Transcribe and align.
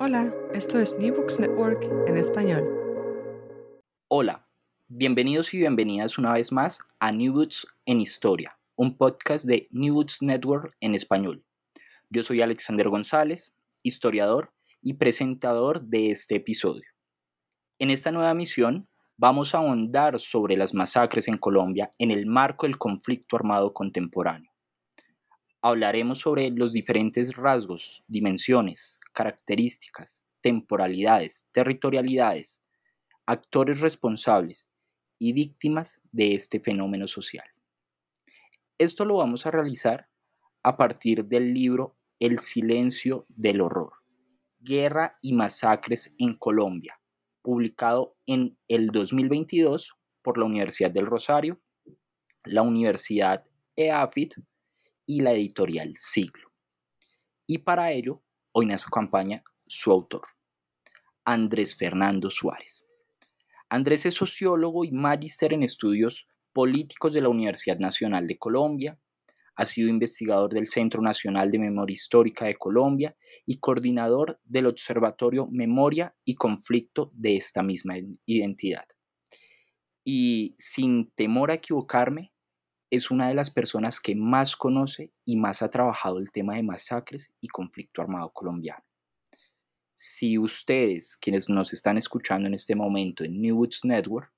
Hola, 0.00 0.34
esto 0.52 0.80
es 0.80 0.98
New 0.98 1.14
Books 1.14 1.38
Network 1.38 1.84
en 2.08 2.16
español. 2.16 2.64
Hola, 4.08 4.48
bienvenidos 4.88 5.54
y 5.54 5.58
bienvenidas 5.58 6.18
una 6.18 6.32
vez 6.32 6.50
más 6.50 6.80
a 6.98 7.12
New 7.12 7.32
Books 7.32 7.64
en 7.86 8.00
Historia, 8.00 8.58
un 8.74 8.96
podcast 8.96 9.46
de 9.46 9.68
New 9.70 9.94
Books 9.94 10.20
Network 10.20 10.76
en 10.80 10.96
español. 10.96 11.44
Yo 12.10 12.24
soy 12.24 12.42
Alexander 12.42 12.88
González, 12.88 13.54
historiador 13.84 14.52
y 14.82 14.94
presentador 14.94 15.80
de 15.82 16.10
este 16.10 16.34
episodio. 16.36 16.88
En 17.78 17.90
esta 17.90 18.10
nueva 18.10 18.34
misión 18.34 18.88
vamos 19.16 19.54
a 19.54 19.58
ahondar 19.58 20.18
sobre 20.18 20.56
las 20.56 20.74
masacres 20.74 21.28
en 21.28 21.38
Colombia 21.38 21.94
en 21.98 22.10
el 22.10 22.26
marco 22.26 22.66
del 22.66 22.78
conflicto 22.78 23.36
armado 23.36 23.72
contemporáneo 23.72 24.53
hablaremos 25.64 26.18
sobre 26.18 26.50
los 26.50 26.74
diferentes 26.74 27.34
rasgos, 27.34 28.04
dimensiones, 28.06 29.00
características, 29.14 30.28
temporalidades, 30.42 31.46
territorialidades, 31.52 32.62
actores 33.24 33.80
responsables 33.80 34.70
y 35.18 35.32
víctimas 35.32 36.02
de 36.12 36.34
este 36.34 36.60
fenómeno 36.60 37.08
social. 37.08 37.46
Esto 38.76 39.06
lo 39.06 39.16
vamos 39.16 39.46
a 39.46 39.50
realizar 39.50 40.06
a 40.62 40.76
partir 40.76 41.24
del 41.24 41.54
libro 41.54 41.96
El 42.20 42.40
silencio 42.40 43.24
del 43.30 43.62
horror, 43.62 43.94
Guerra 44.60 45.16
y 45.22 45.32
Masacres 45.32 46.14
en 46.18 46.36
Colombia, 46.36 47.00
publicado 47.40 48.18
en 48.26 48.58
el 48.68 48.88
2022 48.88 49.96
por 50.20 50.36
la 50.36 50.44
Universidad 50.44 50.90
del 50.90 51.06
Rosario, 51.06 51.58
la 52.44 52.60
Universidad 52.60 53.46
EAFIT 53.76 54.34
y 55.06 55.20
la 55.20 55.32
editorial 55.32 55.92
Siglo. 55.96 56.52
Y 57.46 57.58
para 57.58 57.92
ello, 57.92 58.22
hoy 58.52 58.66
nos 58.66 58.86
acompaña 58.86 59.42
su 59.66 59.90
autor, 59.90 60.26
Andrés 61.24 61.76
Fernando 61.76 62.30
Suárez. 62.30 62.84
Andrés 63.68 64.06
es 64.06 64.14
sociólogo 64.14 64.84
y 64.84 64.92
magíster 64.92 65.52
en 65.52 65.62
estudios 65.62 66.26
políticos 66.52 67.12
de 67.12 67.20
la 67.20 67.28
Universidad 67.28 67.78
Nacional 67.78 68.26
de 68.26 68.38
Colombia, 68.38 68.98
ha 69.56 69.66
sido 69.66 69.88
investigador 69.88 70.52
del 70.52 70.66
Centro 70.66 71.00
Nacional 71.00 71.50
de 71.50 71.58
Memoria 71.58 71.94
Histórica 71.94 72.46
de 72.46 72.56
Colombia 72.56 73.16
y 73.46 73.58
coordinador 73.58 74.40
del 74.44 74.66
Observatorio 74.66 75.46
Memoria 75.46 76.14
y 76.24 76.34
Conflicto 76.34 77.10
de 77.14 77.36
esta 77.36 77.62
misma 77.62 77.94
identidad. 78.26 78.86
Y 80.04 80.54
sin 80.58 81.10
temor 81.12 81.50
a 81.50 81.54
equivocarme, 81.54 82.32
es 82.94 83.10
una 83.10 83.26
de 83.26 83.34
las 83.34 83.50
personas 83.50 83.98
que 83.98 84.14
más 84.14 84.54
conoce 84.54 85.12
y 85.24 85.36
más 85.36 85.62
ha 85.62 85.70
trabajado 85.70 86.18
el 86.18 86.30
tema 86.30 86.54
de 86.54 86.62
masacres 86.62 87.32
y 87.40 87.48
conflicto 87.48 88.00
armado 88.00 88.30
colombiano. 88.30 88.84
Si 89.94 90.38
ustedes, 90.38 91.16
quienes 91.16 91.48
nos 91.48 91.72
están 91.72 91.98
escuchando 91.98 92.46
en 92.46 92.54
este 92.54 92.76
momento 92.76 93.24
en 93.24 93.40
New 93.40 93.56
Woods 93.56 93.80
Network, 93.84 94.32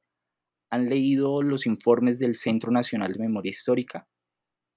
han 0.70 0.88
leído 0.88 1.42
los 1.42 1.66
informes 1.66 2.18
del 2.18 2.34
Centro 2.34 2.72
Nacional 2.72 3.12
de 3.12 3.20
Memoria 3.20 3.50
Histórica, 3.50 4.08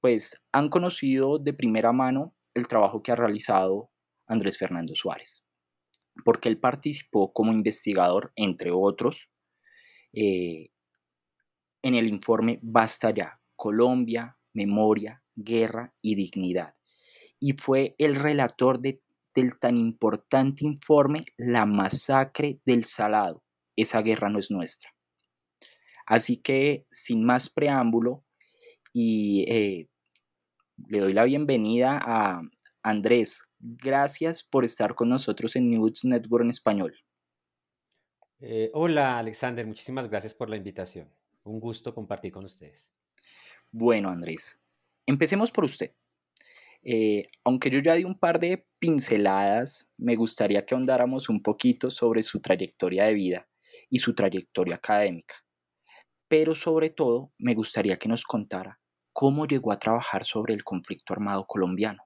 pues 0.02 0.42
han 0.52 0.70
conocido 0.70 1.40
de 1.40 1.54
primera 1.54 1.94
mano 1.94 2.36
el 2.54 2.68
trabajo 2.68 3.02
que 3.02 3.14
ha 3.14 3.16
realizado 3.16 3.92
Andrés 4.28 4.58
Fernando 4.58 4.94
Suárez, 4.94 5.44
porque 6.26 6.50
él 6.50 6.60
participó 6.60 7.32
como 7.32 7.54
investigador, 7.54 8.34
entre 8.36 8.72
otros, 8.72 9.30
eh, 10.12 10.70
en 11.82 11.96
el 11.96 12.08
informe 12.08 12.60
Basta 12.62 13.12
ya, 13.12 13.39
Colombia, 13.60 14.38
Memoria, 14.54 15.22
Guerra 15.36 15.94
y 16.02 16.16
Dignidad. 16.16 16.76
Y 17.42 17.54
fue 17.54 17.94
el 17.98 18.16
relator 18.16 18.80
de, 18.80 19.02
del 19.36 19.60
tan 19.60 19.78
importante 19.78 20.66
informe 20.66 21.26
La 21.36 21.66
masacre 21.66 22.62
del 22.66 22.86
Salado. 22.86 23.44
Esa 23.76 24.02
guerra 24.02 24.30
no 24.30 24.40
es 24.40 24.50
nuestra. 24.50 24.90
Así 26.06 26.38
que, 26.38 26.88
sin 26.90 27.26
más 27.26 27.50
preámbulo, 27.50 28.24
y 28.94 29.44
eh, 29.52 29.90
le 30.88 31.00
doy 31.00 31.14
la 31.14 31.26
bienvenida 31.26 32.00
a 32.02 32.42
Andrés. 32.82 33.44
Gracias 33.60 34.42
por 34.42 34.64
estar 34.64 34.96
con 34.96 35.10
nosotros 35.10 35.58
en 35.58 35.70
News 35.70 36.06
Network 36.06 36.46
en 36.46 36.50
español. 36.50 36.96
Eh, 38.40 38.72
hola 38.74 39.20
Alexander, 39.20 39.68
muchísimas 39.68 40.10
gracias 40.10 40.34
por 40.34 40.50
la 40.50 40.56
invitación. 40.56 41.10
Un 41.44 41.60
gusto 41.60 41.94
compartir 41.94 42.32
con 42.32 42.46
ustedes. 42.46 42.96
Bueno, 43.72 44.10
Andrés, 44.10 44.60
empecemos 45.06 45.52
por 45.52 45.66
usted. 45.66 45.94
Eh, 46.82 47.30
aunque 47.44 47.70
yo 47.70 47.80
ya 47.80 47.96
di 47.96 48.04
un 48.04 48.18
par 48.18 48.40
de 48.40 48.66
pinceladas, 48.80 49.90
me 49.98 50.16
gustaría 50.16 50.66
que 50.66 50.76
ahondáramos 50.76 51.30
un 51.30 51.44
poquito 51.44 51.92
sobre 51.92 52.24
su 52.24 52.40
trayectoria 52.40 53.06
de 53.06 53.14
vida 53.14 53.50
y 53.90 54.00
su 54.00 54.16
trayectoria 54.16 54.76
académica. 54.76 55.36
Pero 56.28 56.56
sobre 56.56 56.90
todo, 56.90 57.34
me 57.38 57.54
gustaría 57.54 57.98
que 57.98 58.08
nos 58.08 58.24
contara 58.24 58.80
cómo 59.12 59.46
llegó 59.46 59.72
a 59.72 59.80
trabajar 59.80 60.24
sobre 60.24 60.54
el 60.54 60.64
conflicto 60.64 61.14
armado 61.14 61.46
colombiano. 61.46 62.04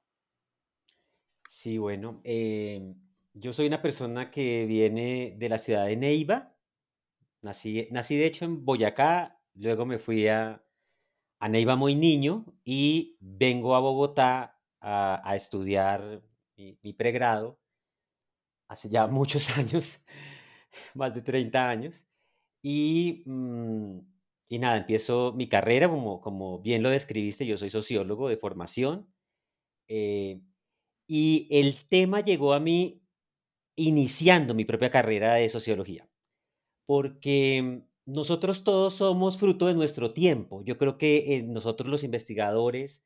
Sí, 1.48 1.78
bueno, 1.78 2.22
eh, 2.24 2.96
yo 3.34 3.54
soy 3.54 3.68
una 3.68 3.82
persona 3.82 4.32
que 4.32 4.66
viene 4.66 5.36
de 5.38 5.50
la 5.50 5.60
ciudad 5.60 5.86
de 5.86 5.96
Neiva. 5.96 6.56
Nací, 7.42 7.88
nací 7.92 8.18
de 8.18 8.26
hecho 8.26 8.46
en 8.46 8.66
Boyacá, 8.66 9.40
luego 9.54 9.86
me 9.86 10.00
fui 10.00 10.28
a, 10.28 10.63
a 11.44 11.50
Neiva 11.50 11.76
muy 11.76 11.94
niño 11.94 12.46
y 12.64 13.18
vengo 13.20 13.76
a 13.76 13.82
Bogotá 13.82 14.58
a, 14.80 15.36
estudiar 15.36 16.24
mi, 16.56 16.94
pregrado 16.94 17.60
hace 18.70 18.88
ya 18.90 19.08
muchos 19.20 19.58
años, 19.58 20.00
más 20.94 21.14
de 21.14 21.22
30 21.22 21.70
años. 21.70 22.08
Y, 22.62 23.24
mm, 23.26 24.00
y 24.48 24.60
nada, 24.60 24.78
empiezo 24.78 25.34
mi 25.34 25.50
carrera, 25.50 25.90
como, 25.90 26.22
como 26.22 26.62
bien 26.62 26.82
lo 26.82 26.90
describiste, 26.90 27.46
yo 27.46 27.58
soy 27.58 27.70
sociólogo 27.70 28.30
de 28.30 28.38
formación. 28.38 29.14
Eh, 29.90 30.40
y 31.10 31.50
el 31.52 31.90
tema 31.90 32.22
llegó 32.22 32.54
a 32.54 32.62
mí 32.62 33.04
iniciando 33.76 34.54
mi 34.54 34.64
propia 34.64 34.90
carrera 34.90 35.34
de 35.34 35.50
sociología, 35.50 36.08
porque 36.86 37.84
nosotros 38.06 38.64
todos 38.64 38.96
somos 38.96 39.38
fruto 39.38 39.68
de 39.68 39.74
nuestro 39.74 40.14
tiempo. 40.14 40.64
Yo 40.66 40.78
creo 40.78 40.98
que 40.98 41.36
eh, 41.36 41.44
nosotros 41.44 41.90
los 41.90 42.04
investigadores 42.04 43.04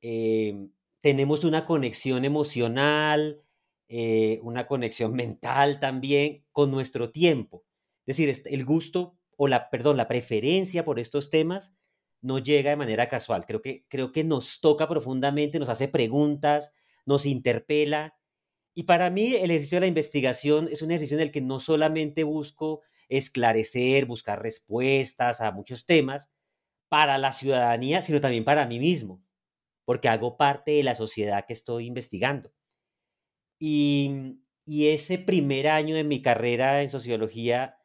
em, 0.00 0.70
tenemos 1.00 1.44
una 1.44 1.64
conexión 1.64 2.24
emocional, 2.24 3.42
eh, 3.88 4.40
una 4.42 4.66
conexión 4.66 5.12
mental 5.14 5.80
también 5.80 6.44
con 6.52 6.70
nuestro 6.70 7.10
tiempo. 7.10 7.64
Es 8.06 8.16
decir, 8.16 8.42
el 8.46 8.64
gusto 8.64 9.16
o 9.36 9.48
la, 9.48 9.70
perdón, 9.70 9.96
la 9.96 10.08
preferencia 10.08 10.84
por 10.84 10.98
estos 10.98 11.30
temas 11.30 11.72
no 12.20 12.38
llega 12.38 12.70
de 12.70 12.76
manera 12.76 13.08
casual. 13.08 13.46
Creo 13.46 13.62
que, 13.62 13.84
creo 13.88 14.12
que 14.12 14.24
nos 14.24 14.60
toca 14.60 14.88
profundamente, 14.88 15.58
nos 15.58 15.68
hace 15.68 15.88
preguntas, 15.88 16.72
nos 17.06 17.26
interpela. 17.26 18.14
Y 18.74 18.84
para 18.84 19.10
mí 19.10 19.34
el 19.34 19.50
ejercicio 19.50 19.76
de 19.76 19.80
la 19.82 19.86
investigación 19.86 20.68
es 20.70 20.82
un 20.82 20.90
ejercicio 20.90 21.16
en 21.16 21.22
el 21.22 21.32
que 21.32 21.40
no 21.40 21.60
solamente 21.60 22.24
busco 22.24 22.82
esclarecer, 23.08 24.06
buscar 24.06 24.42
respuestas 24.42 25.40
a 25.40 25.50
muchos 25.50 25.86
temas 25.86 26.30
para 26.88 27.18
la 27.18 27.32
ciudadanía, 27.32 28.02
sino 28.02 28.20
también 28.20 28.44
para 28.44 28.66
mí 28.66 28.78
mismo, 28.78 29.22
porque 29.84 30.08
hago 30.08 30.36
parte 30.36 30.72
de 30.72 30.82
la 30.82 30.94
sociedad 30.94 31.44
que 31.46 31.52
estoy 31.52 31.86
investigando. 31.86 32.52
Y, 33.58 34.40
ese 34.66 35.18
primer 35.18 35.68
año 35.68 35.94
de 35.94 36.04
mi 36.04 36.20
carrera 36.20 36.82
en 36.82 36.90
sociología 36.90 37.78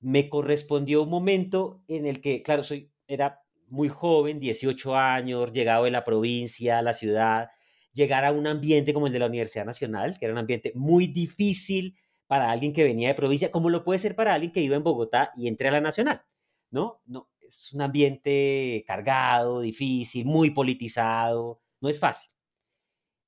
me 0.00 0.28
correspondió 0.28 1.04
un 1.04 1.10
momento 1.10 1.84
en 1.86 2.06
el 2.06 2.20
que, 2.20 2.42
claro, 2.42 2.64
soy, 2.64 2.92
era 3.06 3.42
muy 3.68 3.88
joven, 3.88 4.40
18 4.40 4.96
años, 4.96 5.52
llegado 5.52 5.84
de 5.84 5.92
la 5.92 6.04
provincia 6.04 6.78
a 6.78 6.82
la 6.82 6.92
ciudad, 6.92 7.50
llegar 7.92 8.24
a 8.24 8.32
un 8.32 8.46
ambiente 8.48 8.92
como 8.92 9.06
el 9.06 9.12
de 9.12 9.20
la 9.20 9.26
Universidad 9.26 9.64
Nacional, 9.64 10.18
que 10.18 10.24
era 10.24 10.34
un 10.34 10.38
ambiente 10.38 10.72
muy 10.74 11.06
difícil, 11.06 11.96
para 12.28 12.50
alguien 12.52 12.72
que 12.72 12.84
venía 12.84 13.08
de 13.08 13.14
provincia, 13.14 13.50
como 13.50 13.70
lo 13.70 13.84
puede 13.84 13.98
ser 13.98 14.14
para 14.16 14.34
alguien 14.34 14.52
que 14.52 14.60
vive 14.60 14.76
en 14.76 14.84
Bogotá 14.84 15.32
y 15.36 15.48
entre 15.48 15.68
a 15.68 15.72
la 15.72 15.80
nacional, 15.80 16.22
¿no? 16.70 17.02
No, 17.06 17.30
es 17.40 17.72
un 17.72 17.82
ambiente 17.82 18.84
cargado, 18.86 19.60
difícil, 19.62 20.26
muy 20.26 20.50
politizado, 20.50 21.60
no 21.80 21.88
es 21.88 21.98
fácil. 22.00 22.30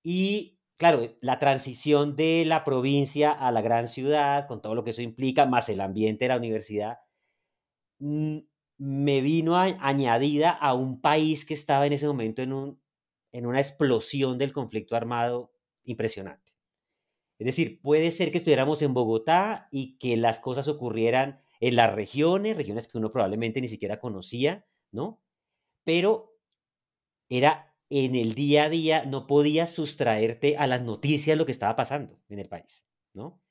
Y 0.02 0.58
claro, 0.76 1.02
la 1.20 1.38
transición 1.38 2.16
de 2.16 2.44
la 2.46 2.64
provincia 2.64 3.32
a 3.32 3.52
la 3.52 3.62
gran 3.62 3.88
ciudad, 3.88 4.46
con 4.46 4.62
todo 4.62 4.74
lo 4.74 4.84
que 4.84 4.90
eso 4.90 5.02
implica, 5.02 5.46
más 5.46 5.68
el 5.68 5.80
ambiente 5.80 6.24
de 6.26 6.28
la 6.30 6.36
universidad, 6.36 6.98
mm, 7.98 8.38
me 8.78 9.20
vino 9.20 9.56
añadida 9.58 10.50
a 10.50 10.74
un 10.74 11.00
país 11.00 11.44
que 11.44 11.54
estaba 11.54 11.86
en 11.86 11.92
ese 11.92 12.06
momento 12.06 12.42
en, 12.42 12.52
un, 12.52 12.80
en 13.32 13.46
una 13.46 13.60
explosión 13.60 14.38
del 14.38 14.52
conflicto 14.52 14.96
armado 14.96 15.52
impresionante. 15.84 16.49
Es 17.40 17.46
decir, 17.46 17.80
puede 17.80 18.10
ser 18.10 18.30
que 18.30 18.36
estuviéramos 18.36 18.82
en 18.82 18.92
Bogotá 18.92 19.66
y 19.70 19.96
que 19.96 20.18
las 20.18 20.40
cosas 20.40 20.68
ocurrieran 20.68 21.40
en 21.60 21.74
las 21.74 21.90
regiones, 21.94 22.54
regiones 22.54 22.86
que 22.86 22.98
uno 22.98 23.10
probablemente 23.10 23.62
ni 23.62 23.68
siquiera 23.68 23.98
conocía, 23.98 24.66
¿no? 24.92 25.22
Pero 25.82 26.36
era 27.30 27.74
en 27.88 28.14
el 28.14 28.34
día 28.34 28.64
a 28.64 28.68
día, 28.68 29.06
no 29.06 29.26
podías 29.26 29.70
sustraerte 29.72 30.58
a 30.58 30.66
las 30.66 30.82
noticias 30.82 31.38
lo 31.38 31.46
que 31.46 31.52
estaba 31.52 31.76
pasando 31.76 32.20
en 32.28 32.40
el 32.40 32.48
país. 32.48 32.84
¿no? 33.14 33.42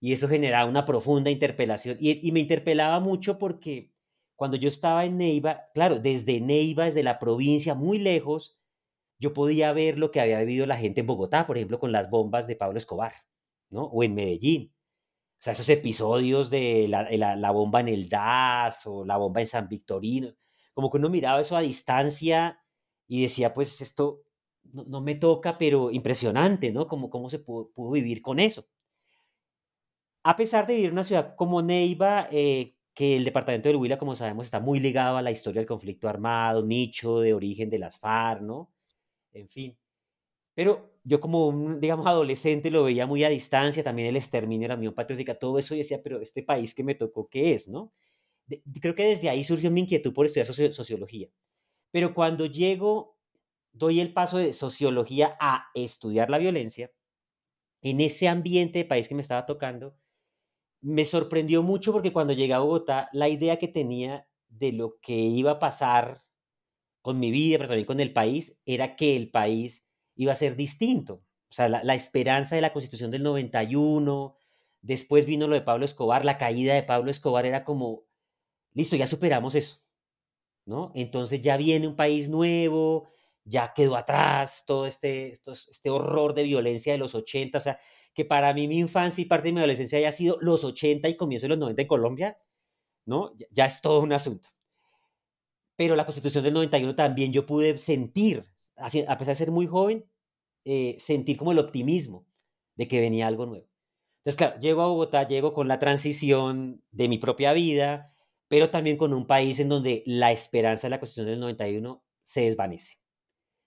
Y 0.00 0.12
eso 0.12 0.26
generaba 0.26 0.68
una 0.68 0.84
profunda 0.84 1.30
interpelación. 1.30 1.98
Y, 2.00 2.26
y 2.26 2.32
me 2.32 2.40
interpelaba 2.40 2.98
mucho 2.98 3.38
porque 3.38 3.94
cuando 4.34 4.56
yo 4.56 4.66
estaba 4.66 5.04
en 5.04 5.18
Neiva, 5.18 5.68
claro, 5.72 6.00
desde 6.00 6.40
Neiva, 6.40 6.86
desde 6.86 7.04
la 7.04 7.20
provincia, 7.20 7.76
muy 7.76 7.98
lejos, 8.00 8.58
yo 9.20 9.32
podía 9.32 9.72
ver 9.72 9.98
lo 9.98 10.10
que 10.10 10.20
había 10.20 10.40
vivido 10.40 10.66
la 10.66 10.76
gente 10.76 11.00
en 11.02 11.06
Bogotá, 11.06 11.46
por 11.46 11.56
ejemplo, 11.56 11.78
con 11.78 11.92
las 11.92 12.10
bombas 12.10 12.48
de 12.48 12.56
Pablo 12.56 12.76
Escobar, 12.78 13.12
¿no? 13.70 13.84
O 13.84 14.02
en 14.02 14.14
Medellín. 14.14 14.72
O 15.38 15.42
sea, 15.42 15.52
esos 15.52 15.68
episodios 15.68 16.50
de 16.50 16.86
la, 16.88 17.08
la, 17.10 17.36
la 17.36 17.50
bomba 17.50 17.80
en 17.80 17.88
el 17.88 18.08
DAS 18.08 18.86
o 18.86 19.04
la 19.04 19.16
bomba 19.16 19.40
en 19.40 19.46
San 19.46 19.68
Victorino, 19.68 20.34
como 20.74 20.90
que 20.90 20.98
uno 20.98 21.10
miraba 21.10 21.40
eso 21.40 21.56
a 21.56 21.60
distancia 21.60 22.60
y 23.06 23.22
decía, 23.22 23.54
pues 23.54 23.80
esto 23.80 24.22
no, 24.72 24.84
no 24.84 25.00
me 25.00 25.14
toca, 25.14 25.58
pero 25.58 25.90
impresionante, 25.90 26.72
¿no? 26.72 26.86
Como 26.88 27.10
cómo 27.10 27.30
se 27.30 27.38
pudo, 27.38 27.70
pudo, 27.72 27.92
vivir 27.92 28.22
con 28.22 28.40
eso. 28.40 28.66
A 30.24 30.36
pesar 30.36 30.66
de 30.66 30.74
vivir 30.74 30.88
en 30.88 30.94
una 30.94 31.04
ciudad 31.04 31.34
como 31.36 31.62
Neiva, 31.62 32.28
eh, 32.30 32.76
que 32.94 33.16
el 33.16 33.24
departamento 33.24 33.68
del 33.68 33.76
Huila, 33.76 33.98
como 33.98 34.16
sabemos, 34.16 34.46
está 34.46 34.58
muy 34.60 34.80
ligado 34.80 35.16
a 35.16 35.22
la 35.22 35.30
historia 35.30 35.60
del 35.60 35.68
conflicto 35.68 36.08
armado, 36.08 36.64
nicho 36.64 37.20
de 37.20 37.34
origen 37.34 37.70
de 37.70 37.78
las 37.78 37.98
FARC, 38.00 38.42
¿no? 38.42 38.72
En 39.32 39.48
fin. 39.48 39.78
Pero 40.54 40.95
yo 41.06 41.20
como 41.20 41.46
un, 41.46 41.80
digamos, 41.80 42.04
adolescente 42.06 42.68
lo 42.68 42.82
veía 42.82 43.06
muy 43.06 43.22
a 43.22 43.28
distancia, 43.28 43.84
también 43.84 44.08
el 44.08 44.16
exterminio, 44.16 44.66
la 44.66 44.74
Unión 44.74 44.92
Patriótica, 44.92 45.38
todo 45.38 45.56
eso, 45.56 45.74
y 45.74 45.78
decía, 45.78 46.02
pero 46.02 46.20
este 46.20 46.42
país 46.42 46.74
que 46.74 46.82
me 46.82 46.96
tocó, 46.96 47.28
¿qué 47.28 47.54
es, 47.54 47.68
no? 47.68 47.92
De, 48.46 48.62
creo 48.80 48.96
que 48.96 49.04
desde 49.06 49.28
ahí 49.30 49.44
surgió 49.44 49.70
mi 49.70 49.82
inquietud 49.82 50.12
por 50.12 50.26
estudiar 50.26 50.46
soci 50.46 50.72
sociología. 50.72 51.28
Pero 51.92 52.12
cuando 52.12 52.46
llego, 52.46 53.16
doy 53.72 54.00
el 54.00 54.12
paso 54.12 54.38
de 54.38 54.52
sociología 54.52 55.36
a 55.40 55.66
estudiar 55.74 56.28
la 56.28 56.38
violencia, 56.38 56.90
en 57.82 58.00
ese 58.00 58.26
ambiente 58.26 58.80
de 58.80 58.84
país 58.84 59.06
que 59.08 59.14
me 59.14 59.22
estaba 59.22 59.46
tocando, 59.46 59.96
me 60.80 61.04
sorprendió 61.04 61.62
mucho 61.62 61.92
porque 61.92 62.12
cuando 62.12 62.32
llegué 62.32 62.54
a 62.54 62.58
Bogotá, 62.58 63.08
la 63.12 63.28
idea 63.28 63.58
que 63.58 63.68
tenía 63.68 64.28
de 64.48 64.72
lo 64.72 64.98
que 65.00 65.14
iba 65.14 65.52
a 65.52 65.58
pasar 65.60 66.24
con 67.00 67.20
mi 67.20 67.30
vida, 67.30 67.58
pero 67.58 67.68
también 67.68 67.86
con 67.86 68.00
el 68.00 68.12
país, 68.12 68.60
era 68.66 68.96
que 68.96 69.16
el 69.16 69.30
país 69.30 69.85
iba 70.16 70.32
a 70.32 70.36
ser 70.36 70.56
distinto. 70.56 71.22
O 71.48 71.54
sea, 71.54 71.68
la, 71.68 71.94
esperanza 71.94 72.56
de 72.56 72.62
la 72.62 72.72
constitución 72.72 73.10
del 73.10 73.22
91, 73.22 74.34
después 74.82 75.26
vino 75.26 75.46
lo 75.46 75.54
de 75.54 75.62
Pablo 75.62 75.84
Escobar, 75.84 76.24
la 76.24 76.38
caída 76.38 76.74
de 76.74 76.82
Pablo 76.82 77.10
Escobar 77.10 77.46
era 77.46 77.62
como, 77.62 78.04
listo, 78.74 78.96
ya 78.96 79.06
superamos 79.06 79.54
eso, 79.54 79.80
¿no? 80.64 80.90
Entonces 80.94 81.40
ya 81.40 81.56
viene 81.56 81.86
un 81.86 81.94
país 81.94 82.28
nuevo, 82.28 83.08
ya 83.44 83.72
quedó 83.74 83.96
atrás 83.96 84.64
todo 84.66 84.86
este, 84.86 85.32
este 85.32 85.90
horror 85.90 86.34
de 86.34 86.42
violencia 86.42 86.92
de 86.92 86.98
los 86.98 87.14
80, 87.14 87.58
o 87.58 87.60
sea, 87.60 87.78
que 88.12 88.24
para 88.24 88.52
mí 88.52 88.66
mi 88.66 88.78
infancia 88.78 89.22
y 89.22 89.26
parte 89.26 89.48
de 89.48 89.52
mi 89.52 89.60
adolescencia 89.60 89.98
haya 89.98 90.10
sido 90.10 90.38
los 90.40 90.64
80 90.64 91.08
y 91.08 91.16
comienzo 91.16 91.44
de 91.44 91.50
los 91.50 91.58
90 91.58 91.82
en 91.82 91.88
Colombia, 91.88 92.38
¿no? 93.04 93.36
Ya, 93.36 93.46
ya 93.50 93.66
es 93.66 93.80
todo 93.80 94.00
un 94.00 94.12
asunto. 94.12 94.48
Pero 95.76 95.94
la 95.94 96.04
constitución 96.04 96.42
del 96.42 96.54
91 96.54 96.96
también 96.96 97.32
yo 97.32 97.46
pude 97.46 97.78
sentir, 97.78 98.44
a 98.76 98.88
pesar 99.18 99.32
de 99.32 99.34
ser 99.36 99.50
muy 99.50 99.66
joven, 99.66 100.04
eh, 100.64 100.96
sentir 100.98 101.36
como 101.36 101.52
el 101.52 101.58
optimismo 101.58 102.26
de 102.76 102.88
que 102.88 103.00
venía 103.00 103.26
algo 103.26 103.46
nuevo. 103.46 103.68
Entonces, 104.18 104.36
claro, 104.36 104.58
llego 104.60 104.82
a 104.82 104.88
Bogotá, 104.88 105.26
llego 105.28 105.54
con 105.54 105.68
la 105.68 105.78
transición 105.78 106.82
de 106.90 107.08
mi 107.08 107.18
propia 107.18 107.52
vida, 107.52 108.12
pero 108.48 108.70
también 108.70 108.96
con 108.96 109.14
un 109.14 109.26
país 109.26 109.60
en 109.60 109.68
donde 109.68 110.02
la 110.06 110.32
esperanza 110.32 110.86
de 110.86 110.90
la 110.90 111.00
Constitución 111.00 111.30
del 111.30 111.40
91 111.40 112.02
se 112.22 112.42
desvanece. 112.42 112.98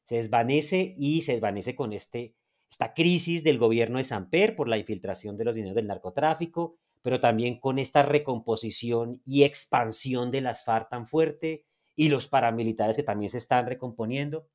Se 0.06 0.15
desvanece 0.15 0.95
y 0.97 1.21
se 1.21 1.33
desvanece 1.33 1.75
con 1.75 1.94
este 1.94 2.35
esta 2.69 2.94
crisis 2.94 3.44
del 3.44 3.57
gobierno 3.57 3.97
de 3.97 4.03
Samper 4.03 4.56
por 4.56 4.67
la 4.67 4.77
infiltración 4.77 5.35
de 5.38 5.45
los 5.45 5.56
dineros 5.56 5.75
del 5.75 5.88
narcotráfico, 5.88 6.77
pero 7.01 7.19
también 7.19 7.59
con 7.59 7.79
esta 7.79 8.03
recomposición 8.03 9.21
y 9.25 9.44
expansión 9.44 10.29
de 10.29 10.41
las 10.41 10.63
FARC 10.63 10.89
tan 10.89 11.07
fuerte 11.07 11.65
y 11.95 12.09
los 12.09 12.27
paramilitares 12.27 12.95
que 12.95 13.03
también 13.03 13.29
se 13.29 13.39
están 13.39 13.65
recomponiendo. 13.65 14.47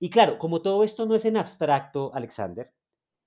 Y 0.00 0.08
claro, 0.08 0.38
como 0.38 0.62
todo 0.62 0.82
esto 0.82 1.04
no 1.04 1.14
es 1.14 1.26
en 1.26 1.36
abstracto, 1.36 2.10
Alexander, 2.14 2.72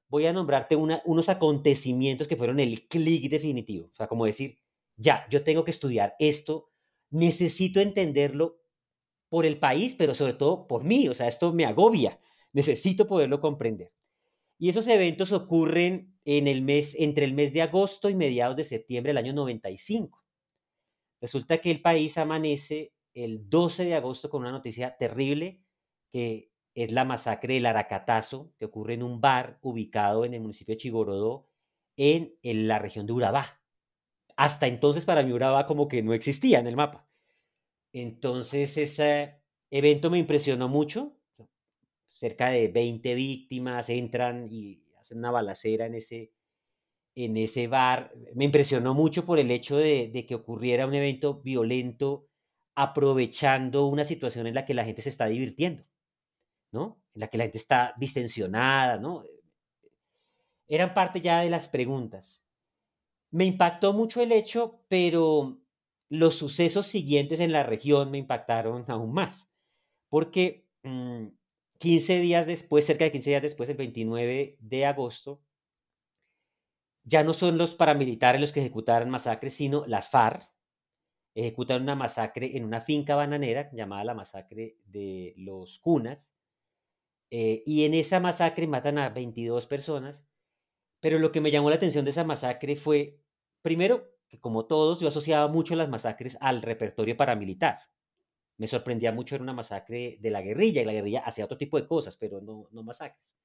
voy 0.09 0.25
a 0.25 0.33
nombrarte 0.33 0.75
una, 0.75 1.01
unos 1.05 1.29
acontecimientos 1.29 2.27
que 2.27 2.35
fueron 2.35 2.59
el 2.59 2.87
clic 2.87 3.29
definitivo. 3.29 3.89
O 3.91 3.95
sea, 3.95 4.07
como 4.07 4.25
decir, 4.25 4.57
ya, 4.97 5.25
yo 5.29 5.43
tengo 5.43 5.63
que 5.63 5.71
estudiar 5.71 6.15
esto, 6.17 6.71
necesito 7.11 7.79
entenderlo 7.79 8.59
por 9.29 9.45
el 9.45 9.59
país, 9.59 9.95
pero 9.95 10.15
sobre 10.15 10.33
todo 10.33 10.67
por 10.67 10.83
mí. 10.83 11.07
O 11.07 11.13
sea, 11.13 11.27
esto 11.27 11.53
me 11.53 11.65
agobia, 11.65 12.19
necesito 12.53 13.07
poderlo 13.07 13.39
comprender. 13.39 13.91
Y 14.57 14.69
esos 14.69 14.87
eventos 14.87 15.31
ocurren 15.31 16.17
en 16.25 16.47
el 16.47 16.61
mes, 16.61 16.95
entre 16.97 17.25
el 17.25 17.33
mes 17.33 17.53
de 17.53 17.61
agosto 17.61 18.09
y 18.09 18.15
mediados 18.15 18.55
de 18.55 18.63
septiembre 18.63 19.11
del 19.11 19.17
año 19.17 19.33
95. 19.33 20.23
Resulta 21.21 21.59
que 21.59 21.69
el 21.69 21.81
país 21.81 22.17
amanece 22.17 22.93
el 23.13 23.47
12 23.49 23.85
de 23.85 23.95
agosto 23.95 24.29
con 24.29 24.41
una 24.41 24.51
noticia 24.51 24.97
terrible, 24.97 25.61
que 26.11 26.52
es 26.75 26.91
la 26.91 27.05
masacre 27.05 27.55
del 27.55 27.65
Aracatazo, 27.65 28.53
que 28.57 28.65
ocurre 28.65 28.95
en 28.95 29.03
un 29.03 29.21
bar 29.21 29.59
ubicado 29.61 30.25
en 30.25 30.33
el 30.33 30.41
municipio 30.41 30.73
de 30.73 30.77
Chigorodó, 30.77 31.47
en, 31.97 32.35
la 32.43 32.79
región 32.79 33.05
de 33.05 33.13
Urabá. 33.13 33.61
Hasta 34.35 34.67
entonces 34.67 35.05
para 35.05 35.23
mí 35.23 35.31
Urabá 35.31 35.65
como 35.65 35.87
que 35.87 36.01
no 36.01 36.13
existía 36.13 36.59
en 36.59 36.67
el 36.67 36.75
mapa. 36.75 37.07
Entonces 37.93 38.77
ese 38.77 39.35
evento 39.69 40.09
me 40.09 40.17
impresionó 40.17 40.67
mucho, 40.67 41.15
cerca 42.07 42.49
de 42.49 42.67
20 42.69 43.13
víctimas 43.15 43.89
entran 43.89 44.47
y 44.49 44.83
hacen 44.99 45.19
una 45.19 45.31
balacera 45.31 45.85
en 45.85 45.95
ese, 45.95 46.33
en 47.15 47.37
ese 47.37 47.67
bar. 47.67 48.13
Me 48.33 48.45
impresionó 48.45 48.93
mucho 48.95 49.25
por 49.25 49.39
el 49.39 49.51
hecho 49.51 49.77
de, 49.77 50.09
de, 50.11 50.25
que 50.25 50.35
ocurriera 50.35 50.87
un 50.87 50.95
evento 50.95 51.41
violento 51.41 52.27
aprovechando 52.75 53.85
una 53.85 54.03
situación 54.03 54.47
en 54.47 54.55
la 54.55 54.65
que 54.65 54.73
la 54.73 54.85
gente 54.85 55.03
se 55.03 55.09
está 55.09 55.27
divirtiendo, 55.27 55.85
En 56.73 57.21
la 57.21 57.27
que 57.27 57.37
la 57.37 57.45
gente 57.45 57.57
está 57.57 57.93
distensionada, 57.97 58.97
¿no? 58.97 59.23
Eran 60.67 60.93
parte 60.93 61.21
ya 61.21 61.41
de 61.41 61.49
las 61.49 61.67
preguntas. 61.67 62.41
Me 63.31 63.45
impactó 63.45 63.93
mucho 63.93 64.21
el 64.21 64.31
hecho, 64.31 64.81
pero 64.87 65.59
los 66.09 66.35
sucesos 66.35 66.85
siguientes 66.87 67.39
en 67.39 67.51
la 67.51 67.63
región 67.63 68.11
me 68.11 68.19
impactaron 68.19 68.85
aún 68.87 69.13
más, 69.13 69.49
porque 70.09 70.67
mmm, 70.83 71.27
15 71.79 72.19
días 72.19 72.45
después, 72.45 72.85
cerca 72.85 73.05
de 73.05 73.11
15 73.11 73.29
días 73.31 73.41
después, 73.41 73.69
el 73.69 73.77
29 73.77 74.57
de 74.59 74.85
agosto, 74.85 75.41
ya 77.03 77.23
no 77.23 77.33
son 77.33 77.57
los 77.57 77.75
paramilitares 77.75 78.39
los 78.39 78.51
que 78.51 78.61
ejecutaron 78.61 79.09
masacres, 79.09 79.53
sino 79.53 79.85
las 79.87 80.09
FARC. 80.09 80.49
Ejecutan 81.35 81.81
una 81.81 81.95
masacre 81.95 82.55
en 82.55 82.63
una 82.63 82.79
finca 82.79 83.15
bananera 83.15 83.69
llamada 83.73 84.05
la 84.05 84.13
masacre 84.13 84.77
de 84.85 85.33
los 85.35 85.79
Cunas. 85.79 86.33
Eh, 87.35 87.63
y 87.65 87.85
en 87.85 87.95
esa 87.95 88.19
masacre 88.19 88.67
matan 88.67 88.99
a 88.99 89.09
22 89.09 89.65
personas. 89.65 90.25
Pero 91.01 91.19
lo 91.19 91.31
que 91.31 91.41
me 91.41 91.51
llamó 91.51 91.69
la 91.69 91.77
atención 91.77 92.05
de 92.05 92.11
esa 92.11 92.23
masacre 92.23 92.75
fue, 92.75 93.19
primero, 93.61 94.13
que 94.29 94.39
como 94.39 94.67
todos, 94.67 94.99
yo 94.99 95.07
asociaba 95.07 95.47
mucho 95.47 95.75
las 95.75 95.89
masacres 95.89 96.37
al 96.41 96.61
repertorio 96.61 97.17
paramilitar 97.17 97.79
me 98.57 98.67
sorprendía 98.67 99.11
mucho 99.11 99.35
era 99.35 99.43
una 99.43 99.53
masacre 99.53 100.17
de 100.21 100.29
la 100.29 100.41
guerrilla, 100.41 100.81
y 100.81 100.85
la 100.85 100.93
guerrilla 100.93 101.23
hacía 101.25 101.45
otro 101.45 101.57
tipo 101.57 101.77
de 101.77 101.87
cosas, 101.87 102.17
pero 102.17 102.41
no, 102.41 102.67
no 102.71 102.83
masacres. 102.83 103.35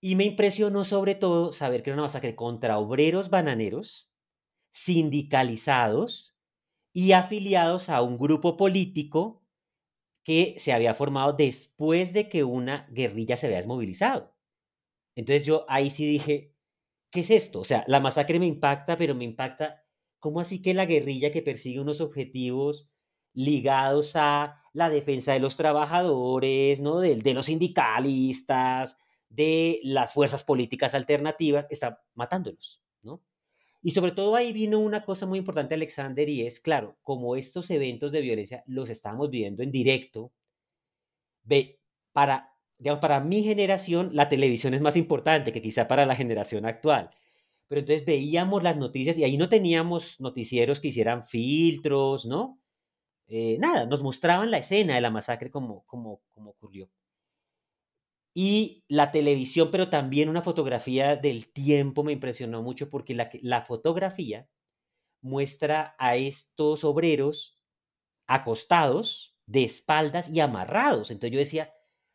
Y 0.00 0.14
me 0.14 0.24
impresionó 0.24 0.84
sobre 0.84 1.14
todo 1.14 1.52
saber 1.52 1.82
que 1.82 1.90
era 1.90 1.96
una 1.96 2.04
masacre 2.04 2.34
contra 2.34 2.78
obreros 2.78 3.30
bananeros, 3.30 4.10
sindicalizados 4.70 6.36
y 6.92 7.12
afiliados 7.12 7.88
a 7.88 8.02
un 8.02 8.18
grupo 8.18 8.56
político 8.56 9.39
que 10.24 10.54
se 10.58 10.72
había 10.72 10.94
formado 10.94 11.32
después 11.32 12.12
de 12.12 12.28
que 12.28 12.44
una 12.44 12.86
guerrilla 12.90 13.36
se 13.36 13.46
había 13.46 13.58
desmovilizado. 13.58 14.34
Entonces 15.16 15.46
yo 15.46 15.66
ahí 15.68 15.90
sí 15.90 16.06
dije, 16.06 16.54
¿qué 17.10 17.20
es 17.20 17.30
esto? 17.30 17.60
O 17.60 17.64
sea, 17.64 17.84
la 17.86 18.00
masacre 18.00 18.38
me 18.38 18.46
impacta, 18.46 18.96
pero 18.98 19.14
me 19.14 19.24
impacta, 19.24 19.84
¿cómo 20.20 20.40
así 20.40 20.62
que 20.62 20.74
la 20.74 20.86
guerrilla 20.86 21.32
que 21.32 21.42
persigue 21.42 21.80
unos 21.80 22.00
objetivos 22.00 22.90
ligados 23.34 24.16
a 24.16 24.54
la 24.72 24.88
defensa 24.90 25.32
de 25.32 25.40
los 25.40 25.56
trabajadores, 25.56 26.80
¿no? 26.80 27.00
de, 27.00 27.16
de 27.16 27.34
los 27.34 27.46
sindicalistas, 27.46 28.98
de 29.28 29.80
las 29.84 30.12
fuerzas 30.12 30.44
políticas 30.44 30.94
alternativas, 30.94 31.66
está 31.70 32.02
matándolos. 32.14 32.82
Y 33.82 33.92
sobre 33.92 34.12
todo 34.12 34.36
ahí 34.36 34.52
vino 34.52 34.78
una 34.78 35.04
cosa 35.04 35.26
muy 35.26 35.38
importante, 35.38 35.74
Alexander, 35.74 36.28
y 36.28 36.46
es, 36.46 36.60
claro, 36.60 36.98
como 37.02 37.36
estos 37.36 37.70
eventos 37.70 38.12
de 38.12 38.20
violencia 38.20 38.62
los 38.66 38.90
estamos 38.90 39.30
viviendo 39.30 39.62
en 39.62 39.72
directo, 39.72 40.32
ve, 41.44 41.78
para, 42.12 42.52
digamos, 42.78 43.00
para 43.00 43.20
mi 43.20 43.42
generación 43.42 44.10
la 44.12 44.28
televisión 44.28 44.74
es 44.74 44.82
más 44.82 44.96
importante 44.96 45.52
que 45.52 45.62
quizá 45.62 45.88
para 45.88 46.04
la 46.06 46.16
generación 46.16 46.66
actual. 46.66 47.10
Pero 47.68 47.80
entonces 47.80 48.04
veíamos 48.06 48.62
las 48.62 48.76
noticias 48.76 49.16
y 49.18 49.24
ahí 49.24 49.36
no 49.36 49.48
teníamos 49.48 50.20
noticieros 50.20 50.80
que 50.80 50.88
hicieran 50.88 51.24
filtros, 51.24 52.26
¿no? 52.26 52.60
Eh, 53.28 53.58
nada, 53.60 53.86
nos 53.86 54.02
mostraban 54.02 54.50
la 54.50 54.58
escena 54.58 54.96
de 54.96 55.00
la 55.00 55.10
masacre 55.10 55.50
como, 55.50 55.84
como, 55.86 56.20
como 56.32 56.50
ocurrió. 56.50 56.90
Y 58.34 58.84
la 58.88 59.10
televisión, 59.10 59.70
pero 59.70 59.90
también 59.90 60.28
una 60.28 60.42
fotografía 60.42 61.16
del 61.16 61.52
tiempo 61.52 62.04
me 62.04 62.12
impresionó 62.12 62.62
mucho 62.62 62.88
porque 62.88 63.14
la, 63.14 63.28
la 63.42 63.62
fotografía 63.62 64.48
muestra 65.22 65.94
a 65.98 66.16
estos 66.16 66.84
obreros 66.84 67.60
acostados, 68.26 69.36
de 69.46 69.64
espaldas 69.64 70.28
y 70.28 70.38
amarrados. 70.38 71.10
Entonces 71.10 71.32
yo 71.32 71.38
decía, 71.40 71.74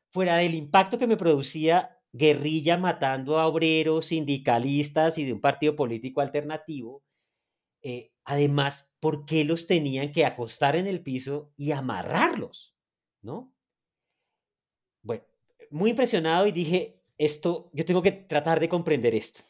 fuera 0.09 0.37
del 0.37 0.55
impacto 0.55 0.97
que 0.97 1.07
me 1.07 1.17
producía 1.17 1.99
guerrilla 2.13 2.77
matando 2.77 3.39
a 3.39 3.47
obreros, 3.47 4.07
sindicalistas 4.07 5.17
y 5.17 5.25
de 5.25 5.33
un 5.33 5.41
partido 5.41 5.75
político 5.75 6.21
alternativo, 6.21 7.03
eh, 7.83 8.13
además, 8.23 8.93
¿por 9.01 9.25
qué 9.25 9.43
los 9.43 9.67
tenían 9.67 10.11
que 10.13 10.25
acostar 10.25 10.77
en 10.77 10.87
el 10.87 11.03
piso 11.03 11.53
y 11.57 11.71
amarrarlos? 11.71 12.77
¿No? 13.21 13.54
Muy 15.75 15.89
impresionado 15.89 16.47
y 16.47 16.53
dije, 16.53 17.01
esto, 17.17 17.69
yo 17.73 17.83
tengo 17.83 18.01
que 18.01 18.13
tratar 18.13 18.61
de 18.61 18.69
comprender 18.69 19.13
esto 19.13 19.41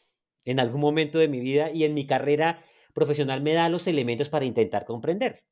en 0.44 0.58
algún 0.58 0.80
momento 0.80 1.20
de 1.20 1.28
mi 1.28 1.38
vida 1.38 1.70
y 1.70 1.84
en 1.84 1.94
mi 1.94 2.04
carrera 2.04 2.64
profesional 2.92 3.42
me 3.42 3.52
da 3.52 3.68
los 3.68 3.86
elementos 3.86 4.28
para 4.28 4.44
intentar 4.44 4.84
comprender. 4.84 5.44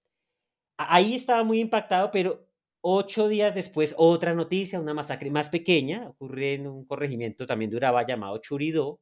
Ahí 0.77 1.15
estaba 1.15 1.45
muy 1.45 1.61
impactado, 1.61 2.11
pero 2.11 2.49
ocho 2.81 3.29
días 3.29 3.55
después, 3.55 3.95
otra 3.97 4.35
noticia, 4.35 4.81
una 4.81 4.95
masacre 4.95 5.31
más 5.31 5.49
pequeña, 5.49 6.09
ocurre 6.09 6.55
en 6.55 6.67
un 6.67 6.85
corregimiento 6.87 7.47
también 7.47 7.71
de 7.71 7.77
Urabá 7.77 8.05
llamado 8.05 8.39
Churidó, 8.39 9.01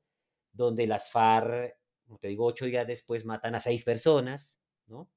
donde 0.52 0.86
las 0.86 1.10
FARC, 1.10 1.74
como 2.04 2.18
te 2.18 2.28
digo, 2.28 2.44
ocho 2.44 2.66
días 2.66 2.86
después 2.86 3.24
matan 3.24 3.54
a 3.54 3.60
seis 3.60 3.82
personas, 3.82 4.60
¿no? 4.88 5.08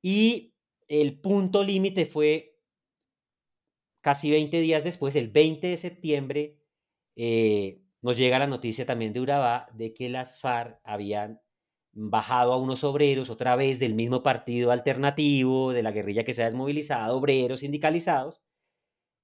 Y 0.00 0.54
el 0.88 1.20
punto 1.20 1.62
límite 1.62 2.06
fue 2.06 2.49
casi 4.00 4.30
20 4.30 4.60
días 4.60 4.84
después, 4.84 5.16
el 5.16 5.28
20 5.28 5.66
de 5.68 5.76
septiembre, 5.76 6.58
eh, 7.16 7.82
nos 8.02 8.16
llega 8.16 8.38
la 8.38 8.46
noticia 8.46 8.86
también 8.86 9.12
de 9.12 9.20
Urabá 9.20 9.68
de 9.74 9.92
que 9.92 10.08
las 10.08 10.40
FARC 10.40 10.80
habían 10.84 11.40
bajado 11.92 12.52
a 12.52 12.56
unos 12.56 12.84
obreros 12.84 13.30
otra 13.30 13.56
vez 13.56 13.78
del 13.78 13.94
mismo 13.94 14.22
partido 14.22 14.70
alternativo, 14.70 15.72
de 15.72 15.82
la 15.82 15.90
guerrilla 15.90 16.24
que 16.24 16.32
se 16.34 16.42
ha 16.42 16.46
desmovilizado, 16.46 17.16
obreros 17.16 17.60
sindicalizados, 17.60 18.42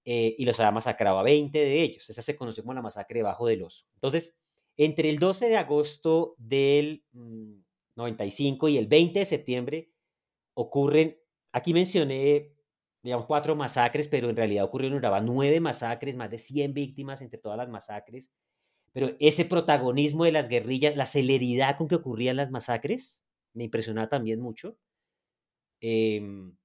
eh, 0.04 0.35
y 0.38 0.45
los 0.45 0.59
había 0.61 0.73
masacrado 0.73 1.18
a 1.18 1.23
20 1.23 1.59
de 1.59 1.83
ellos. 1.83 2.09
Esa 2.09 2.23
se 2.23 2.37
conoció 2.37 2.62
como 2.62 2.75
la 2.75 2.83
masacre 2.83 3.21
debajo 3.21 3.47
del 3.47 3.62
oso. 3.62 3.87
Entonces, 3.95 4.37
entre 4.76 5.09
el 5.11 5.18
12 5.18 5.49
de 5.49 5.56
agosto 5.56 6.35
del 6.38 7.04
95 7.95 8.66
mm, 8.66 8.68
y 8.68 8.78
el 8.78 8.87
20 8.87 9.18
de 9.21 9.25
septiembre 9.25 9.90
ocurren, 10.54 11.18
aquí 11.52 11.73
mencioné, 11.73 12.55
digamos, 13.06 13.26
cuatro 13.26 13.56
masacres, 13.56 14.08
pero 14.08 14.28
en 14.28 14.36
realidad 14.36 14.64
ocurrieron 14.64 15.02
en 15.02 15.26
nueve 15.26 15.60
masacres, 15.60 16.16
más 16.16 16.30
de 16.30 16.38
100 16.38 16.75
víctimas 16.75 17.22
entre 17.22 17.38
todas 17.38 17.56
las 17.56 17.68
masacres 17.68 18.32
pero 18.96 19.14
ese 19.20 19.44
protagonismo 19.44 20.25
de 20.25 20.32
las 20.32 20.48
guerrillas, 20.48 20.96
la 20.96 21.04
celeridad 21.04 21.76
con 21.76 21.86
que 21.86 21.96
ocurrían 21.96 22.36
las 22.36 22.50
masacres, 22.50 23.22
me 23.52 23.64
impresionaba 23.64 24.08
también 24.08 24.40
mucho. 24.40 24.78
Em, 25.82 26.56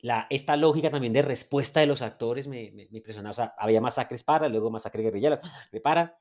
la, 0.00 0.26
esta 0.28 0.54
lógica 0.58 0.90
también 0.90 1.14
de 1.14 1.22
respuesta 1.22 1.80
de 1.80 1.86
los 1.86 2.02
actores 2.02 2.46
me, 2.46 2.72
me, 2.72 2.86
impresionaba. 2.90 3.54
Había 3.56 3.80
masacres 3.80 4.22
para, 4.22 4.50
luego 4.50 4.70
masacre 4.70 5.02
guerrilla, 5.02 5.40
para. 5.82 6.20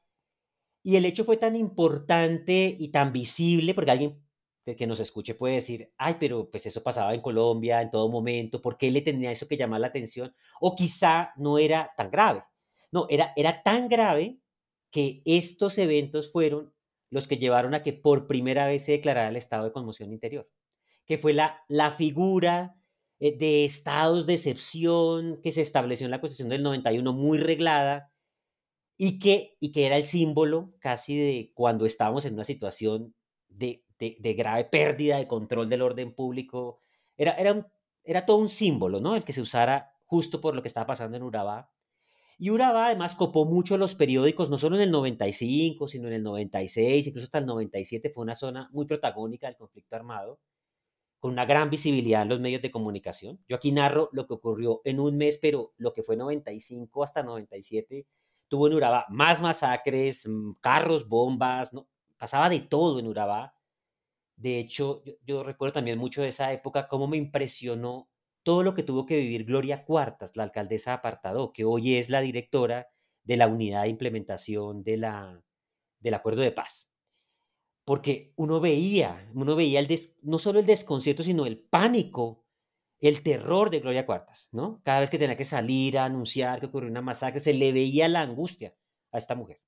Y 0.82 0.96
el 0.96 1.04
hecho 1.04 1.26
fue 1.26 1.36
tan 1.36 1.58
importante 1.58 2.74
y 2.80 2.88
tan 2.88 3.12
visible, 3.12 3.74
porque 3.74 3.92
alguien 3.92 4.25
que 4.74 4.88
nos 4.88 5.00
escuche 5.00 5.36
puede 5.36 5.56
decir, 5.56 5.92
ay, 5.98 6.16
pero 6.20 6.50
pues 6.50 6.66
eso 6.66 6.82
pasaba 6.82 7.14
en 7.14 7.22
Colombia 7.22 7.82
en 7.82 7.92
todo 7.92 8.10
momento, 8.10 8.62
¿por 8.62 8.78
qué 8.78 8.90
le 8.90 9.02
tenía 9.02 9.32
eso 9.32 9.48
que 9.48 9.58
llamar 9.58 9.82
la 9.82 9.88
atención? 9.88 10.34
O 10.60 10.76
quizá 10.76 11.34
no 11.36 11.60
era 11.60 11.92
tan 11.96 12.10
grave. 12.10 12.44
No, 12.92 13.06
era, 13.10 13.34
era 13.36 13.62
tan 13.62 13.90
grave 13.90 14.40
que 14.90 15.22
estos 15.26 15.78
eventos 15.78 16.32
fueron 16.32 16.74
los 17.12 17.28
que 17.28 17.38
llevaron 17.38 17.76
a 17.76 17.84
que 17.84 17.94
por 17.94 18.28
primera 18.28 18.66
vez 18.66 18.86
se 18.86 18.94
declarara 18.94 19.30
el 19.30 19.36
estado 19.36 19.66
de 19.66 19.72
conmoción 19.72 20.12
interior, 20.12 20.50
que 21.06 21.18
fue 21.18 21.34
la, 21.34 21.64
la 21.68 21.92
figura 21.92 22.76
eh, 23.20 23.38
de 23.38 23.66
estados 23.66 24.26
de 24.26 24.34
excepción 24.34 25.40
que 25.44 25.52
se 25.52 25.62
estableció 25.62 26.06
en 26.06 26.12
la 26.12 26.22
Constitución 26.22 26.50
del 26.50 26.64
91 26.64 27.14
muy 27.14 27.38
reglada 27.38 28.12
y 28.98 29.20
que, 29.20 29.56
y 29.60 29.72
que 29.72 29.86
era 29.86 29.98
el 29.98 30.04
símbolo 30.04 30.74
casi 30.80 31.18
de 31.18 31.52
cuando 31.54 31.86
estábamos 31.86 32.26
en 32.26 32.34
una 32.34 32.44
situación 32.44 33.14
de, 33.48 33.85
de, 34.00 34.34
grave 34.34 34.66
pérdida 34.66 35.18
de 35.18 35.28
control 35.28 35.70
del 35.70 35.82
orden 35.82 36.14
público. 36.14 36.80
Era, 37.18 37.34
era, 37.34 37.68
era 38.04 38.26
todo 38.26 38.38
un 38.38 38.50
símbolo, 38.50 39.00
¿no? 39.00 39.16
El 39.16 39.26
que 39.26 39.34
se 39.34 39.42
usara 39.42 39.94
justo 40.06 40.42
por 40.42 40.56
lo 40.56 40.62
que 40.62 40.68
estaba 40.68 40.88
pasando 40.88 41.18
en 41.18 41.24
Urabá 41.24 41.72
y 42.38 42.50
Urabá 42.50 42.88
además 42.88 43.16
copó 43.16 43.46
mucho 43.46 43.78
los 43.78 43.96
periódicos, 43.96 44.50
no 44.50 44.58
solo 44.58 44.76
en 44.76 44.82
el 44.82 44.92
95, 44.92 45.88
sino 45.88 46.08
en 46.08 46.16
el 46.16 46.24
96, 46.24 47.08
incluso 47.08 47.26
hasta 47.26 47.38
el 47.38 47.46
97 47.46 48.10
fue 48.10 48.24
una 48.24 48.36
zona 48.36 48.70
muy 48.74 48.86
protagónica 48.86 49.48
del 49.48 49.56
conflicto 49.56 49.96
armado, 49.96 50.40
con 51.20 51.32
una 51.32 51.46
gran 51.46 51.70
visibilidad 51.70 52.24
en 52.24 52.30
los 52.30 52.42
medios 52.42 52.62
de 52.62 52.72
comunicación. 52.72 53.40
Yo 53.48 53.56
aquí 53.56 53.72
narro 53.72 54.10
lo 54.12 54.28
que 54.28 54.34
ocurrió 54.34 54.82
en 54.84 55.00
un 55.00 55.18
mes, 55.18 55.40
pero 55.42 55.74
lo 55.78 55.94
que 55.94 56.04
fue 56.04 56.18
95 56.18 57.04
hasta 57.04 57.24
97 57.24 58.06
tuvo 58.50 58.68
en 58.68 58.74
Urabá 58.74 59.06
más 59.10 59.42
masacres, 59.42 60.28
mm, 60.28 60.54
carros, 60.62 61.08
bombas, 61.08 61.74
¿no? 61.74 61.88
pasaba 62.18 62.50
de 62.50 62.60
todo 62.60 63.00
en 63.00 63.08
Urabá. 63.08 63.56
De 64.36 64.60
hecho, 64.60 65.04
yo, 65.26 65.44
recuerdo 65.44 65.74
también 65.74 65.98
mucho 65.98 66.22
de 66.22 66.30
esa 66.30 66.52
época, 66.52 66.88
cómo 66.88 67.08
me 67.08 67.18
impresionó 67.18 68.10
todo 68.44 68.64
lo 68.64 68.74
que 68.74 68.84
tuvo 68.84 69.06
que 69.06 69.18
vivir 69.18 69.46
Gloria 69.46 69.86
Cuartas, 69.86 70.36
la 70.36 70.44
alcaldesa 70.44 70.92
de 70.92 70.96
Apartado, 70.96 71.54
que 71.54 71.66
hoy 71.66 71.96
es 71.96 72.10
la 72.10 72.22
directora 72.22 72.88
de 73.24 73.38
la 73.38 73.48
unidad 73.48 73.84
de 73.84 73.90
implementación 73.90 74.84
de 74.84 74.98
la, 74.98 75.42
del 76.00 76.14
acuerdo 76.14 76.42
de 76.42 76.52
paz. 76.52 76.92
Porque 77.86 78.34
uno 78.36 78.60
veía, 78.60 79.30
uno 79.34 79.56
veía 79.56 79.82
no 80.22 80.40
solo 80.40 80.60
el 80.60 80.66
desconcierto, 80.66 81.24
sino 81.24 81.46
el 81.46 81.60
pánico, 81.60 82.46
el 83.00 83.24
terror 83.24 83.70
de 83.70 83.80
Gloria 83.80 84.06
Cuartas, 84.06 84.50
¿no? 84.52 84.82
Cada 84.84 85.00
vez 85.00 85.10
que 85.10 85.20
tenía 85.20 85.38
que 85.38 85.46
salir 85.46 85.98
a 85.98 86.06
anunciar 86.06 86.60
que 86.60 86.66
ocurrió 86.68 86.90
una 86.90 87.02
masacre, 87.02 87.40
se 87.40 87.54
le 87.54 87.72
veía 87.72 88.08
la 88.08 88.22
angustia 88.22 88.76
a 89.12 89.18
esta 89.18 89.36
mujer. 89.36 89.62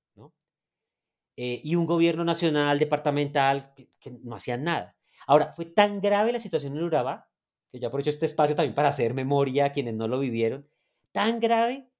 Eh, 1.40 1.60
y 1.62 1.76
un 1.76 1.86
gobierno 1.86 2.24
nacional, 2.24 2.80
departamental, 2.80 3.72
que, 4.00 4.10
no 4.24 4.34
hacían 4.34 4.64
nada. 4.64 4.96
Ahora, 5.24 5.52
fue 5.52 5.66
tan 5.66 6.00
grave 6.00 6.32
la 6.32 6.40
situación 6.40 6.76
en 6.76 6.82
Urabá 6.82 7.30
que 7.70 7.78
yo 7.78 7.86
aprovecho 7.86 8.10
este 8.10 8.26
espacio 8.26 8.56
también 8.56 8.74
para 8.74 8.88
hacer 8.88 9.14
memoria 9.14 9.66
a 9.66 9.72
quienes 9.72 9.94
no 9.94 10.08
lo 10.08 10.18
vivieron, 10.18 10.68
tan 11.12 11.38
grave 11.38 11.92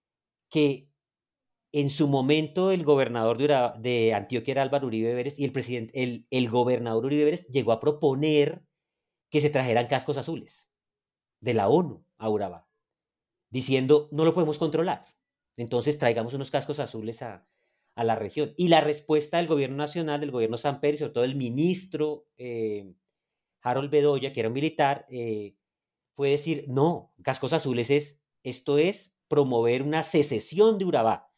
que 0.51 0.91
en 1.71 1.89
su 1.89 2.09
momento 2.09 2.73
el 2.73 2.83
gobernador 2.83 3.39
de, 3.39 3.47
de 3.79 4.13
Antioquia 4.13 4.51
era 4.53 4.63
Álvaro 4.63 4.89
Uribe 4.89 5.15
Vélez 5.15 5.39
y 5.39 5.45
el, 5.45 5.53
presidente, 5.53 6.03
el, 6.03 6.27
el 6.31 6.49
gobernador 6.49 7.05
Uribe 7.05 7.27
Vélez 7.27 7.47
llegó 7.47 7.71
a 7.71 7.79
proponer 7.79 8.65
que 9.31 9.41
se 9.41 9.51
trajeran 9.51 9.87
cascos 9.87 10.19
azules 10.19 10.69
de 11.39 11.55
la 11.55 11.69
ONU 11.69 12.05
a 12.17 12.29
Urabá, 12.29 12.69
diciendo 13.51 14.09
no 14.11 14.25
lo 14.25 14.35
podemos 14.35 14.59
controlar, 14.59 15.07
entonces 15.57 15.97
traigamos 15.97 16.35
unos 16.35 16.51
cascos 16.51 16.81
azules 16.81 17.23
a, 17.23 17.47
a 17.99 18.05
la 18.05 18.15
región. 18.15 18.55
Y 18.57 18.69
la 18.69 18.81
respuesta 18.81 19.39
del 19.39 19.49
gobierno 19.49 19.77
nacional, 19.77 20.21
del 20.21 20.31
gobierno 20.31 20.57
San 20.57 20.81
Pedro, 20.81 20.99
sobre 20.99 21.13
todo 21.13 21.25
el 21.25 21.35
ministro 21.35 22.29
eh, 22.37 22.95
Harold 23.61 23.91
Bedoya, 23.91 24.33
que 24.33 24.39
era 24.39 24.49
un 24.49 24.55
militar, 24.55 25.05
eh, 25.11 25.57
fue 26.15 26.31
decir, 26.31 26.67
no, 26.69 27.13
cascos 27.25 27.53
azules 27.53 27.91
es, 27.91 28.23
esto 28.45 28.79
es 28.79 29.19
promover 29.27 29.83
una 29.83 30.05
secesión 30.05 30.79
de 30.79 30.85
Urabá, 30.85 31.33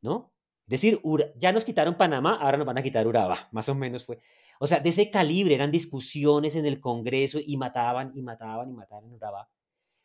¿no? 0.00 0.32
Es 0.66 0.80
decir, 0.80 1.02
ya 1.36 1.52
nos 1.52 1.66
quitaron 1.66 1.98
Panamá, 1.98 2.38
ahora 2.40 2.56
nos 2.56 2.66
van 2.66 2.78
a 2.78 2.82
quitar 2.82 3.06
Urabá, 3.06 3.48
más 3.52 3.68
o 3.68 3.74
menos 3.74 4.06
fue. 4.06 4.18
O 4.58 4.66
sea, 4.66 4.80
de 4.80 4.88
ese 4.88 5.10
calibre 5.10 5.54
eran 5.54 5.70
discusiones 5.70 6.56
en 6.56 6.64
el 6.64 6.80
Congreso 6.80 7.40
y 7.44 7.58
mataban 7.58 8.12
y 8.14 8.22
mataban 8.22 8.70
y 8.70 8.72
mataban 8.72 9.12
Urabá. 9.12 9.50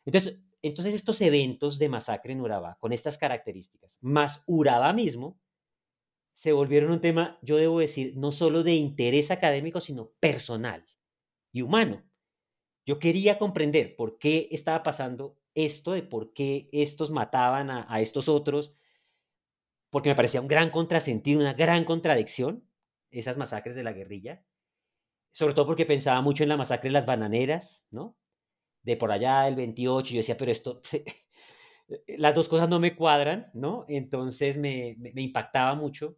Entonces, 0.04 0.40
entonces 0.60 0.92
estos 0.92 1.22
eventos 1.22 1.78
de 1.78 1.88
masacre 1.88 2.34
en 2.34 2.42
Urabá, 2.42 2.76
con 2.80 2.92
estas 2.92 3.16
características, 3.16 3.96
más 4.02 4.44
Urabá 4.46 4.92
mismo, 4.92 5.40
se 6.32 6.52
volvieron 6.52 6.90
un 6.90 7.00
tema, 7.00 7.38
yo 7.42 7.56
debo 7.56 7.80
decir, 7.80 8.14
no 8.16 8.32
solo 8.32 8.62
de 8.62 8.74
interés 8.74 9.30
académico, 9.30 9.80
sino 9.80 10.12
personal 10.20 10.86
y 11.52 11.62
humano. 11.62 12.04
Yo 12.84 12.98
quería 12.98 13.38
comprender 13.38 13.94
por 13.96 14.18
qué 14.18 14.48
estaba 14.50 14.82
pasando 14.82 15.38
esto, 15.54 15.92
de 15.92 16.02
por 16.02 16.32
qué 16.32 16.68
estos 16.72 17.10
mataban 17.10 17.70
a, 17.70 18.00
estos 18.00 18.28
otros, 18.28 18.74
porque 19.90 20.08
me 20.08 20.14
parecía 20.14 20.40
un 20.40 20.48
gran 20.48 20.70
contrasentido, 20.70 21.40
una 21.40 21.52
gran 21.52 21.84
contradicción, 21.84 22.66
esas 23.10 23.36
masacres 23.36 23.76
de 23.76 23.82
la 23.82 23.92
guerrilla, 23.92 24.44
sobre 25.32 25.54
todo 25.54 25.66
porque 25.66 25.86
pensaba 25.86 26.22
mucho 26.22 26.42
en 26.42 26.48
la 26.48 26.56
masacre 26.56 26.88
de 26.88 26.94
las 26.94 27.06
bananeras, 27.06 27.86
¿no? 27.90 28.16
De 28.82 28.96
por 28.96 29.12
allá 29.12 29.42
del 29.42 29.54
28, 29.54 30.14
yo 30.14 30.16
decía, 30.18 30.36
pero 30.36 30.50
esto, 30.50 30.80
las 32.06 32.34
dos 32.34 32.48
cosas 32.48 32.68
no 32.68 32.80
me 32.80 32.96
cuadran, 32.96 33.50
¿no? 33.54 33.84
Entonces 33.88 34.56
me, 34.58 34.96
me 34.98 35.22
impactaba 35.22 35.74
mucho 35.74 36.16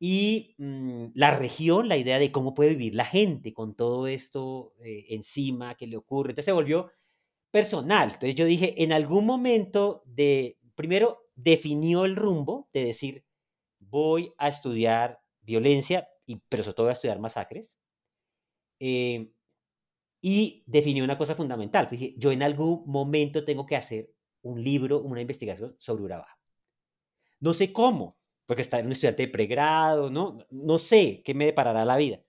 y 0.00 0.54
mm, 0.58 1.08
la 1.14 1.30
región, 1.36 1.88
la 1.88 1.98
idea 1.98 2.18
de 2.18 2.32
cómo 2.32 2.54
puede 2.54 2.70
vivir 2.70 2.94
la 2.94 3.04
gente 3.04 3.52
con 3.52 3.74
todo 3.76 4.06
esto 4.06 4.74
eh, 4.82 5.06
encima 5.10 5.74
que 5.76 5.86
le 5.86 5.96
ocurre. 5.98 6.30
Entonces 6.30 6.46
se 6.46 6.52
volvió 6.52 6.90
personal. 7.50 8.08
Entonces 8.08 8.34
yo 8.34 8.46
dije, 8.46 8.82
en 8.82 8.92
algún 8.92 9.26
momento 9.26 10.02
de, 10.06 10.58
primero 10.74 11.28
definió 11.36 12.04
el 12.06 12.16
rumbo 12.16 12.68
de 12.72 12.84
decir, 12.86 13.24
voy 13.80 14.32
a 14.38 14.48
estudiar 14.48 15.20
violencia, 15.42 16.08
y, 16.26 16.36
pero 16.48 16.62
sobre 16.64 16.74
todo 16.76 16.86
voy 16.86 16.90
a 16.90 16.94
estudiar 16.94 17.20
masacres. 17.20 17.78
Eh, 18.80 19.30
y 20.22 20.64
definió 20.66 21.04
una 21.04 21.18
cosa 21.18 21.34
fundamental. 21.34 21.88
Dije, 21.90 22.14
yo 22.18 22.32
en 22.32 22.42
algún 22.42 22.84
momento 22.86 23.44
tengo 23.44 23.66
que 23.66 23.76
hacer 23.76 24.10
un 24.42 24.62
libro, 24.62 25.00
una 25.02 25.20
investigación 25.20 25.76
sobre 25.78 26.04
Urabá. 26.04 26.38
No 27.40 27.52
sé 27.52 27.72
cómo, 27.72 28.18
porque 28.46 28.62
está 28.62 28.78
un 28.78 28.92
estudiante 28.92 29.26
de 29.26 29.32
pregrado, 29.32 30.10
¿no? 30.10 30.38
No 30.50 30.78
sé 30.78 31.22
qué 31.24 31.34
me 31.34 31.46
deparará 31.46 31.84
la 31.84 31.96
vida. 31.96 32.20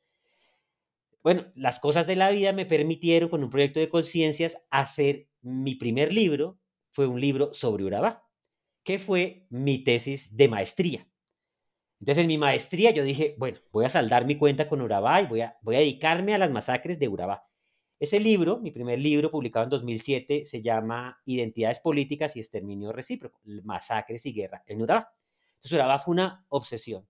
Bueno, 1.24 1.46
las 1.56 1.80
cosas 1.80 2.08
de 2.08 2.16
la 2.16 2.32
vida 2.32 2.52
me 2.54 2.66
permitieron 2.66 3.30
con 3.30 3.44
un 3.44 3.50
proyecto 3.50 3.80
de 3.80 3.90
conciencias 3.90 4.66
hacer 4.72 5.28
mi 5.42 5.76
primer 5.76 6.14
libro, 6.14 6.60
fue 6.92 7.08
un 7.08 7.22
libro 7.22 7.54
sobre 7.54 7.84
Urabá, 7.84 8.28
que 8.84 9.00
fue 9.00 9.46
mi 9.50 9.84
tesis 9.84 10.36
de 10.36 10.48
maestría. 10.48 11.08
Entonces 12.00 12.24
en 12.24 12.28
mi 12.28 12.40
maestría 12.40 12.92
yo 12.92 13.04
dije, 13.04 13.36
bueno, 13.38 13.60
voy 13.72 13.86
a 13.86 13.90
saldar 13.90 14.26
mi 14.26 14.36
cuenta 14.36 14.68
con 14.68 14.82
Urabá 14.82 15.22
y 15.22 15.28
voy 15.28 15.42
a, 15.42 15.58
voy 15.62 15.76
a 15.76 15.80
dedicarme 15.80 16.34
a 16.34 16.40
las 16.40 16.50
masacres 16.50 16.98
de 16.98 17.08
Urabá. 17.08 17.48
Ese 18.02 18.20
libro, 18.20 18.58
mi 18.58 18.72
primer 18.72 18.98
libro 18.98 19.30
publicado 19.30 19.66
en 19.66 19.70
2007, 19.70 20.48
se 20.48 20.60
llama 20.64 21.22
Identidades 21.24 21.78
Políticas 21.78 22.36
y 22.36 22.40
Exterminio 22.40 22.92
Recíproco, 22.92 23.40
Masacres 23.64 24.26
y 24.26 24.34
Guerra 24.34 24.64
en 24.66 24.82
Urabá. 24.82 25.14
Entonces 25.58 25.74
Urabá 25.74 26.00
fue 26.00 26.14
una 26.14 26.44
obsesión. 26.50 27.08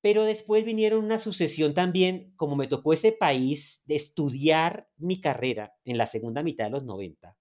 Pero 0.00 0.24
después 0.24 0.64
vinieron 0.64 1.04
una 1.04 1.18
sucesión 1.18 1.74
también, 1.74 2.32
como 2.36 2.56
me 2.56 2.66
tocó 2.66 2.94
ese 2.94 3.12
país 3.12 3.82
de 3.84 3.96
estudiar 3.96 4.88
mi 4.96 5.20
carrera 5.20 5.74
en 5.84 5.98
la 5.98 6.06
segunda 6.06 6.42
mitad 6.42 6.64
de 6.64 6.70
los 6.70 6.84
90, 6.84 7.36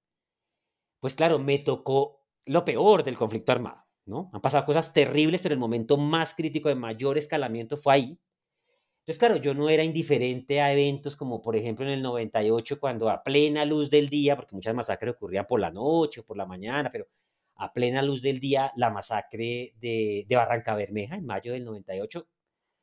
pues 1.00 1.16
claro, 1.16 1.40
me 1.40 1.60
tocó 1.60 2.26
lo 2.46 2.66
peor 2.66 3.06
del 3.06 3.16
conflicto 3.16 3.54
armado, 3.54 3.86
¿no? 4.06 4.30
Han 4.34 4.42
pasado 4.42 4.66
cosas 4.66 4.92
terribles, 4.92 5.40
pero 5.42 5.54
el 5.54 5.62
momento 5.62 5.96
más 5.96 6.36
crítico 6.36 6.68
de 6.68 6.76
mayor 6.76 7.18
escalamiento 7.18 7.78
fue 7.78 7.94
ahí. 7.94 8.20
Entonces, 9.02 9.18
claro, 9.20 9.36
yo 9.38 9.54
no 9.54 9.70
era 9.70 9.84
indiferente 9.84 10.62
a 10.62 10.72
eventos 10.72 11.16
como, 11.16 11.42
por 11.42 11.56
ejemplo, 11.56 11.86
en 11.86 11.92
el 11.92 12.02
98, 12.04 12.80
cuando 12.80 13.10
a 13.10 13.24
plena 13.24 13.66
luz 13.66 13.90
del 13.90 14.10
día, 14.10 14.36
porque 14.36 14.56
muchas 14.56 14.76
masacres 14.76 15.16
ocurrían 15.16 15.46
por 15.48 15.60
la 15.60 15.72
noche 15.72 16.22
o 16.22 16.26
por 16.26 16.38
la 16.38 16.46
mañana, 16.46 16.92
pero 16.92 17.08
a 17.56 17.74
plena 17.74 18.02
luz 18.04 18.22
del 18.22 18.40
día, 18.40 18.72
la 18.76 18.90
masacre 18.92 19.74
de, 19.80 20.26
de 20.28 20.36
Barranca 20.36 20.76
Bermeja 20.76 21.16
en 21.16 21.26
mayo 21.26 21.54
del 21.54 21.66
98, 21.66 22.28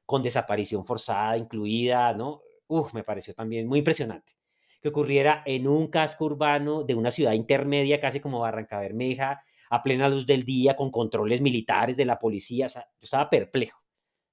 con 0.07 0.23
desaparición 0.23 0.85
forzada 0.85 1.37
incluida, 1.39 2.13
¿no? 2.15 2.43
Uf, 2.67 2.95
me 2.95 3.05
pareció 3.05 3.35
también 3.35 3.69
muy 3.69 3.81
impresionante 3.81 4.39
que 4.81 4.89
ocurriera 4.89 5.43
en 5.47 5.67
un 5.67 5.89
casco 5.89 6.25
urbano 6.27 6.85
de 6.85 6.95
una 6.95 7.11
ciudad 7.11 7.33
intermedia, 7.33 8.01
casi 8.01 8.21
como 8.21 8.41
Barranca 8.41 8.79
Bermeja, 8.79 9.43
a 9.71 9.83
plena 9.83 10.09
luz 10.09 10.27
del 10.27 10.45
día, 10.45 10.77
con 10.77 10.91
controles 10.91 11.41
militares 11.41 11.97
de 11.97 12.05
la 12.05 12.19
policía. 12.19 12.67
O 12.67 12.69
sea, 12.69 12.83
yo 12.83 13.05
estaba 13.05 13.29
perplejo, 13.29 13.83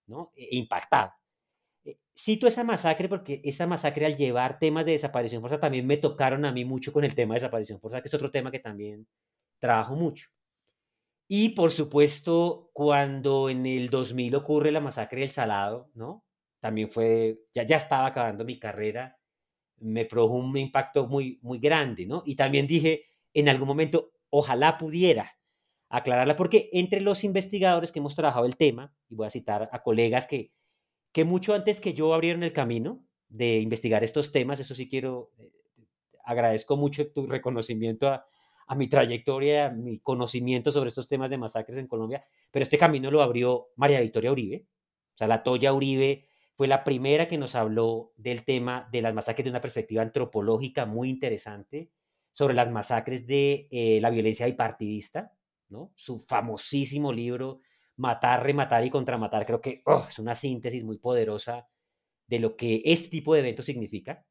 ¿no? 0.08 0.32
E 0.36 0.56
impactado. 0.58 1.12
Cito 2.18 2.48
esa 2.48 2.64
masacre 2.64 3.10
porque 3.10 3.42
esa 3.44 3.68
masacre 3.68 4.06
al 4.06 4.16
llevar 4.16 4.58
temas 4.58 4.86
de 4.86 4.94
desaparición 4.94 5.42
forzada 5.42 5.60
también 5.60 5.86
me 5.86 5.98
tocaron 5.98 6.46
a 6.46 6.52
mí 6.52 6.64
mucho 6.64 6.94
con 6.94 7.04
el 7.04 7.14
tema 7.14 7.34
de 7.34 7.42
desaparición 7.42 7.80
forzada, 7.80 8.02
que 8.02 8.08
es 8.08 8.14
otro 8.14 8.32
tema 8.32 8.52
que 8.52 8.60
también 8.60 9.06
trabajo 9.60 9.96
mucho. 9.96 10.30
Y 11.28 11.50
por 11.50 11.72
supuesto, 11.72 12.70
cuando 12.74 13.50
en 13.50 13.66
el 13.66 13.90
2000 13.90 14.36
ocurre 14.36 14.72
la 14.72 14.80
masacre 14.80 15.22
del 15.22 15.30
Salado, 15.30 15.90
¿no? 15.96 16.24
También 16.60 16.90
fue, 16.90 17.40
ya, 17.54 17.64
ya 17.64 17.78
estaba 17.78 18.08
acabando 18.08 18.46
mi 18.46 18.60
carrera, 18.60 19.18
me 19.78 20.06
produjo 20.06 20.36
un 20.36 20.56
impacto 20.58 21.08
muy, 21.08 21.40
muy 21.42 21.60
grande, 21.60 22.06
¿no? 22.06 22.24
Y 22.26 22.36
también 22.36 22.68
dije, 22.68 23.06
en 23.34 23.50
algún 23.50 23.68
momento, 23.68 24.12
ojalá 24.30 24.78
pudiera 24.78 25.38
aclararla, 25.90 26.36
porque 26.36 26.70
entre 26.74 27.02
los 27.02 27.24
investigadores 27.24 27.92
que 27.92 28.00
hemos 28.00 28.16
trabajado 28.16 28.46
el 28.46 28.56
tema, 28.58 28.94
y 29.10 29.16
voy 29.16 29.28
a 29.28 29.32
citar 29.32 29.70
a 29.72 29.84
colegas 29.84 30.28
que, 30.28 30.52
que 31.16 31.24
mucho 31.24 31.54
antes 31.54 31.80
que 31.80 31.94
yo 31.94 32.14
abrieron 32.14 32.44
el 32.44 32.52
camino 32.52 33.02
de 33.30 33.60
investigar 33.60 34.04
estos 34.04 34.34
temas, 34.34 34.60
eso 34.60 34.76
sí 34.76 34.90
quiero, 34.90 35.32
eh, 35.38 35.50
agradezco 36.25 36.75
mucho 36.75 37.10
tu 37.14 37.25
reconocimiento 37.25 38.10
a, 38.10 38.25
mi 38.75 38.90
trayectoria, 38.90 39.68
a 39.68 39.70
mi 39.70 40.01
conocimiento 40.01 40.72
sobre 40.72 40.90
estos 40.90 41.08
temas 41.08 41.30
de 41.30 41.38
masacres 41.38 41.78
en 41.78 41.88
Colombia, 41.88 42.25
pero 42.51 42.64
este 42.64 42.78
camino 42.78 43.10
lo 43.12 43.22
abrió 43.22 43.70
María 43.78 44.01
Victoria 44.01 44.34
Uribe, 44.34 44.66
o 45.14 45.18
sea, 45.18 45.28
la 45.28 45.42
Toya 45.42 45.72
Uribe 45.72 46.25
fue 46.54 46.68
la 46.68 46.84
primera 46.84 47.30
que 47.30 47.38
nos 47.38 47.56
habló 47.56 48.12
del 48.18 48.44
tema 48.44 48.90
de 48.92 49.01
las 49.01 49.14
masacres 49.14 49.46
de 49.46 49.51
una 49.51 49.62
perspectiva 49.62 50.01
antropológica 50.01 50.86
muy 50.86 51.10
interesante, 51.10 51.92
sobre 52.34 52.56
las 52.56 52.70
masacres 52.70 53.25
de 53.25 53.70
eh, 53.72 54.00
la 54.01 54.10
violencia 54.10 54.48
bipartidista, 54.48 55.32
¿no? 55.70 55.94
Su 55.96 56.20
famosísimo 56.20 57.14
libro 57.14 57.62
Matar, 57.98 58.44
Rematar 58.44 58.86
y 58.86 58.90
Contramatar, 58.90 59.46
creo 59.46 59.62
que 59.62 59.81
oh, 59.86 60.05
es 60.08 60.20
una 60.20 60.36
síntesis 60.36 60.84
muy 60.84 60.98
poderosa 60.98 61.68
de 62.27 62.40
lo 62.40 62.55
que 62.58 62.81
este 62.86 63.10
tipo 63.10 63.34
de 63.34 63.42
eventos 63.42 63.66
significa 63.66 64.25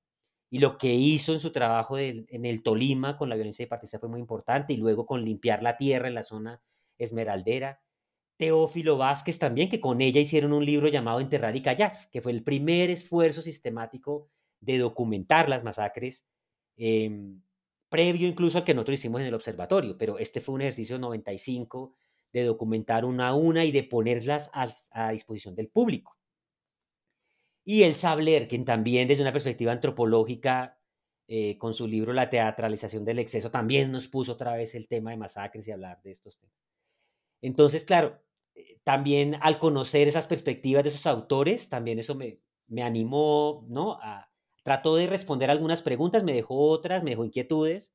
y 0.51 0.59
lo 0.59 0.79
que 0.79 0.93
hizo 0.95 1.33
en 1.33 1.41
su 1.41 1.53
trabajo 1.53 1.99
en 1.99 2.45
el 2.45 2.63
Tolima 2.63 3.17
con 3.17 3.29
la 3.29 3.35
violencia 3.35 3.65
bipartidista 3.65 3.99
fue 3.99 4.09
muy 4.09 4.21
importante 4.21 4.73
y 4.73 4.77
luego 4.77 5.07
con 5.07 5.25
limpiar 5.25 5.63
la 5.63 5.77
tierra 5.77 6.09
en 6.09 6.15
la 6.15 6.23
zona 6.23 6.63
esmeraldera. 6.99 7.81
Teófilo 8.37 8.97
Vázquez 8.97 9.39
también, 9.39 9.69
que 9.69 9.81
con 9.81 10.01
ella 10.01 10.21
hicieron 10.21 10.53
un 10.53 10.65
libro 10.65 10.89
llamado 10.89 11.21
Enterrar 11.21 11.57
y 11.57 11.63
Callar, 11.63 11.97
que 12.11 12.21
fue 12.21 12.33
el 12.33 12.43
primer 12.43 12.91
esfuerzo 12.91 13.43
sistemático 13.43 14.29
de 14.61 14.79
documentar 14.79 15.49
las 15.49 15.63
masacres, 15.63 16.27
em, 16.77 17.43
previo 17.89 18.27
incluso 18.27 18.59
al 18.59 18.65
que 18.65 18.75
nosotros 18.75 18.99
hicimos 18.99 19.21
en 19.21 19.29
el 19.29 19.35
observatorio, 19.35 19.97
pero 19.97 20.19
este 20.19 20.41
fue 20.41 20.55
un 20.55 20.63
ejercicio 20.63 20.99
95 20.99 21.97
de 22.35 22.45
documentar 22.45 23.05
una 23.05 23.29
a 23.29 23.35
una 23.35 23.65
y 23.65 23.71
de 23.71 23.85
ponerlas 23.85 24.51
a, 24.53 25.13
disposición 25.13 25.55
del 25.55 25.69
público. 25.69 26.19
Y 27.65 27.85
el 27.85 27.95
Sabler, 27.95 28.49
quien 28.49 28.65
también 28.65 29.07
desde 29.07 29.23
una 29.23 29.33
perspectiva 29.33 29.73
antropológica, 29.73 30.79
eh, 31.29 31.57
con 31.57 31.73
su 31.73 31.87
libro 31.87 32.13
La 32.13 32.29
teatralización 32.29 33.05
del 33.05 33.21
exceso, 33.21 33.51
también 33.51 33.93
nos 33.93 34.09
puso 34.09 34.33
otra 34.33 34.55
vez 34.55 34.75
el 34.75 34.89
tema 34.89 35.13
de 35.13 35.17
masacres 35.17 35.67
y 35.69 35.71
hablar 35.71 36.03
de 36.03 36.11
estos 36.11 36.39
temas. 36.39 36.57
Entonces, 37.41 37.85
claro, 37.85 38.21
eh, 38.55 38.81
también 38.83 39.37
al 39.41 39.59
conocer 39.59 40.09
esas 40.09 40.27
perspectivas 40.27 40.83
de 40.83 40.91
esos 40.91 41.07
autores, 41.07 41.69
también 41.69 42.01
eso 42.01 42.17
me, 42.17 42.41
me 42.67 42.83
animó, 42.83 43.65
¿no? 43.69 43.93
A, 44.03 44.29
trató 44.65 44.97
de 44.97 45.07
responder 45.07 45.51
algunas 45.51 45.83
preguntas, 45.83 46.25
me 46.25 46.33
dejó 46.35 46.69
otras, 46.69 47.05
me 47.05 47.13
dejó 47.13 47.25
inquietudes. 47.25 47.95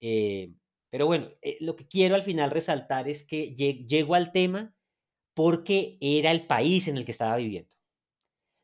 Eh, 0.00 0.52
pero 0.92 1.06
bueno, 1.06 1.30
eh, 1.40 1.56
lo 1.60 1.74
que 1.74 1.88
quiero 1.88 2.14
al 2.14 2.22
final 2.22 2.50
resaltar 2.50 3.08
es 3.08 3.26
que 3.26 3.54
llego 3.56 4.14
al 4.14 4.30
tema 4.30 4.76
porque 5.32 5.96
era 6.02 6.30
el 6.30 6.46
país 6.46 6.86
en 6.86 6.98
el 6.98 7.06
que 7.06 7.12
estaba 7.12 7.36
viviendo. 7.38 7.74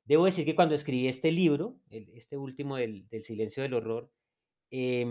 Debo 0.04 0.26
decir 0.26 0.44
que 0.44 0.54
cuando 0.54 0.74
escribí 0.74 1.08
este 1.08 1.32
libro, 1.32 1.80
este 1.90 2.36
último 2.36 2.76
del, 2.76 3.08
del, 3.08 3.22
silencio 3.22 3.62
del 3.62 3.72
horror, 3.72 4.12
eh, 4.70 5.06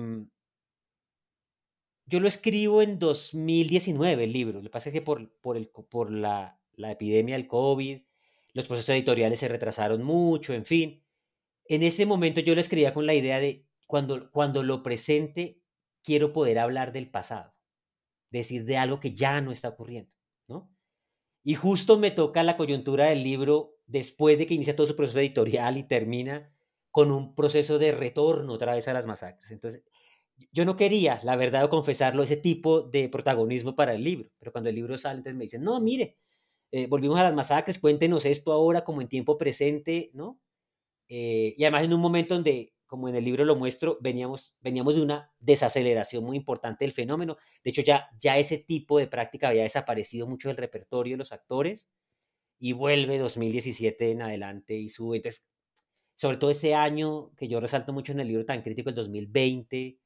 yo 2.05 2.19
lo 2.19 2.27
escribo 2.27 2.83
en 2.83 2.99
2019, 2.99 4.23
el 4.23 4.31
libro. 4.31 4.59
Lo 4.59 4.63
que 4.63 4.69
pasa 4.69 4.89
es 4.89 4.93
que 4.93 5.01
por, 5.01 5.31
por, 5.41 5.57
el, 5.57 5.69
por 5.69 6.11
la, 6.11 6.61
la 6.73 6.91
epidemia 6.91 7.35
del 7.35 7.47
COVID, 7.47 7.99
los 8.53 8.67
procesos 8.67 8.95
editoriales 8.95 9.39
se 9.39 9.47
retrasaron 9.47 10.03
mucho, 10.03 10.53
en 10.53 10.65
fin. 10.65 11.03
En 11.65 11.81
ese 11.81 12.05
momento 12.05 12.41
yo 12.41 12.53
lo 12.53 12.61
escribía 12.61 12.93
con 12.93 13.07
la 13.07 13.15
idea 13.15 13.39
de 13.39 13.65
cuando, 13.87 14.31
cuando 14.31 14.61
lo 14.61 14.83
presente, 14.83 15.59
quiero 16.03 16.33
poder 16.33 16.59
hablar 16.59 16.93
del 16.93 17.09
pasado, 17.09 17.53
decir 18.29 18.65
de 18.65 18.77
algo 18.77 18.99
que 18.99 19.13
ya 19.13 19.41
no 19.41 19.51
está 19.51 19.69
ocurriendo, 19.69 20.13
¿no? 20.47 20.71
Y 21.43 21.55
justo 21.55 21.97
me 21.97 22.11
toca 22.11 22.43
la 22.43 22.57
coyuntura 22.57 23.05
del 23.05 23.23
libro 23.23 23.77
después 23.85 24.37
de 24.37 24.45
que 24.45 24.53
inicia 24.53 24.75
todo 24.75 24.87
su 24.87 24.95
proceso 24.95 25.19
editorial 25.19 25.77
y 25.77 25.83
termina 25.83 26.53
con 26.91 27.11
un 27.11 27.35
proceso 27.35 27.79
de 27.79 27.91
retorno 27.91 28.53
otra 28.53 28.75
vez 28.75 28.87
a 28.87 28.93
las 28.93 29.07
masacres. 29.07 29.51
Entonces, 29.51 29.83
yo 30.51 30.65
no 30.65 30.75
quería, 30.75 31.19
la 31.23 31.35
verdad, 31.35 31.63
o 31.65 31.69
confesarlo, 31.69 32.23
ese 32.23 32.37
tipo 32.37 32.81
de 32.81 33.09
protagonismo 33.09 33.75
para 33.75 33.93
el 33.93 34.03
libro, 34.03 34.29
pero 34.39 34.51
cuando 34.51 34.69
el 34.69 34.75
libro 34.75 34.97
sale, 34.97 35.17
entonces 35.17 35.37
me 35.37 35.45
dicen, 35.45 35.63
no, 35.63 35.79
mire, 35.79 36.17
eh, 36.71 36.87
volvimos 36.87 37.19
a 37.19 37.23
las 37.23 37.33
masacres, 37.33 37.79
cuéntenos 37.79 38.25
esto 38.25 38.51
ahora 38.51 38.83
como 38.83 39.01
en 39.01 39.07
tiempo 39.07 39.37
presente, 39.37 40.11
¿no? 40.13 40.39
Eh, 41.07 41.55
y 41.57 41.63
además 41.63 41.85
en 41.85 41.93
un 41.93 42.01
momento 42.01 42.33
donde, 42.35 42.73
como 42.87 43.09
en 43.09 43.15
el 43.15 43.25
libro 43.25 43.45
lo 43.45 43.55
muestro, 43.55 43.97
veníamos, 44.01 44.57
veníamos 44.61 44.95
de 44.95 45.01
una 45.01 45.31
desaceleración 45.39 46.23
muy 46.23 46.37
importante 46.37 46.85
del 46.85 46.93
fenómeno. 46.93 47.37
De 47.63 47.69
hecho, 47.71 47.81
ya, 47.81 48.07
ya 48.19 48.37
ese 48.37 48.57
tipo 48.57 48.97
de 48.97 49.07
práctica 49.07 49.49
había 49.49 49.63
desaparecido 49.63 50.27
mucho 50.27 50.47
del 50.47 50.57
repertorio 50.57 51.13
de 51.13 51.19
los 51.19 51.31
actores 51.31 51.89
y 52.59 52.73
vuelve 52.73 53.17
2017 53.19 54.11
en 54.11 54.21
adelante 54.23 54.75
y 54.75 54.89
sube. 54.89 55.17
Entonces, 55.17 55.49
sobre 56.15 56.37
todo 56.37 56.49
ese 56.51 56.75
año 56.75 57.31
que 57.35 57.47
yo 57.47 57.59
resalto 57.59 57.93
mucho 57.93 58.11
en 58.13 58.19
el 58.21 58.27
libro 58.27 58.45
tan 58.45 58.61
crítico, 58.63 58.89
el 58.89 58.95
2020, 58.95 59.99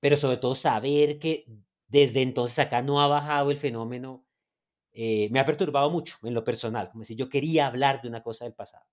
pero 0.00 0.16
sobre 0.16 0.38
todo 0.38 0.54
saber 0.54 1.18
que 1.18 1.46
desde 1.88 2.22
entonces 2.22 2.58
acá 2.58 2.82
no 2.82 3.00
ha 3.02 3.08
bajado 3.08 3.50
el 3.50 3.58
fenómeno, 3.58 4.26
eh, 4.92 5.28
me 5.30 5.40
ha 5.40 5.46
perturbado 5.46 5.90
mucho 5.90 6.16
en 6.24 6.34
lo 6.34 6.44
personal, 6.44 6.90
como 6.90 7.04
si 7.04 7.16
yo 7.16 7.28
quería 7.28 7.66
hablar 7.66 8.02
de 8.02 8.08
una 8.08 8.22
cosa 8.22 8.44
del 8.46 8.54
pasado. 8.54 8.86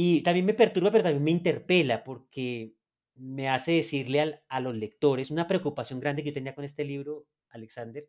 Y 0.00 0.22
también 0.22 0.46
me 0.46 0.54
perturba, 0.54 0.92
pero 0.92 1.02
también 1.02 1.24
me 1.24 1.32
interpela 1.32 2.04
porque 2.04 2.76
me 3.16 3.48
hace 3.48 3.72
decirle 3.72 4.44
a 4.48 4.60
los 4.60 4.76
lectores 4.76 5.32
una 5.32 5.48
preocupación 5.48 5.98
grande 5.98 6.22
que 6.22 6.28
yo 6.28 6.34
tenía 6.34 6.54
con 6.54 6.64
este 6.64 6.84
libro, 6.84 7.26
Alexander, 7.48 8.08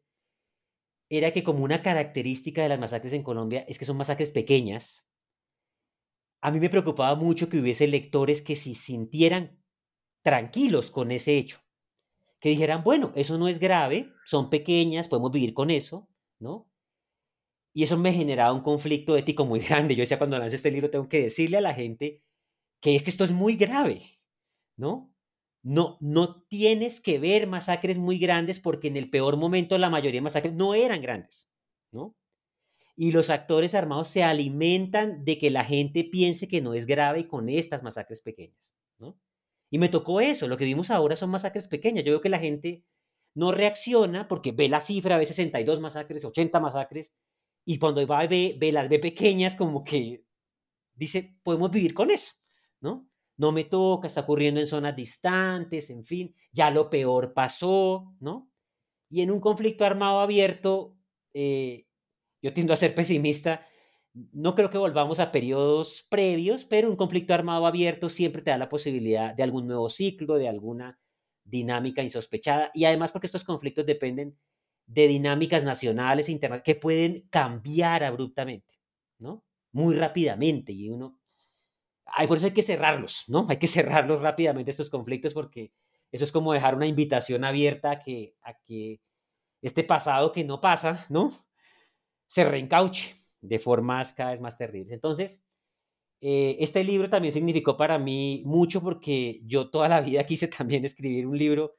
era 1.10 1.32
que 1.32 1.44
como 1.44 1.64
una 1.64 1.82
característica 1.82 2.62
de 2.62 2.70
las 2.70 2.80
masacres 2.80 3.14
en 3.14 3.24
Colombia 3.24 3.66
es 3.68 3.80
que 3.80 3.86
son 3.86 3.98
masacres 3.98 4.30
pequeñas, 4.30 5.08
a 6.42 6.52
mí 6.52 6.60
me 6.60 6.70
preocupaba 6.70 7.16
mucho 7.16 7.50
que 7.50 7.60
hubiese 7.60 7.88
lectores 7.88 8.44
que 8.44 8.56
se 8.56 8.76
sintieran 8.76 9.60
tranquilos 10.22 10.92
con 10.92 11.10
ese 11.10 11.40
hecho, 11.40 11.58
que 12.40 12.50
dijeran, 12.50 12.84
bueno, 12.84 13.14
eso 13.16 13.40
no 13.40 13.48
es 13.48 13.58
grave, 13.58 14.14
son 14.26 14.52
pequeñas, 14.52 15.08
podemos 15.08 15.32
vivir 15.32 15.56
con 15.56 15.72
eso, 15.72 16.08
¿no? 16.38 16.69
Y 17.74 17.84
eso 17.84 17.98
me 17.98 18.14
generaba 18.14 18.54
un 18.54 18.62
conflicto 18.62 19.16
ético 19.18 19.46
muy 19.46 19.60
grande. 19.70 19.96
Yo 19.96 20.02
decía, 20.02 20.18
cuando 20.18 20.38
lance 20.38 20.56
este 20.56 20.72
libro, 20.72 20.90
tengo 20.90 21.10
que 21.10 21.22
decirle 21.22 21.58
a 21.58 21.62
la 21.62 21.74
gente 21.74 22.22
que 22.82 22.96
es 22.96 23.04
que 23.04 23.10
esto 23.10 23.24
es 23.24 23.32
muy 23.32 23.56
grave, 23.56 24.02
¿no? 24.78 25.14
No, 25.62 25.98
no 26.00 26.44
tienes 26.44 27.02
que 27.02 27.20
ver 27.20 27.46
masacres 27.48 27.98
muy 27.98 28.18
grandes 28.18 28.60
porque 28.60 28.88
en 28.88 28.96
el 28.96 29.10
peor 29.10 29.36
momento 29.36 29.78
la 29.78 29.90
mayoría 29.90 30.20
de 30.20 30.24
masacres 30.24 30.54
no 30.54 30.74
eran 30.74 31.02
grandes, 31.02 31.50
¿no? 31.92 32.16
Y 32.96 33.12
los 33.12 33.30
actores 33.30 33.76
armados 33.76 34.08
se 34.08 34.24
alimentan 34.24 35.26
de 35.26 35.38
que 35.38 35.50
la 35.50 35.66
gente 35.66 36.06
piense 36.06 36.48
que 36.48 36.62
no 36.62 36.74
es 36.74 36.86
grave 36.86 37.28
con 37.28 37.50
estas 37.50 37.84
masacres 37.84 38.22
pequeñas, 38.22 38.76
¿no? 38.98 39.20
Y 39.70 39.80
me 39.80 39.90
tocó 39.90 40.22
eso, 40.22 40.48
lo 40.48 40.58
que 40.58 40.66
vimos 40.66 40.90
ahora 40.92 41.16
son 41.16 41.30
masacres 41.30 41.68
pequeñas. 41.68 42.04
Yo 42.06 42.14
veo 42.14 42.22
que 42.22 42.30
la 42.30 42.40
gente 42.40 42.84
no 43.36 43.52
reacciona 43.52 44.28
porque 44.28 44.52
ve 44.52 44.70
la 44.70 44.80
cifra, 44.80 45.18
ve 45.18 45.26
62 45.26 45.80
masacres, 45.80 46.26
80 46.26 46.60
masacres, 46.60 47.14
y 47.70 47.78
cuando 47.78 48.06
va 48.08 48.22
a 48.22 48.28
ve, 48.28 48.56
ve 48.58 48.72
las 48.72 48.90
ve 48.90 48.98
pequeñas, 48.98 49.56
como 49.56 49.84
que 49.84 50.26
dice, 50.96 51.38
podemos 51.44 51.70
vivir 51.70 51.94
con 51.94 52.10
eso, 52.10 52.34
¿no? 52.82 53.08
No 53.38 53.52
me 53.52 53.64
toca, 53.64 54.08
está 54.08 54.22
ocurriendo 54.22 54.60
en 54.60 54.66
zonas 54.66 54.96
distantes, 54.96 55.92
en 55.92 56.04
fin, 56.04 56.34
ya 56.52 56.72
lo 56.72 56.90
peor 56.90 57.32
pasó, 57.36 58.16
¿no? 58.22 58.52
Y 59.08 59.22
en 59.22 59.30
un 59.30 59.40
conflicto 59.40 59.86
armado 59.86 60.20
abierto, 60.20 60.98
eh, 61.36 61.86
yo 62.42 62.54
tiendo 62.54 62.74
a 62.74 62.76
ser 62.76 62.96
pesimista, 62.96 63.64
no 64.16 64.56
creo 64.56 64.72
que 64.72 64.80
volvamos 64.80 65.20
a 65.20 65.32
periodos 65.32 66.08
previos, 66.10 66.66
pero 66.66 66.90
un 66.90 66.96
conflicto 66.96 67.36
armado 67.36 67.68
abierto 67.68 68.10
siempre 68.10 68.42
te 68.42 68.50
da 68.50 68.58
la 68.58 68.68
posibilidad 68.70 69.36
de 69.36 69.44
algún 69.44 69.68
nuevo 69.68 69.92
ciclo, 69.92 70.38
de 70.38 70.50
alguna 70.50 71.00
dinámica 71.44 72.02
insospechada, 72.02 72.72
y 72.74 72.86
además 72.86 73.12
porque 73.12 73.28
estos 73.28 73.44
conflictos 73.44 73.86
dependen 73.86 74.40
de 74.90 75.08
dinámicas 75.08 75.64
nacionales 75.64 76.28
e 76.28 76.32
internacionales 76.32 76.66
que 76.66 76.80
pueden 76.80 77.28
cambiar 77.30 78.04
abruptamente, 78.04 78.76
¿no? 79.20 79.46
Muy 79.72 79.96
rápidamente, 79.96 80.74
y 80.74 80.90
uno... 80.90 81.20
Ay, 82.06 82.26
por 82.28 82.38
eso 82.38 82.48
hay 82.48 82.54
que 82.54 82.64
cerrarlos, 82.64 83.26
¿no? 83.28 83.46
Hay 83.50 83.58
que 83.58 83.68
cerrarlos 83.68 84.20
rápidamente 84.22 84.72
estos 84.72 84.90
conflictos 84.90 85.34
porque 85.34 85.72
eso 86.12 86.24
es 86.24 86.32
como 86.32 86.54
dejar 86.54 86.74
una 86.74 86.88
invitación 86.88 87.44
abierta 87.44 87.92
a 87.92 88.00
que, 88.00 88.36
a 88.42 88.56
que 88.66 89.00
este 89.62 89.84
pasado 89.84 90.32
que 90.32 90.44
no 90.44 90.60
pasa, 90.60 91.06
¿no? 91.10 91.32
Se 92.28 92.44
reencauche 92.44 93.16
de 93.42 93.60
formas 93.60 94.14
cada 94.14 94.32
vez 94.32 94.42
más 94.42 94.58
terribles. 94.58 94.92
Entonces, 94.94 95.46
eh, 96.22 96.58
este 96.60 96.84
libro 96.84 97.12
también 97.12 97.32
significó 97.32 97.78
para 97.78 98.00
mí 98.00 98.42
mucho 98.44 98.82
porque 98.82 99.42
yo 99.46 99.70
toda 99.70 99.88
la 99.88 100.02
vida 100.02 100.24
quise 100.26 100.48
también 100.48 100.84
escribir 100.84 101.28
un 101.28 101.38
libro 101.38 101.79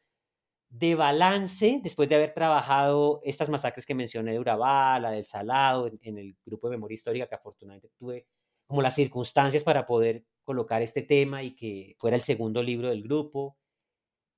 de 0.70 0.94
balance 0.94 1.80
después 1.82 2.08
de 2.08 2.14
haber 2.14 2.32
trabajado 2.32 3.20
estas 3.24 3.50
masacres 3.50 3.84
que 3.84 3.94
mencioné 3.94 4.32
de 4.32 4.38
Urabá, 4.38 4.98
la 5.00 5.10
del 5.10 5.24
Salado, 5.24 5.90
en, 6.00 6.18
el 6.18 6.36
grupo 6.46 6.68
de 6.68 6.76
memoria 6.76 6.94
histórica 6.94 7.26
que 7.26 7.34
afortunadamente 7.34 7.90
tuve 7.98 8.26
como 8.66 8.82
las 8.82 8.94
circunstancias 8.94 9.64
para 9.64 9.86
poder 9.86 10.24
colocar 10.44 10.80
este 10.80 11.02
tema 11.02 11.42
y 11.42 11.54
que 11.54 11.96
fuera 11.98 12.16
el 12.16 12.22
segundo 12.22 12.62
libro 12.62 12.88
del 12.88 13.02
grupo. 13.02 13.58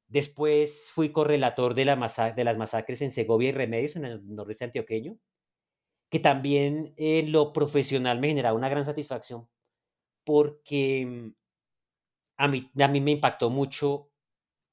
Después 0.09 0.91
fui 0.93 1.11
correlator 1.13 1.75
de, 1.75 1.85
la 1.85 2.33
de 2.35 2.45
las 2.45 2.57
masacres 2.57 3.03
en 3.03 3.11
Segovia 3.11 3.51
y 3.51 3.53
Remedios, 3.53 3.97
en 3.97 4.07
el 4.07 4.35
nordeste 4.35 4.65
antioqueño 4.65 5.19
que 6.13 6.21
también 6.21 6.93
en 6.99 7.33
lo 7.33 7.55
profesional 7.55 8.21
me 8.21 8.29
generaba 8.29 8.55
una 8.55 8.69
gran 8.69 8.85
satisfacción 8.85 9.49
porque 10.25 11.07
mm, 11.07 11.35
a 12.37 12.49
mí, 12.49 12.71
a 12.79 12.89
mí 12.89 13.01
me 13.01 13.13
impactó 13.13 13.49
mucho 13.49 14.12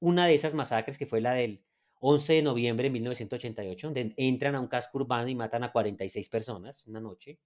una 0.00 0.26
de 0.26 0.34
esas 0.34 0.54
masacres 0.54 0.98
que 0.98 1.06
fue 1.06 1.20
la 1.20 1.34
del 1.34 1.62
11 2.00 2.32
de 2.32 2.42
noviembre 2.42 2.84
de 2.84 2.90
1988, 2.90 3.86
donde 3.86 4.14
entran 4.16 4.54
a 4.54 4.60
un 4.60 4.66
casco 4.66 4.98
urbano 4.98 5.28
y 5.28 5.34
matan 5.34 5.64
a 5.64 5.72
46 5.72 6.28
personas 6.28 6.86
una 6.86 7.00
noche. 7.00 7.38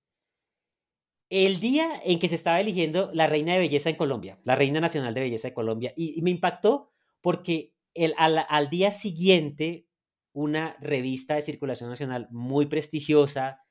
El 1.29 1.59
día 1.59 2.01
en 2.05 2.19
que 2.19 2.29
se 2.29 2.37
estaba 2.37 2.61
eligiendo 2.61 3.11
la 3.13 3.27
reina 3.27 3.55
de 3.55 3.59
belleza 3.59 3.91
en 3.91 3.97
Colombia, 3.97 4.39
la 4.45 4.55
reina 4.55 4.81
nacional 4.81 5.15
de 5.15 5.23
belleza 5.23 5.49
de 5.49 5.55
Colombia, 5.55 5.93
y, 5.97 6.23
me 6.23 6.31
impactó 6.31 6.93
porque 7.21 7.75
el, 7.95 8.15
al, 8.17 8.45
al 8.49 8.71
día 8.71 8.91
siguiente 8.91 9.89
una 10.33 10.77
revista 10.81 11.35
de 11.35 11.43
circulación 11.43 11.91
nacional 11.91 12.29
muy 12.31 12.67
prestigiosa, 12.67 13.65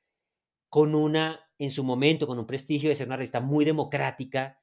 con 0.70 0.96
una, 0.96 1.40
en 1.60 1.70
su 1.70 1.84
momento, 1.84 2.26
con 2.26 2.40
un 2.40 2.48
prestigio 2.48 2.90
de 2.90 2.96
ser 2.96 3.08
una 3.08 3.18
revista 3.18 3.40
muy 3.40 3.64
democrática, 3.64 4.63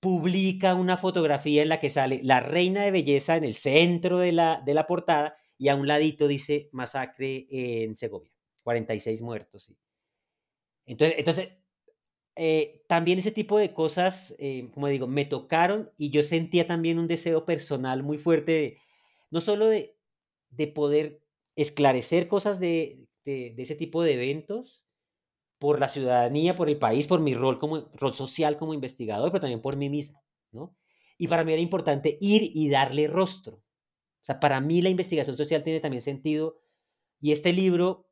publica 0.00 0.74
una 0.74 0.96
fotografía 0.96 1.62
en 1.62 1.68
la 1.68 1.80
que 1.80 1.90
sale 1.90 2.20
la 2.22 2.40
reina 2.40 2.84
de 2.84 2.90
belleza 2.90 3.36
en 3.36 3.44
el 3.44 3.54
centro 3.54 4.18
de 4.18 4.32
la, 4.32 4.62
de 4.64 4.74
la 4.74 4.86
portada 4.86 5.36
y 5.56 5.68
a 5.68 5.74
un 5.74 5.88
ladito 5.88 6.28
dice 6.28 6.68
masacre 6.72 7.46
en 7.50 7.96
Segovia, 7.96 8.32
46 8.62 9.22
muertos. 9.22 9.74
Entonces, 10.86 11.18
entonces 11.18 11.48
eh, 12.36 12.84
también 12.86 13.18
ese 13.18 13.32
tipo 13.32 13.58
de 13.58 13.72
cosas, 13.74 14.36
eh, 14.38 14.70
como 14.72 14.86
digo, 14.86 15.08
me 15.08 15.24
tocaron 15.24 15.90
y 15.96 16.10
yo 16.10 16.22
sentía 16.22 16.68
también 16.68 17.00
un 17.00 17.08
deseo 17.08 17.44
personal 17.44 18.04
muy 18.04 18.18
fuerte, 18.18 18.78
no 19.30 19.40
solo 19.40 19.66
de, 19.66 19.96
de 20.50 20.68
poder 20.68 21.20
esclarecer 21.56 22.28
cosas 22.28 22.60
de, 22.60 23.08
de, 23.24 23.54
ese 23.58 23.74
tipo 23.74 24.04
de 24.04 24.14
eventos, 24.14 24.86
por 25.58 25.80
la 25.80 25.88
ciudadanía, 25.88 26.54
por 26.54 26.68
el 26.68 26.78
país, 26.78 27.06
por 27.06 27.20
mi 27.20 27.34
rol, 27.34 27.58
como, 27.58 27.88
rol 27.94 28.14
social 28.14 28.56
como 28.56 28.74
investigador, 28.74 29.30
pero 29.30 29.40
también 29.40 29.60
por 29.60 29.76
mí 29.76 29.88
mismo, 29.90 30.22
¿no? 30.52 30.76
Y 31.18 31.28
para 31.28 31.44
mí 31.44 31.52
era 31.52 31.62
importante 31.62 32.16
ir 32.20 32.42
y 32.54 32.70
darle 32.70 33.08
rostro. 33.08 33.56
O 33.56 34.24
sea, 34.24 34.38
para 34.38 34.60
mí 34.60 34.82
la 34.82 34.88
investigación 34.90 35.36
social 35.36 35.64
tiene 35.64 35.80
también 35.80 36.02
sentido 36.02 36.60
y 37.20 37.32
este 37.32 37.52
libro 37.52 38.06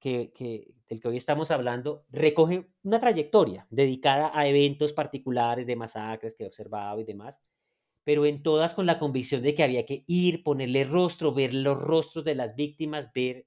que, 0.00 0.32
que, 0.32 0.74
del 0.88 1.00
que 1.00 1.08
hoy 1.08 1.16
estamos 1.16 1.50
hablando 1.50 2.06
recoge 2.08 2.70
una 2.82 3.00
trayectoria 3.00 3.66
dedicada 3.70 4.30
a 4.34 4.46
eventos 4.46 4.92
particulares 4.92 5.66
de 5.66 5.76
masacres 5.76 6.34
que 6.34 6.44
he 6.44 6.46
observado 6.46 7.00
y 7.00 7.04
demás, 7.04 7.38
pero 8.04 8.24
en 8.24 8.42
todas 8.42 8.74
con 8.74 8.86
la 8.86 8.98
convicción 8.98 9.42
de 9.42 9.54
que 9.54 9.64
había 9.64 9.84
que 9.84 10.04
ir, 10.06 10.42
ponerle 10.44 10.84
rostro, 10.84 11.34
ver 11.34 11.52
los 11.52 11.78
rostros 11.78 12.24
de 12.24 12.36
las 12.36 12.54
víctimas, 12.54 13.10
ver 13.12 13.46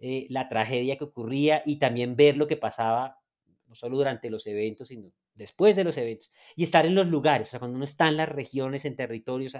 eh, 0.00 0.26
la 0.30 0.48
tragedia 0.48 0.96
que 0.96 1.04
ocurría 1.04 1.62
y 1.66 1.76
también 1.76 2.14
ver 2.14 2.36
lo 2.36 2.46
que 2.46 2.56
pasaba, 2.56 3.20
no 3.66 3.74
solo 3.74 3.96
durante 3.96 4.30
los 4.30 4.46
eventos, 4.46 4.88
sino 4.88 5.12
después 5.34 5.76
de 5.76 5.84
los 5.84 5.96
eventos, 5.96 6.30
y 6.56 6.64
estar 6.64 6.86
en 6.86 6.94
los 6.94 7.08
lugares, 7.08 7.48
o 7.48 7.50
sea, 7.50 7.60
cuando 7.60 7.76
uno 7.76 7.84
está 7.84 8.08
en 8.08 8.16
las 8.16 8.28
regiones, 8.28 8.84
en 8.84 8.96
territorios, 8.96 9.56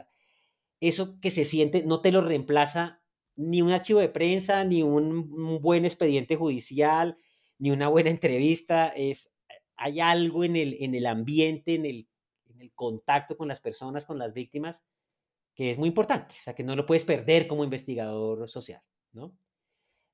eso 0.80 1.18
que 1.20 1.30
se 1.30 1.44
siente 1.44 1.84
no 1.84 2.00
te 2.00 2.12
lo 2.12 2.20
reemplaza 2.20 3.02
ni 3.36 3.62
un 3.62 3.70
archivo 3.70 4.00
de 4.00 4.08
prensa, 4.08 4.64
ni 4.64 4.82
un, 4.82 5.60
buen 5.60 5.84
expediente 5.84 6.36
judicial, 6.36 7.16
ni 7.58 7.70
una 7.70 7.88
buena 7.88 8.10
entrevista, 8.10 8.88
es, 8.88 9.36
hay 9.76 10.00
algo 10.00 10.44
en 10.44 10.56
el, 10.56 10.76
en 10.80 10.94
el 10.94 11.06
ambiente, 11.06 11.74
en 11.74 11.86
el, 11.86 12.08
en 12.46 12.60
el 12.60 12.72
contacto 12.74 13.36
con 13.36 13.48
las 13.48 13.60
personas, 13.60 14.06
con 14.06 14.18
las 14.18 14.34
víctimas, 14.34 14.84
que 15.54 15.70
es 15.70 15.78
muy 15.78 15.88
importante, 15.88 16.34
o 16.38 16.42
sea, 16.44 16.54
que 16.54 16.64
no 16.64 16.76
lo 16.76 16.86
puedes 16.86 17.04
perder 17.04 17.46
como 17.48 17.64
investigador 17.64 18.48
social, 18.48 18.82
¿no? 19.12 19.36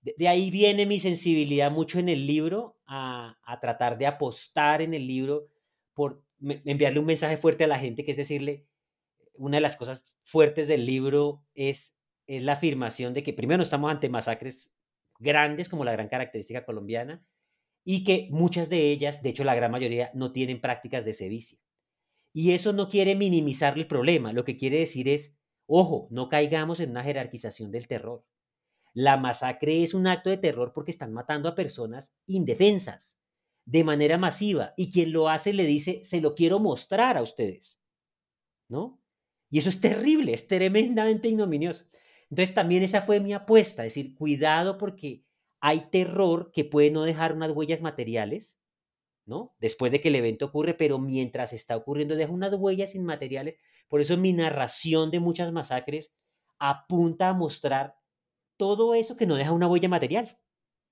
De, 0.04 0.28
ahí 0.28 0.50
viene 0.50 0.86
mi 0.86 1.00
sensibilidad 1.00 1.70
mucho 1.70 1.98
en 1.98 2.08
el 2.08 2.26
libro 2.26 2.78
a, 2.86 3.38
tratar 3.60 3.96
de 3.96 4.06
apostar 4.06 4.82
en 4.82 4.92
el 4.92 5.06
libro 5.06 5.48
por 5.94 6.22
enviarle 6.40 6.98
un 6.98 7.06
mensaje 7.06 7.36
fuerte 7.36 7.64
a 7.64 7.68
la 7.68 7.78
gente, 7.78 8.04
que 8.04 8.10
es 8.10 8.16
decirle, 8.16 8.66
una 9.34 9.56
de 9.56 9.62
las 9.62 9.76
cosas 9.76 10.16
fuertes 10.22 10.68
del 10.68 10.84
libro 10.84 11.44
es, 11.54 11.96
es 12.26 12.42
la 12.42 12.52
afirmación 12.52 13.14
de 13.14 13.22
que 13.22 13.32
primero 13.32 13.62
estamos 13.62 13.90
ante 13.90 14.08
masacres 14.08 14.74
grandes 15.18 15.68
como 15.68 15.84
la 15.84 15.92
gran 15.92 16.08
característica 16.08 16.64
colombiana 16.64 17.24
y 17.84 18.04
que 18.04 18.28
muchas 18.30 18.68
de 18.68 18.90
ellas, 18.90 19.22
de 19.22 19.30
hecho 19.30 19.44
la 19.44 19.54
gran 19.54 19.70
mayoría, 19.70 20.10
no 20.14 20.32
tienen 20.32 20.60
prácticas 20.60 21.04
de 21.04 21.14
sevicia. 21.14 21.58
Y 22.32 22.52
eso 22.52 22.72
no 22.72 22.88
quiere 22.88 23.14
minimizar 23.14 23.78
el 23.78 23.86
problema, 23.86 24.32
lo 24.32 24.44
que 24.44 24.56
quiere 24.56 24.80
decir 24.80 25.08
es, 25.08 25.36
ojo, 25.66 26.08
no 26.10 26.28
caigamos 26.28 26.80
en 26.80 26.90
una 26.90 27.04
jerarquización 27.04 27.70
del 27.70 27.86
terror. 27.86 28.24
La 28.94 29.16
masacre 29.16 29.82
es 29.82 29.92
un 29.92 30.06
acto 30.06 30.30
de 30.30 30.38
terror 30.38 30.72
porque 30.72 30.92
están 30.92 31.12
matando 31.12 31.48
a 31.48 31.54
personas 31.54 32.14
indefensas 32.26 33.18
de 33.66 33.82
manera 33.82 34.18
masiva 34.18 34.72
y 34.76 34.90
quien 34.90 35.12
lo 35.12 35.28
hace 35.28 35.52
le 35.52 35.64
dice, 35.64 36.00
se 36.04 36.20
lo 36.20 36.34
quiero 36.34 36.60
mostrar 36.60 37.16
a 37.16 37.22
ustedes. 37.22 37.80
¿No? 38.68 39.00
Y 39.50 39.58
eso 39.58 39.68
es 39.68 39.80
terrible, 39.80 40.32
es 40.32 40.46
tremendamente 40.46 41.28
ignominioso. 41.28 41.84
Entonces 42.30 42.54
también 42.54 42.82
esa 42.82 43.02
fue 43.02 43.20
mi 43.20 43.32
apuesta, 43.32 43.84
es 43.84 43.94
decir, 43.94 44.14
cuidado 44.14 44.78
porque 44.78 45.24
hay 45.60 45.88
terror 45.90 46.50
que 46.52 46.64
puede 46.64 46.90
no 46.90 47.02
dejar 47.02 47.32
unas 47.32 47.50
huellas 47.52 47.80
materiales, 47.80 48.58
¿no? 49.26 49.54
Después 49.58 49.92
de 49.92 50.00
que 50.00 50.08
el 50.08 50.16
evento 50.16 50.46
ocurre, 50.46 50.74
pero 50.74 50.98
mientras 50.98 51.52
está 51.52 51.76
ocurriendo 51.76 52.16
deja 52.16 52.32
unas 52.32 52.54
huellas 52.54 52.94
inmateriales. 52.94 53.56
Por 53.88 54.00
eso 54.00 54.16
mi 54.16 54.32
narración 54.32 55.10
de 55.10 55.20
muchas 55.20 55.52
masacres 55.52 56.12
apunta 56.58 57.28
a 57.30 57.34
mostrar 57.34 57.96
todo 58.56 58.94
eso 58.94 59.16
que 59.16 59.26
no 59.26 59.36
deja 59.36 59.52
una 59.52 59.68
huella 59.68 59.88
material, 59.88 60.38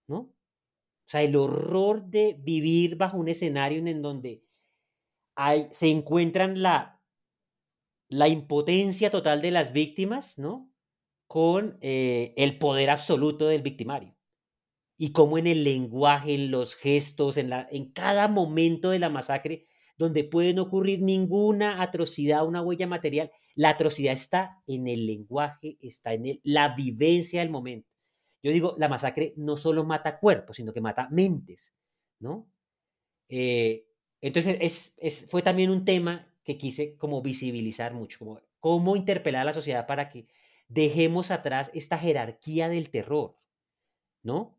¿no? 0.09 0.19
O 0.19 1.09
sea, 1.09 1.23
el 1.23 1.37
horror 1.37 2.05
de 2.07 2.37
vivir 2.39 2.97
bajo 2.97 3.19
un 3.19 3.29
escenario 3.29 3.85
en 3.87 4.03
donde 4.03 4.45
hay, 5.35 5.69
se 5.71 5.89
encuentran 5.89 6.63
la, 6.63 7.03
la 8.09 8.29
impotencia 8.29 9.11
total 9.11 9.43
de 9.43 9.51
las 9.51 9.73
víctimas, 9.73 10.39
¿no? 10.39 10.71
Con 11.27 11.79
eh, 11.81 12.35
el 12.37 12.59
poder 12.59 12.91
absoluto 12.91 13.47
del 13.47 13.63
victimario. 13.63 14.17
Y 14.97 15.13
cómo 15.13 15.39
en 15.39 15.47
el 15.47 15.65
lenguaje, 15.65 16.35
en 16.35 16.51
los 16.51 16.75
gestos, 16.75 17.37
en, 17.37 17.51
la, 17.51 17.67
en 17.71 17.93
cada 17.93 18.29
momento 18.29 18.91
de 18.91 18.99
la 18.99 19.09
masacre, 19.09 19.67
donde 20.03 20.25
pueden 20.25 20.59
ocurrir 20.59 21.01
ninguna 21.01 21.81
atrocidad, 21.81 22.47
una 22.47 22.61
huella 22.61 22.87
material, 22.87 23.31
la 23.55 23.71
atrocidad 23.71 24.13
está 24.13 24.63
en 24.67 24.89
el 24.89 25.07
lenguaje, 25.07 25.79
está 25.81 26.13
en 26.13 26.41
la 26.43 26.75
vivencia 26.75 27.41
del 27.41 27.51
momento. 27.51 27.89
Yo 28.43 28.51
digo, 28.51 28.75
la 28.79 28.89
masacre 28.89 29.33
no 29.37 29.57
solo 29.57 29.85
mata 29.85 30.19
cuerpos, 30.19 30.57
sino 30.57 30.73
que 30.73 30.81
mata 30.81 31.09
mentes, 31.11 31.73
¿no? 32.19 32.51
Eh, 33.29 33.87
entonces, 34.21 34.57
es, 34.61 34.97
es, 34.99 35.31
fue 35.31 35.43
también 35.43 35.71
un 35.71 35.85
tema 35.85 36.29
que 36.43 36.59
quise 36.59 36.97
como 36.97 37.23
visibilizar 37.23 37.95
mucho, 37.95 38.19
como 38.19 38.41
cómo 38.59 38.97
interpelar 38.97 39.43
a 39.43 39.47
la 39.47 39.53
sociedad 39.53 39.87
para 39.87 40.09
que 40.09 40.27
dejemos 40.69 41.31
atrás 41.31 41.71
esta 41.75 41.97
jerarquía 41.97 42.69
del 42.69 42.91
terror, 42.91 43.37
¿no? 44.23 44.59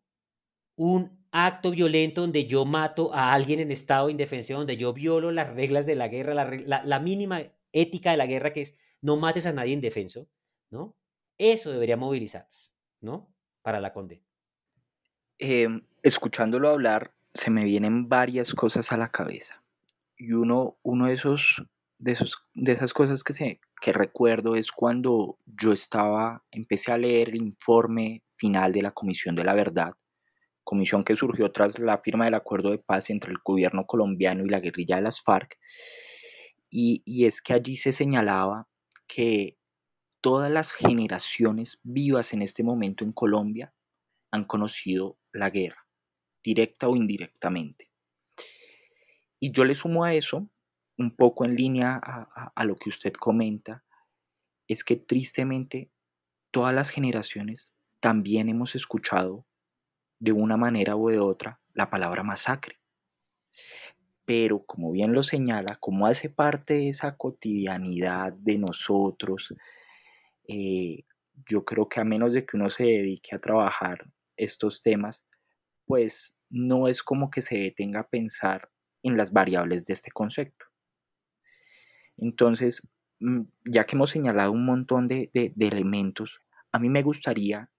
Un 0.76 1.24
acto 1.32 1.72
violento 1.72 2.22
donde 2.22 2.46
yo 2.46 2.64
mato 2.66 3.14
a 3.14 3.34
alguien 3.34 3.60
en 3.60 3.72
estado 3.72 4.08
de 4.08 4.46
donde 4.50 4.78
yo 4.78 4.94
violo 4.94 5.32
las 5.32 5.54
reglas 5.54 5.86
de 5.86 5.96
la 5.96 6.08
guerra, 6.08 6.34
la, 6.34 6.84
la, 6.84 7.00
mínima 7.00 7.42
ética 7.72 8.12
de 8.12 8.18
la 8.18 8.28
guerra 8.28 8.54
que 8.54 8.62
es 8.62 8.78
no 9.02 9.18
mates 9.18 9.46
a 9.48 9.52
nadie 9.52 9.74
indefenso, 9.74 10.28
¿no? 10.70 10.96
Eso 11.38 11.72
debería 11.72 11.98
movilizarnos, 11.98 12.72
¿no? 13.02 13.34
Para 13.64 13.82
la 13.82 13.92
condena. 13.92 14.22
Em, 15.40 15.82
escuchándolo 16.04 16.70
hablar, 16.70 17.14
se 17.34 17.50
me 17.50 17.64
vienen 17.64 18.08
varias 18.08 18.54
cosas 18.54 18.92
a 18.92 18.98
la 18.98 19.10
cabeza. 19.10 19.64
Y 20.16 20.34
uno, 20.34 20.78
uno 20.84 21.08
de 21.08 21.14
esos 21.14 21.64
de, 21.98 22.12
esos, 22.12 22.46
de 22.54 22.72
esas 22.74 22.94
cosas 22.94 23.24
que, 23.24 23.34
se, 23.34 23.60
que 23.82 23.94
recuerdo 23.94 24.56
es 24.56 24.72
cuando 24.72 25.40
yo 25.46 25.72
estaba, 25.72 26.44
empecé 26.52 26.92
a 26.92 26.98
leer 26.98 27.30
el 27.30 27.38
informe 27.38 28.22
final 28.36 28.74
de 28.74 28.82
la 28.82 28.92
Comisión 28.92 29.36
de 29.36 29.44
la 29.44 29.54
Verdad, 29.54 29.94
comisión 30.64 31.04
que 31.04 31.16
surgió 31.16 31.52
tras 31.52 31.80
la 31.80 31.98
firma 31.98 32.26
del 32.26 32.34
acuerdo 32.36 32.72
de 32.72 32.80
paz 32.80 33.10
entre 33.10 33.32
el 33.32 33.38
gobierno 33.44 33.86
colombiano 33.86 34.46
y 34.46 34.50
la 34.50 34.60
guerrilla 34.60 34.98
de 34.98 35.04
las 35.04 35.22
FARC, 35.22 35.58
y, 36.70 37.04
y 37.06 37.26
es 37.26 37.42
que 37.42 37.54
allí 37.54 37.76
se 37.76 37.92
señalaba 37.92 38.68
que 39.08 39.58
todas 40.22 40.50
las 40.50 40.72
generaciones 40.72 41.80
vivas 41.84 42.34
en 42.34 42.42
este 42.42 42.64
momento 42.64 43.04
en 43.04 43.12
Colombia 43.12 43.74
han 44.32 44.46
conocido 44.46 45.20
la 45.32 45.50
guerra, 45.50 45.86
directa 46.44 46.88
o 46.88 46.96
indirectamente. 46.96 47.92
Y 49.40 49.52
yo 49.52 49.66
le 49.66 49.76
sumo 49.76 50.06
a 50.06 50.14
eso 50.14 50.50
un 50.98 51.16
poco 51.16 51.46
en 51.46 51.56
línea 51.56 52.00
a, 52.02 52.64
lo 52.66 52.76
que 52.76 52.90
usted 52.90 53.14
comenta, 53.14 53.84
es 54.68 54.84
que 54.84 54.96
tristemente 54.96 55.92
todas 56.52 56.74
las 56.74 56.90
generaciones 56.90 57.76
también 58.00 58.50
hemos 58.50 58.76
escuchado 58.76 59.46
de 60.24 60.32
una 60.32 60.56
manera 60.56 60.96
u 60.96 61.10
de 61.10 61.20
otra 61.20 61.60
la 61.74 61.90
palabra 61.90 62.24
masacre. 62.24 62.80
Pero 64.24 64.66
como 64.66 64.94
bien 64.94 65.12
lo 65.12 65.22
señala, 65.22 65.76
como 65.82 66.08
hace 66.08 66.30
parte 66.30 66.76
de 66.76 66.90
esa 66.90 67.18
cotidianidad 67.18 68.32
de 68.32 68.58
nosotros, 68.58 69.54
eh, 70.48 71.04
yo 71.46 71.66
creo 71.66 71.90
que 71.90 72.00
a 72.00 72.06
menos 72.06 72.32
de 72.32 72.46
que 72.46 72.56
uno 72.56 72.70
se 72.70 72.86
dedique 72.86 73.36
a 73.36 73.40
trabajar 73.40 74.06
estos 74.38 74.80
temas, 74.80 75.28
pues 75.86 76.38
no 76.50 76.88
es 76.88 77.04
como 77.04 77.30
que 77.30 77.42
se 77.42 77.58
detenga 77.58 78.00
a 78.00 78.08
pensar 78.08 78.70
en 79.02 79.18
las 79.18 79.34
variables 79.34 79.84
de 79.84 79.94
este 79.94 80.12
concepto. 80.12 80.68
Entonces, 82.16 82.88
mm, 83.20 83.42
ya 83.66 83.86
que 83.86 83.98
hemos 83.98 84.12
señalado 84.12 84.54
un 84.54 84.66
montón 84.66 85.10
de, 85.10 85.32
elementos, 85.34 86.40
a 86.72 86.80
mí 86.80 86.88
me 86.88 87.04
gustaría 87.04 87.70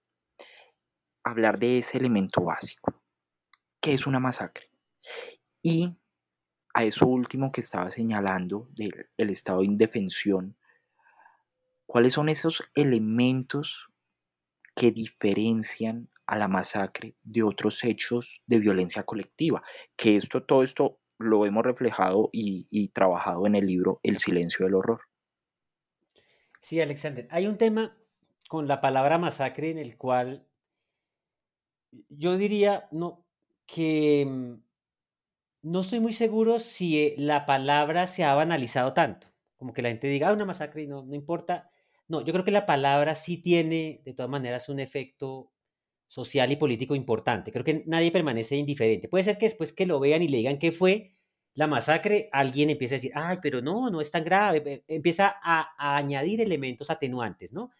hablar 1.25 1.59
de 1.59 1.79
ese 1.79 1.97
elemento 1.97 2.41
básico, 2.41 3.03
que 3.81 3.93
es 3.93 4.07
una 4.07 4.19
masacre. 4.19 4.69
Y 5.61 5.97
a 6.73 6.83
eso 6.83 7.07
último 7.07 7.51
que 7.51 7.61
estaba 7.61 7.89
señalando 7.89 8.69
del 8.75 9.29
estado 9.29 9.59
de 9.59 9.65
indefensión, 9.65 10.55
¿cuáles 11.85 12.13
son 12.13 12.29
esos 12.29 12.63
elementos 12.75 13.89
que 14.75 14.91
diferencian 14.91 16.09
a 16.27 16.37
la 16.37 16.47
masacre 16.47 17.15
de 17.23 17.43
otros 17.43 17.83
hechos 17.83 18.41
de 18.45 18.59
violencia 18.59 19.03
colectiva? 19.03 19.63
Que 19.95 20.15
esto, 20.15 20.43
todo 20.43 20.63
esto 20.63 20.99
lo 21.17 21.45
hemos 21.45 21.63
reflejado 21.63 22.29
y, 22.31 22.89
trabajado 22.89 23.47
en 23.47 23.55
el 23.55 23.65
libro 23.65 23.99
El 24.03 24.17
silencio 24.17 24.65
del 24.65 24.75
horror. 24.75 25.01
Sí, 26.61 26.81
Alexander, 26.81 27.27
hay 27.31 27.47
un 27.47 27.57
tema 27.57 27.97
con 28.47 28.67
la 28.67 28.81
palabra 28.81 29.17
masacre 29.17 29.71
en 29.71 29.77
el 29.77 29.97
cual 29.97 30.47
yo 32.09 32.37
diría 32.37 32.87
no, 32.91 33.25
que 33.65 34.25
mm, 34.27 34.53
no 35.63 35.79
estoy 35.79 35.99
muy 35.99 36.13
seguro 36.13 36.59
si 36.59 36.99
eh, 36.99 37.13
la 37.17 37.45
palabra 37.45 38.07
se 38.07 38.23
ha 38.23 38.33
banalizado 38.35 38.93
tanto, 38.93 39.27
como 39.57 39.73
que 39.73 39.81
la 39.81 39.89
gente 39.89 40.07
diga, 40.07 40.29
ah, 40.29 40.33
una 40.33 40.45
masacre 40.45 40.83
y 40.83 40.87
no, 40.87 41.03
no 41.03 41.15
importa. 41.15 41.69
No, 42.07 42.21
yo 42.23 42.33
creo 42.33 42.45
que 42.45 42.51
la 42.51 42.67
palabra 42.67 43.15
sí 43.15 43.37
tiene 43.41 44.01
de 44.05 44.13
todas 44.13 44.29
maneras 44.29 44.69
un 44.69 44.79
efecto 44.79 45.51
social 46.07 46.51
y 46.51 46.55
político 46.55 46.95
importante. 46.95 47.51
Creo 47.51 47.65
que 47.65 47.83
nadie 47.87 48.11
permanece 48.11 48.55
indiferente. 48.55 49.07
Puede 49.07 49.23
ser 49.23 49.37
que 49.37 49.47
después 49.47 49.73
que 49.73 49.85
lo 49.85 49.99
vean 49.99 50.21
y 50.21 50.27
le 50.27 50.37
digan 50.37 50.59
qué 50.59 50.71
fue 50.71 51.15
la 51.55 51.67
masacre, 51.67 52.29
alguien 52.31 52.69
empieza 52.69 52.95
a 52.95 52.97
decir, 52.97 53.11
ay, 53.15 53.37
pero 53.41 53.61
no, 53.61 53.89
no 53.89 54.01
es 54.01 54.11
tan 54.11 54.23
grave. 54.23 54.83
Empieza 54.87 55.35
a, 55.41 55.97
añadir 55.97 56.41
elementos 56.41 56.89
atenuantes, 56.89 57.53
¿no? 57.53 57.71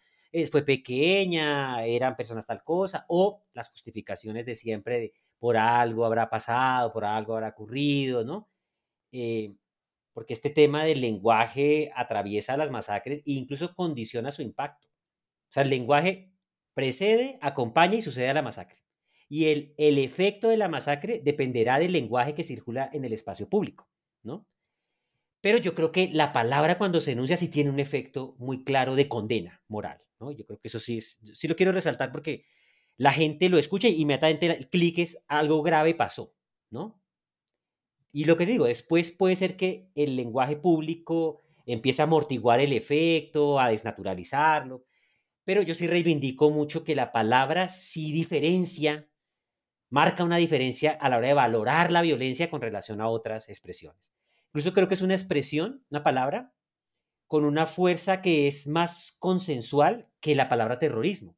Fue 0.50 0.62
pequeña, 0.64 1.84
eran 1.84 2.16
personas 2.16 2.46
tal 2.46 2.62
cosa, 2.62 3.06
o 3.08 3.44
las 3.54 3.70
justificaciones 3.70 4.44
de 4.46 4.54
siempre 4.54 5.00
de 5.00 5.12
por 5.38 5.56
algo 5.56 6.04
habrá 6.04 6.28
pasado, 6.28 6.92
por 6.92 7.04
algo 7.04 7.34
habrá 7.34 7.48
ocurrido, 7.48 8.24
¿no? 8.24 8.48
Eh, 9.12 9.54
porque 10.12 10.32
este 10.32 10.50
tema 10.50 10.84
del 10.84 11.00
lenguaje 11.00 11.90
atraviesa 11.94 12.56
las 12.56 12.70
masacres 12.70 13.18
e 13.18 13.32
incluso 13.32 13.74
condiciona 13.74 14.32
su 14.32 14.42
impacto. 14.42 14.88
O 14.88 15.52
sea, 15.52 15.62
el 15.62 15.70
lenguaje 15.70 16.32
precede, 16.74 17.38
acompaña 17.42 17.96
y 17.96 18.02
sucede 18.02 18.30
a 18.30 18.34
la 18.34 18.42
masacre. 18.42 18.80
Y 19.28 19.46
el, 19.46 19.74
el 19.78 19.98
efecto 19.98 20.48
de 20.48 20.56
la 20.56 20.68
masacre 20.68 21.20
dependerá 21.22 21.78
del 21.78 21.92
lenguaje 21.92 22.34
que 22.34 22.44
circula 22.44 22.88
en 22.92 23.04
el 23.04 23.12
espacio 23.12 23.48
público, 23.48 23.88
¿no? 24.22 24.46
Pero 25.40 25.58
yo 25.58 25.74
creo 25.74 25.92
que 25.92 26.08
la 26.12 26.32
palabra 26.32 26.78
cuando 26.78 27.00
se 27.00 27.12
enuncia 27.12 27.36
sí 27.36 27.48
tiene 27.48 27.70
un 27.70 27.78
efecto 27.78 28.34
muy 28.38 28.64
claro 28.64 28.96
de 28.96 29.08
condena 29.08 29.62
moral, 29.68 30.02
¿no? 30.20 30.32
Yo 30.32 30.46
creo 30.46 30.58
que 30.58 30.68
eso 30.68 30.80
sí 30.80 30.98
es, 30.98 31.18
sí 31.34 31.48
lo 31.48 31.56
quiero 31.56 31.72
resaltar 31.72 32.12
porque 32.12 32.44
la 32.96 33.12
gente 33.12 33.48
lo 33.48 33.58
escucha 33.58 33.88
y 33.88 34.00
inmediatamente 34.00 34.46
el 34.46 34.68
clic 34.68 34.98
es 34.98 35.22
algo 35.28 35.62
grave 35.62 35.94
pasó, 35.94 36.34
¿no? 36.70 37.00
Y 38.12 38.24
lo 38.24 38.36
que 38.36 38.46
digo, 38.46 38.64
después 38.64 39.12
puede 39.12 39.36
ser 39.36 39.56
que 39.56 39.90
el 39.94 40.16
lenguaje 40.16 40.56
público 40.56 41.42
empiece 41.66 42.00
a 42.00 42.06
amortiguar 42.06 42.60
el 42.60 42.72
efecto, 42.72 43.60
a 43.60 43.68
desnaturalizarlo, 43.68 44.86
pero 45.44 45.62
yo 45.62 45.74
sí 45.74 45.86
reivindico 45.86 46.50
mucho 46.50 46.82
que 46.82 46.96
la 46.96 47.12
palabra 47.12 47.68
sí 47.68 48.12
diferencia, 48.12 49.08
marca 49.90 50.24
una 50.24 50.38
diferencia 50.38 50.92
a 50.92 51.08
la 51.08 51.18
hora 51.18 51.28
de 51.28 51.34
valorar 51.34 51.92
la 51.92 52.02
violencia 52.02 52.48
con 52.48 52.62
relación 52.62 53.00
a 53.00 53.08
otras 53.08 53.48
expresiones. 53.48 54.12
Incluso 54.48 54.72
creo 54.72 54.88
que 54.88 54.94
es 54.94 55.02
una 55.02 55.14
expresión, 55.14 55.84
una 55.90 56.02
palabra, 56.02 56.55
con 57.26 57.44
una 57.44 57.66
fuerza 57.66 58.22
que 58.22 58.46
es 58.48 58.66
más 58.66 59.16
consensual 59.18 60.08
que 60.20 60.34
la 60.34 60.48
palabra 60.48 60.78
terrorismo. 60.78 61.36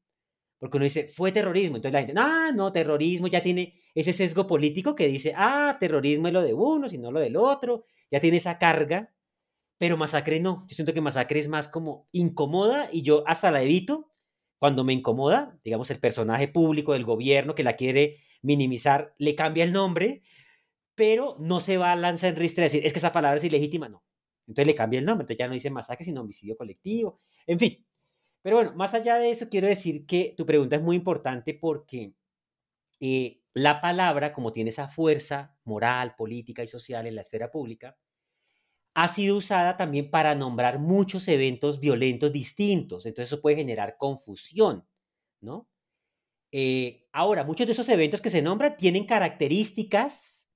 Porque 0.59 0.77
uno 0.77 0.85
dice, 0.85 1.09
fue 1.09 1.33
terrorismo. 1.33 1.77
Entonces 1.77 1.93
la 1.93 2.07
gente, 2.07 2.21
ah, 2.21 2.51
no, 2.55 2.73
terrorismo 2.73 3.29
ya 3.29 3.43
tiene 3.43 3.81
ese 3.95 4.13
sesgo 4.13 4.47
político 4.47 4.95
que 4.95 5.09
dice, 5.09 5.33
ah, 5.37 5.77
terrorismo 5.79 6.29
es 6.29 6.33
lo 6.35 6.43
de 6.43 6.55
uno, 6.55 6.89
sino 6.89 7.13
lo 7.13 7.21
del 7.21 7.37
otro. 7.37 7.85
Ya 8.11 8.21
tiene 8.21 8.39
esa 8.39 8.59
carga 8.59 9.13
pero 9.79 9.97
Masacre 9.97 10.41
no. 10.41 10.67
Yo 10.69 10.75
siento 10.75 10.93
que 10.93 11.01
Masacre 11.01 11.41
es 11.41 11.49
más 11.49 11.69
como 11.69 12.09
incomoda 12.13 12.89
y 12.93 13.03
yo 13.03 13.25
hasta 13.27 13.51
la 13.51 13.63
evito 13.63 14.11
cuando 14.59 14.83
me 14.85 14.93
incomoda, 14.93 15.57
digamos, 15.65 15.91
el 15.91 16.01
personaje 16.01 16.49
público 16.49 16.93
del 16.93 17.05
gobierno 17.05 17.55
que 17.55 17.63
la 17.63 17.77
quiere 17.77 18.19
minimizar, 18.43 19.15
le 19.19 19.37
cambia 19.37 19.63
el 19.63 19.73
nombre, 19.73 20.23
pero 20.97 21.37
no 21.39 21.61
se 21.61 21.77
va 21.77 21.93
a 21.93 21.97
lanzar 21.97 22.31
en 22.31 22.37
ristre 22.37 22.65
a 22.65 22.67
decir, 22.67 22.85
es 22.85 22.93
que 22.93 22.99
esa 22.99 23.13
palabra 23.13 23.37
es 23.37 23.45
ilegítima, 23.45 23.89
no. 23.89 24.03
Entonces 24.49 24.67
le 24.67 24.75
cambia 24.75 24.99
el 24.99 25.07
nombre, 25.07 25.23
entonces 25.25 25.39
ya 25.39 25.47
no 25.47 25.55
dice 25.55 25.71
masacre, 25.71 26.05
sino 26.05 26.23
homicidio 26.23 26.57
colectivo, 26.57 27.21
en 27.47 27.59
fin. 27.59 27.87
Pero 28.43 28.57
bueno, 28.57 28.73
más 28.75 28.95
allá 28.95 29.17
de 29.17 29.31
eso, 29.31 29.49
quiero 29.49 29.69
decir 29.69 30.07
que 30.07 30.35
tu 30.37 30.47
pregunta 30.47 30.77
es 30.77 30.83
muy 30.83 30.97
importante 30.97 31.55
porque 31.55 32.15
eh, 33.01 33.43
la 33.55 33.81
palabra, 33.81 34.33
como 34.33 34.53
tiene 34.53 34.71
esa 34.71 34.89
fuerza 34.89 35.57
moral, 35.65 36.15
política 36.17 36.63
y 36.63 36.67
social 36.67 37.07
en 37.07 37.15
la 37.15 37.23
esfera 37.23 37.51
pública, 37.51 37.97
ha 38.95 39.09
sido 39.09 39.37
usada 39.37 39.77
también 39.77 40.11
para 40.11 40.35
nombrar 40.35 40.79
muchos 40.81 41.29
eventos 41.29 41.81
violentos 41.81 42.33
distintos. 42.33 43.07
Entonces 43.07 43.33
eso 43.33 43.43
puede 43.43 43.57
generar 43.57 43.97
confusión, 43.97 44.87
¿no? 45.41 45.69
Eh, 46.53 47.07
ahora, 47.13 47.45
muchos 47.45 47.67
de 47.67 47.73
esos 47.75 47.89
eventos 47.91 48.23
que 48.23 48.31
se 48.31 48.43
nombran 48.43 48.77
tienen 48.77 49.07
características 49.07 50.49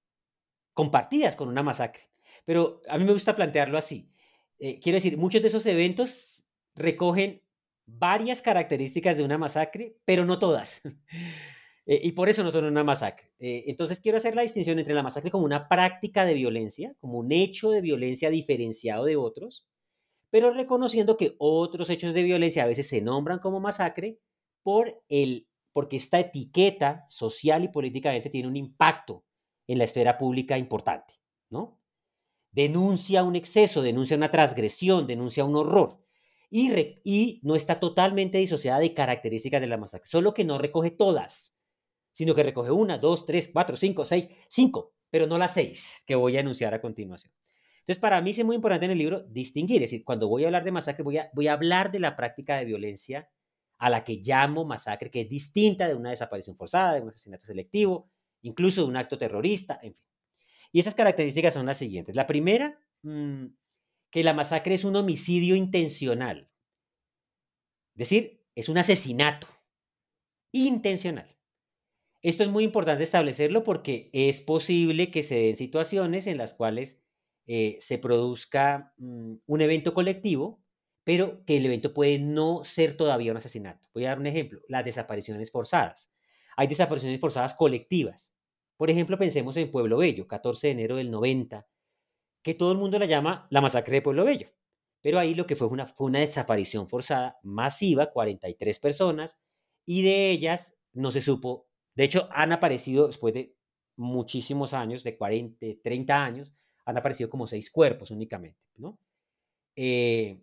compartidas 0.74 1.36
con 1.36 1.48
una 1.48 1.62
masacre, 1.62 2.10
pero 2.44 2.80
a 2.88 2.98
mí 2.98 3.04
me 3.04 3.12
gusta 3.12 3.34
plantearlo 3.34 3.78
así. 3.78 4.10
Eh, 4.58 4.78
quiero 4.80 4.96
decir, 4.96 5.16
muchos 5.16 5.42
de 5.42 5.48
esos 5.48 5.66
eventos 5.66 6.44
recogen 6.74 7.42
varias 7.86 8.42
características 8.42 9.16
de 9.16 9.24
una 9.24 9.38
masacre, 9.38 9.96
pero 10.04 10.24
no 10.24 10.38
todas. 10.38 10.82
Eh, 11.84 11.98
y 12.04 12.12
por 12.12 12.28
eso 12.28 12.44
no 12.44 12.52
son 12.52 12.66
una 12.66 12.84
masacre. 12.84 13.32
entonces 13.40 13.98
quiero 13.98 14.16
hacer 14.16 14.36
la 14.36 14.42
distinción 14.42 14.78
entre 14.78 14.94
la 14.94 15.02
masacre 15.02 15.32
como 15.32 15.44
una 15.44 15.68
práctica 15.68 16.24
de 16.24 16.34
violencia, 16.34 16.94
como 17.00 17.18
un 17.18 17.32
hecho 17.32 17.72
de 17.72 17.80
violencia 17.80 18.30
diferenciado 18.30 19.04
de 19.04 19.16
otros, 19.16 19.66
pero 20.30 20.52
reconociendo 20.52 21.16
que 21.16 21.34
otros 21.38 21.90
hechos 21.90 22.14
de 22.14 22.22
violencia 22.22 22.62
a 22.62 22.68
veces 22.68 22.88
se 22.88 23.02
nombran 23.02 23.40
como 23.40 23.58
masacre 23.58 24.20
por 24.62 25.02
el 25.08 25.48
porque 25.72 25.96
esta 25.96 26.20
etiqueta 26.20 27.06
social 27.08 27.64
y 27.64 27.68
políticamente 27.68 28.30
tiene 28.30 28.48
un 28.48 28.56
impacto 28.56 29.24
en 29.66 29.78
la 29.78 29.84
esfera 29.84 30.18
pública 30.18 30.58
importante, 30.58 31.14
¿no? 31.50 31.78
Denuncia 32.52 33.24
un 33.24 33.34
exceso, 33.34 33.82
denuncia 33.82 34.16
una 34.16 34.30
transgresión, 34.30 35.06
denuncia 35.06 35.44
un 35.44 35.56
horror 35.56 35.98
y, 36.50 36.70
y 37.02 37.40
no 37.42 37.56
está 37.56 37.80
totalmente 37.80 38.36
disociada 38.36 38.78
de 38.78 38.92
características 38.92 39.60
de 39.60 39.66
la 39.66 39.78
masacre, 39.78 40.06
solo 40.06 40.34
que 40.34 40.44
no 40.44 40.58
recoge 40.58 40.90
todas, 40.90 41.56
sino 42.12 42.34
que 42.34 42.42
recoge 42.42 42.70
una, 42.70 42.98
dos, 42.98 43.24
tres, 43.24 43.50
cuatro, 43.50 43.74
cinco, 43.76 44.04
seis, 44.04 44.28
cinco, 44.48 44.92
pero 45.08 45.26
no 45.26 45.38
las 45.38 45.54
seis 45.54 46.04
que 46.06 46.14
voy 46.14 46.36
a 46.36 46.40
enunciar 46.40 46.74
a 46.74 46.80
continuación. 46.82 47.32
Entonces, 47.78 47.98
para 47.98 48.20
mí 48.20 48.30
es 48.30 48.44
muy 48.44 48.54
importante 48.54 48.84
en 48.84 48.92
el 48.92 48.98
libro 48.98 49.22
distinguir, 49.22 49.82
es 49.82 49.90
decir, 49.90 50.04
cuando 50.04 50.28
voy 50.28 50.44
a 50.44 50.48
hablar 50.48 50.62
de 50.62 50.72
masacre, 50.72 51.02
voy 51.02 51.16
a, 51.16 51.30
voy 51.32 51.48
a 51.48 51.54
hablar 51.54 51.90
de 51.90 52.00
la 52.00 52.14
práctica 52.14 52.58
de 52.58 52.66
violencia 52.66 53.30
a 53.78 53.90
la 53.90 54.04
que 54.04 54.20
llamo 54.22 54.64
masacre, 54.64 55.10
que 55.10 55.22
es 55.22 55.28
distinta 55.28 55.88
de 55.88 55.94
una 55.94 56.10
desaparición 56.10 56.54
forzada, 56.54 56.94
de 56.94 57.00
un 57.00 57.08
asesinato 57.08 57.46
selectivo, 57.46 58.10
incluso 58.42 58.82
de 58.82 58.88
un 58.88 58.96
acto 58.96 59.18
terrorista, 59.18 59.80
en 59.82 59.94
fin. 59.94 60.04
Y 60.72 60.80
esas 60.80 60.94
características 60.94 61.54
son 61.54 61.66
las 61.66 61.78
siguientes. 61.78 62.16
La 62.16 62.26
primera, 62.26 62.80
mm, 63.02 63.46
que 64.10 64.24
la 64.24 64.34
masacre 64.34 64.74
es 64.74 64.84
un 64.84 64.96
homicidio 64.96 65.54
intencional. 65.54 66.50
Es 67.94 67.98
decir, 67.98 68.44
es 68.54 68.68
un 68.68 68.78
asesinato 68.78 69.46
intencional. 70.52 71.28
Esto 72.22 72.44
es 72.44 72.50
muy 72.50 72.64
importante 72.64 73.02
establecerlo 73.02 73.64
porque 73.64 74.10
es 74.12 74.40
posible 74.40 75.10
que 75.10 75.22
se 75.22 75.36
den 75.36 75.56
situaciones 75.56 76.26
en 76.26 76.38
las 76.38 76.54
cuales 76.54 77.02
eh, 77.46 77.76
se 77.80 77.98
produzca 77.98 78.94
mm, 78.98 79.34
un 79.46 79.60
evento 79.60 79.92
colectivo 79.94 80.62
pero 81.04 81.44
que 81.44 81.56
el 81.56 81.66
evento 81.66 81.92
puede 81.92 82.18
no 82.18 82.64
ser 82.64 82.96
todavía 82.96 83.32
un 83.32 83.38
asesinato. 83.38 83.88
Voy 83.94 84.04
a 84.04 84.10
dar 84.10 84.18
un 84.18 84.26
ejemplo, 84.26 84.60
las 84.68 84.84
desapariciones 84.84 85.50
forzadas. 85.50 86.12
Hay 86.56 86.66
desapariciones 86.66 87.20
forzadas 87.20 87.54
colectivas. 87.54 88.31
Por 88.82 88.90
ejemplo, 88.90 89.16
pensemos 89.16 89.56
en 89.58 89.70
Pueblo 89.70 89.98
Bello, 89.98 90.26
14 90.26 90.66
de 90.66 90.72
enero 90.72 90.96
del 90.96 91.08
90, 91.08 91.68
que 92.42 92.54
todo 92.54 92.72
el 92.72 92.78
mundo 92.78 92.98
la 92.98 93.06
llama 93.06 93.46
la 93.48 93.60
masacre 93.60 93.94
de 93.94 94.02
Pueblo 94.02 94.24
Bello. 94.24 94.48
Pero 95.00 95.20
ahí 95.20 95.34
lo 95.36 95.46
que 95.46 95.54
fue 95.54 95.68
una, 95.68 95.86
fue 95.86 96.08
una 96.08 96.18
desaparición 96.18 96.88
forzada 96.88 97.38
masiva, 97.44 98.10
43 98.10 98.80
personas, 98.80 99.38
y 99.86 100.02
de 100.02 100.30
ellas 100.32 100.76
no 100.94 101.12
se 101.12 101.20
supo. 101.20 101.68
De 101.94 102.02
hecho, 102.02 102.28
han 102.32 102.50
aparecido 102.50 103.06
después 103.06 103.32
de 103.34 103.54
muchísimos 103.94 104.74
años, 104.74 105.04
de 105.04 105.16
40, 105.16 105.64
30 105.80 106.24
años, 106.24 106.52
han 106.84 106.98
aparecido 106.98 107.30
como 107.30 107.46
seis 107.46 107.70
cuerpos 107.70 108.10
únicamente, 108.10 108.58
¿no? 108.78 108.98
Eh, 109.76 110.42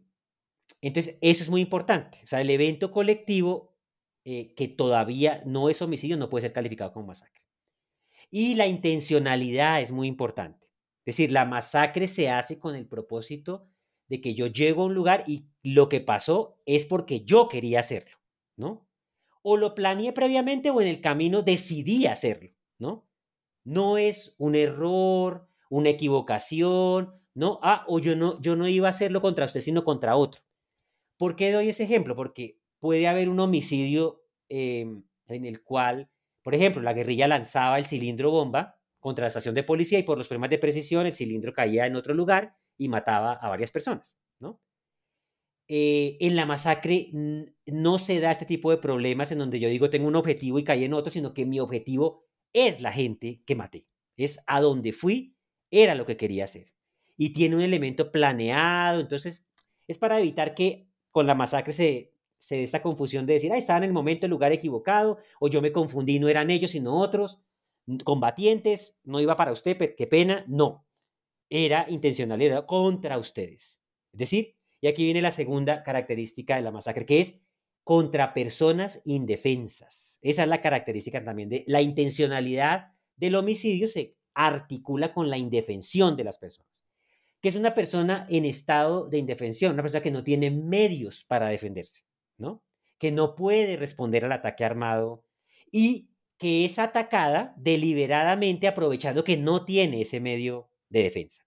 entonces, 0.80 1.17
eso 1.19 1.43
es 1.43 1.49
muy 1.49 1.60
importante. 1.60 2.21
O 2.23 2.28
sea, 2.28 2.39
el 2.39 2.49
evento 2.52 2.89
colectivo 2.89 3.75
eh, 4.23 4.54
que 4.56 4.69
todavía 4.69 5.43
no 5.45 5.69
es 5.69 5.82
homicidio 5.82 6.15
no 6.15 6.30
puede 6.30 6.43
ser 6.43 6.54
calificado 6.54 6.93
como 6.93 7.08
masacre. 7.08 7.49
Y 8.30 8.56
la 8.56 8.68
intencionalidad 8.68 9.82
es 9.82 9.92
muy 9.92 10.08
importante. 10.08 10.68
Es 11.06 11.18
decir, 11.18 11.32
la 11.32 11.46
masacre 11.46 12.08
se 12.08 12.30
hace 12.30 12.60
con 12.60 12.76
el 12.76 12.88
propósito 12.88 13.68
de 14.08 14.22
que 14.22 14.34
yo 14.34 14.48
llego 14.48 14.84
a 14.84 14.86
un 14.86 14.94
lugar 14.94 15.24
y 15.28 15.48
lo 15.63 15.89
que 15.89 16.02
pasó 16.02 16.60
es 16.65 16.86
porque 16.86 17.26
yo 17.26 17.48
quería 17.48 17.80
hacerlo, 17.80 18.18
¿no? 18.58 18.88
O 19.42 19.58
lo 19.58 19.76
planeé 19.76 20.13
previamente 20.13 20.70
o 20.70 20.82
en 20.82 20.88
el 20.88 21.02
camino 21.02 21.42
decidí 21.42 22.06
hacerlo, 22.08 22.52
¿no? 22.78 23.08
No 23.63 23.98
es 23.98 24.36
un 24.38 24.56
error, 24.56 25.48
una 25.70 25.89
equivocación, 25.89 27.13
¿no? 27.34 27.60
Ah, 27.62 27.86
o 27.88 28.00
yo 28.00 28.15
no, 28.15 28.42
yo 28.42 28.56
no 28.56 28.68
iba 28.68 28.88
a 28.88 28.92
hacerlo 28.92 29.22
contra 29.22 29.46
usted, 29.46 29.62
sino 29.62 29.84
contra 29.84 30.15
otro. 30.15 30.42
¿Por 31.18 31.36
qué 31.36 31.52
doy 31.52 31.70
ese 31.70 31.84
ejemplo? 31.84 32.15
Porque 32.15 32.60
puede 32.80 33.08
haber 33.08 33.30
un 33.30 33.39
homicidio 33.39 34.24
em, 34.50 35.04
en 35.28 35.46
el 35.46 35.63
cual, 35.63 36.10
por 36.41 36.56
ejemplo, 36.56 36.82
la 36.82 36.93
guerrilla 36.93 37.28
lanzaba 37.28 37.78
el 37.78 37.86
cilindro 37.86 38.32
bomba 38.32 38.80
contra 38.99 39.23
la 39.23 39.28
estación 39.30 39.56
de 39.56 39.63
policía 39.63 39.99
y 39.99 40.04
por 40.04 40.17
los 40.17 40.28
problemas 40.28 40.49
de 40.49 40.58
precisión 40.58 41.06
el 41.06 41.13
cilindro 41.13 41.54
caía 41.54 41.88
en 41.88 41.95
otro 41.95 42.13
lugar 42.13 42.56
y 42.78 42.89
mataba 42.89 43.34
a 43.34 43.49
varias 43.49 43.71
personas, 43.71 44.17
¿no? 44.39 44.62
Eh, 45.67 46.17
en 46.21 46.36
la 46.36 46.47
masacre 46.47 47.12
no 47.67 47.99
se 47.99 48.19
da 48.19 48.32
este 48.32 48.45
tipo 48.45 48.71
de 48.71 48.78
problemas 48.78 49.32
en 49.32 49.38
donde 49.38 49.60
yo 49.60 49.69
digo 49.69 49.91
tengo 49.91 50.08
un 50.08 50.15
objetivo 50.15 50.58
y 50.58 50.63
caí 50.63 50.84
en 50.84 50.93
otro, 50.93 51.12
sino 51.12 51.34
que 51.34 51.45
mi 51.45 51.60
objetivo 51.60 52.25
es 52.54 52.82
la 52.82 52.91
gente 52.91 53.43
que 53.45 53.56
maté. 53.56 53.86
Es 54.17 54.39
a 54.47 54.62
donde 54.62 54.93
fui, 54.93 55.36
era 55.69 55.95
lo 55.95 56.06
que 56.06 56.17
quería 56.17 56.45
hacer. 56.45 56.73
Y 57.17 57.34
tiene 57.34 57.56
un 57.56 57.62
elemento 57.62 58.12
planeado, 58.12 58.99
entonces 58.99 59.45
es 59.88 59.97
para 59.97 60.19
evitar 60.19 60.56
que 60.56 60.89
con 61.12 61.28
la 61.28 61.36
masacre 61.36 61.73
se, 61.73 62.13
se 62.39 62.56
da 62.58 62.62
esa 62.63 62.82
confusión 62.82 63.28
de 63.28 63.34
decir, 63.34 63.52
ah, 63.54 63.58
estaba 63.58 63.78
en 63.78 63.84
el 63.84 63.93
momento, 63.93 64.25
el 64.25 64.32
lugar 64.32 64.52
equivocado, 64.52 65.19
o 65.39 65.47
yo 65.47 65.62
me 65.62 65.71
confundí, 65.71 66.19
no 66.19 66.28
eran 66.28 66.49
ellos, 66.49 66.71
sino 66.71 66.97
otros, 66.97 67.39
combatientes, 68.04 68.99
no 69.04 69.19
iba 69.19 69.36
para 69.36 69.52
usted, 69.52 69.78
qué 69.95 70.08
pena, 70.08 70.43
no, 70.47 70.88
era 71.49 71.86
intencional, 71.89 72.41
era 72.41 72.65
contra 72.65 73.17
ustedes. 73.17 73.82
Es 74.13 74.19
decir, 74.19 74.56
y 74.82 74.88
aquí 74.88 75.04
viene 75.04 75.21
la 75.21 75.32
segunda 75.32 75.84
característica 75.84 76.56
de 76.56 76.62
la 76.62 76.71
masacre, 76.71 77.06
que 77.06 77.21
es 77.21 77.39
contra 77.84 78.34
personas 78.34 79.02
indefensas. 79.06 80.19
Esa 80.21 80.43
es 80.43 80.49
la 80.49 80.62
característica 80.62 81.23
también 81.23 81.49
de 81.49 81.63
la 81.67 81.82
intencionalidad 81.82 82.93
del 83.15 83.36
homicidio, 83.36 83.88
se 83.88 84.17
articula 84.34 85.13
con 85.13 85.30
la 85.30 85.38
indefensión 85.38 86.15
de 86.15 86.23
las 86.23 86.38
personas 86.38 86.69
que 87.41 87.49
es 87.49 87.56
una 87.56 87.73
persona 87.73 88.28
en 88.30 88.45
estado 88.45 89.08
de 89.08 89.17
indefensión, 89.17 89.73
una 89.73 89.82
persona 89.82 90.02
que 90.02 90.12
no 90.12 90.23
tiene 90.23 90.52
medios 90.52 91.23
para 91.23 91.47
defenderse, 91.47 92.04
Que 92.97 93.12
no 93.12 93.36
puede 93.36 93.78
responder 93.78 94.25
al 94.25 94.32
ataque 94.32 94.65
armado 94.65 95.25
y 95.71 96.10
que 96.38 96.65
es 96.65 96.80
atacada 96.80 97.54
deliberadamente 97.58 98.67
aprovechando 98.67 99.23
que 99.23 99.38
no 99.38 99.65
tiene 99.65 100.02
ese 100.02 100.19
medio 100.19 100.69
de 100.89 101.04
defensa 101.04 101.45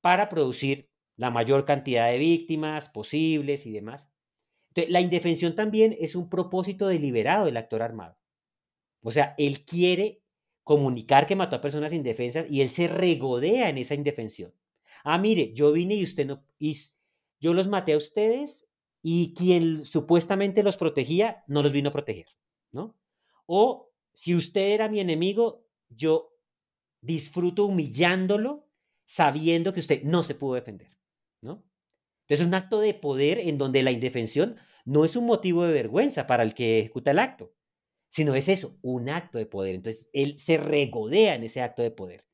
para 0.00 0.28
producir 0.28 0.90
la 1.16 1.30
mayor 1.30 1.64
cantidad 1.64 2.10
de 2.10 2.18
víctimas 2.18 2.88
posibles 2.88 3.66
y 3.66 3.72
demás. 3.72 4.10
La 4.88 5.00
indefensión 5.00 5.54
también 5.54 5.96
es 5.98 6.16
un 6.16 6.28
propósito 6.28 6.88
deliberado 6.88 7.46
del 7.46 7.56
actor 7.56 7.82
armado. 7.82 8.18
O 9.00 9.10
sea, 9.10 9.34
él 9.38 9.64
quiere 9.64 10.22
comunicar 10.64 11.26
que 11.26 11.36
mató 11.36 11.56
a 11.56 11.60
personas 11.60 11.92
indefensas 11.92 12.46
y 12.50 12.60
él 12.60 12.68
se 12.68 12.88
regodea 12.88 13.68
en 13.68 13.78
esa 13.78 13.94
indefensión 13.94 14.52
ah, 15.04 15.18
mire, 15.18 15.52
yo 15.52 15.70
vine 15.72 15.94
y 15.94 16.02
usted 16.02 16.26
no, 16.26 16.44
y 16.58 16.76
yo 17.38 17.54
los 17.54 17.68
maté 17.68 17.92
a 17.92 17.98
ustedes 17.98 18.63
y 19.06 19.34
quien 19.34 19.84
supuestamente 19.84 20.62
los 20.62 20.78
protegía 20.78 21.44
no 21.46 21.62
los 21.62 21.72
vino 21.72 21.90
a 21.90 21.92
proteger, 21.92 22.24
¿no? 22.72 22.96
O 23.44 23.92
si 24.14 24.34
usted 24.34 24.72
era 24.72 24.88
mi 24.88 24.98
enemigo, 24.98 25.68
yo 25.90 26.32
disfruto 27.02 27.66
humillándolo 27.66 28.66
sabiendo 29.04 29.74
que 29.74 29.80
usted 29.80 30.04
no 30.04 30.22
se 30.22 30.34
pudo 30.34 30.54
defender, 30.54 30.96
¿no? 31.42 31.66
Entonces 32.22 32.40
es 32.40 32.46
un 32.46 32.54
acto 32.54 32.80
de 32.80 32.94
poder 32.94 33.40
en 33.40 33.58
donde 33.58 33.82
la 33.82 33.90
indefensión 33.90 34.56
no 34.86 35.04
es 35.04 35.16
un 35.16 35.26
motivo 35.26 35.64
de 35.64 35.74
vergüenza 35.74 36.26
para 36.26 36.42
el 36.42 36.54
que 36.54 36.78
ejecuta 36.78 37.10
el 37.10 37.18
acto, 37.18 37.52
sino 38.08 38.34
es 38.34 38.48
eso, 38.48 38.78
un 38.80 39.10
acto 39.10 39.36
de 39.36 39.44
poder. 39.44 39.74
Entonces 39.74 40.08
él 40.14 40.38
se 40.38 40.56
regodea 40.56 41.34
en 41.34 41.44
ese 41.44 41.60
acto 41.60 41.82
de 41.82 41.90
poder. 41.90 42.24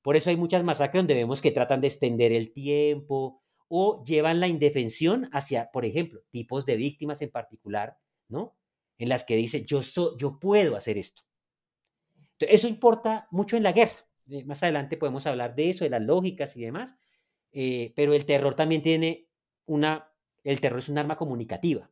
Por 0.00 0.16
eso 0.16 0.30
hay 0.30 0.38
muchas 0.38 0.64
masacres 0.64 1.00
donde 1.00 1.12
vemos 1.12 1.42
que 1.42 1.50
tratan 1.50 1.82
de 1.82 1.88
extender 1.88 2.32
el 2.32 2.54
tiempo 2.54 3.43
o 3.76 4.04
llevan 4.04 4.38
la 4.38 4.46
indefensión 4.46 5.28
hacia, 5.32 5.72
por 5.72 5.84
ejemplo, 5.84 6.22
tipos 6.30 6.64
de 6.64 6.76
víctimas 6.76 7.20
en 7.22 7.32
particular, 7.32 7.98
¿no? 8.28 8.56
En 8.98 9.08
las 9.08 9.24
que 9.24 9.34
dice, 9.34 9.64
yo, 9.64 9.80
yo 10.16 10.38
puedo 10.38 10.76
hacer 10.76 10.96
esto. 10.96 11.22
eso 12.38 12.68
importa 12.68 13.26
mucho 13.32 13.56
en 13.56 13.64
la 13.64 13.72
guerra. 13.72 14.06
Eh, 14.28 14.44
más 14.44 14.62
adelante 14.62 14.96
podemos 14.96 15.26
hablar 15.26 15.56
de 15.56 15.70
eso, 15.70 15.82
de 15.82 15.90
las 15.90 16.02
lógicas 16.02 16.56
y 16.56 16.62
demás. 16.62 16.94
Eh, 17.50 17.92
pero 17.96 18.14
el 18.14 18.24
terror 18.26 18.54
también 18.54 18.80
tiene 18.80 19.28
una, 19.66 20.08
el 20.44 20.60
terror 20.60 20.78
es 20.78 20.88
un 20.88 20.98
arma 20.98 21.16
comunicativa. 21.16 21.90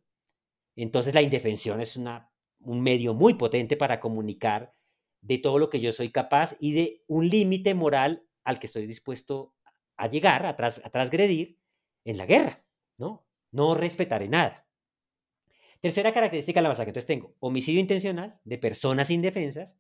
Entonces 0.77 1.15
la 1.15 1.23
indefensión 1.23 1.81
es 1.81 1.97
una, 1.97 2.31
un 2.61 2.81
medio 2.81 3.13
muy 3.13 3.35
potente 3.35 3.77
para 3.77 3.99
comunicar 3.99 4.73
de 5.21 5.39
todo 5.39 5.59
lo 5.59 5.69
que 5.69 5.81
yo 5.81 5.91
soy 5.91 6.13
capaz 6.13 6.55
y 6.61 6.75
de 6.75 7.03
un 7.09 7.29
límite 7.29 7.75
moral 7.75 8.25
al 8.45 8.61
que 8.61 8.69
estoy 8.69 8.87
dispuesto 8.87 9.57
a 9.97 10.07
llegar, 10.07 10.47
a, 10.47 10.55
tras, 10.55 10.81
a 10.85 10.89
transgredir 10.89 11.59
en 12.05 12.19
la 12.19 12.27
guerra, 12.27 12.65
¿no? 12.99 13.27
No 13.51 13.75
respetaré 13.75 14.29
nada. 14.29 14.67
Tercera 15.81 16.13
característica 16.13 16.61
de 16.61 16.63
la 16.63 16.69
masacre. 16.69 16.91
Entonces 16.91 17.07
tengo 17.07 17.35
homicidio 17.41 17.81
intencional 17.81 18.41
de 18.45 18.59
personas 18.59 19.11
indefensas, 19.11 19.77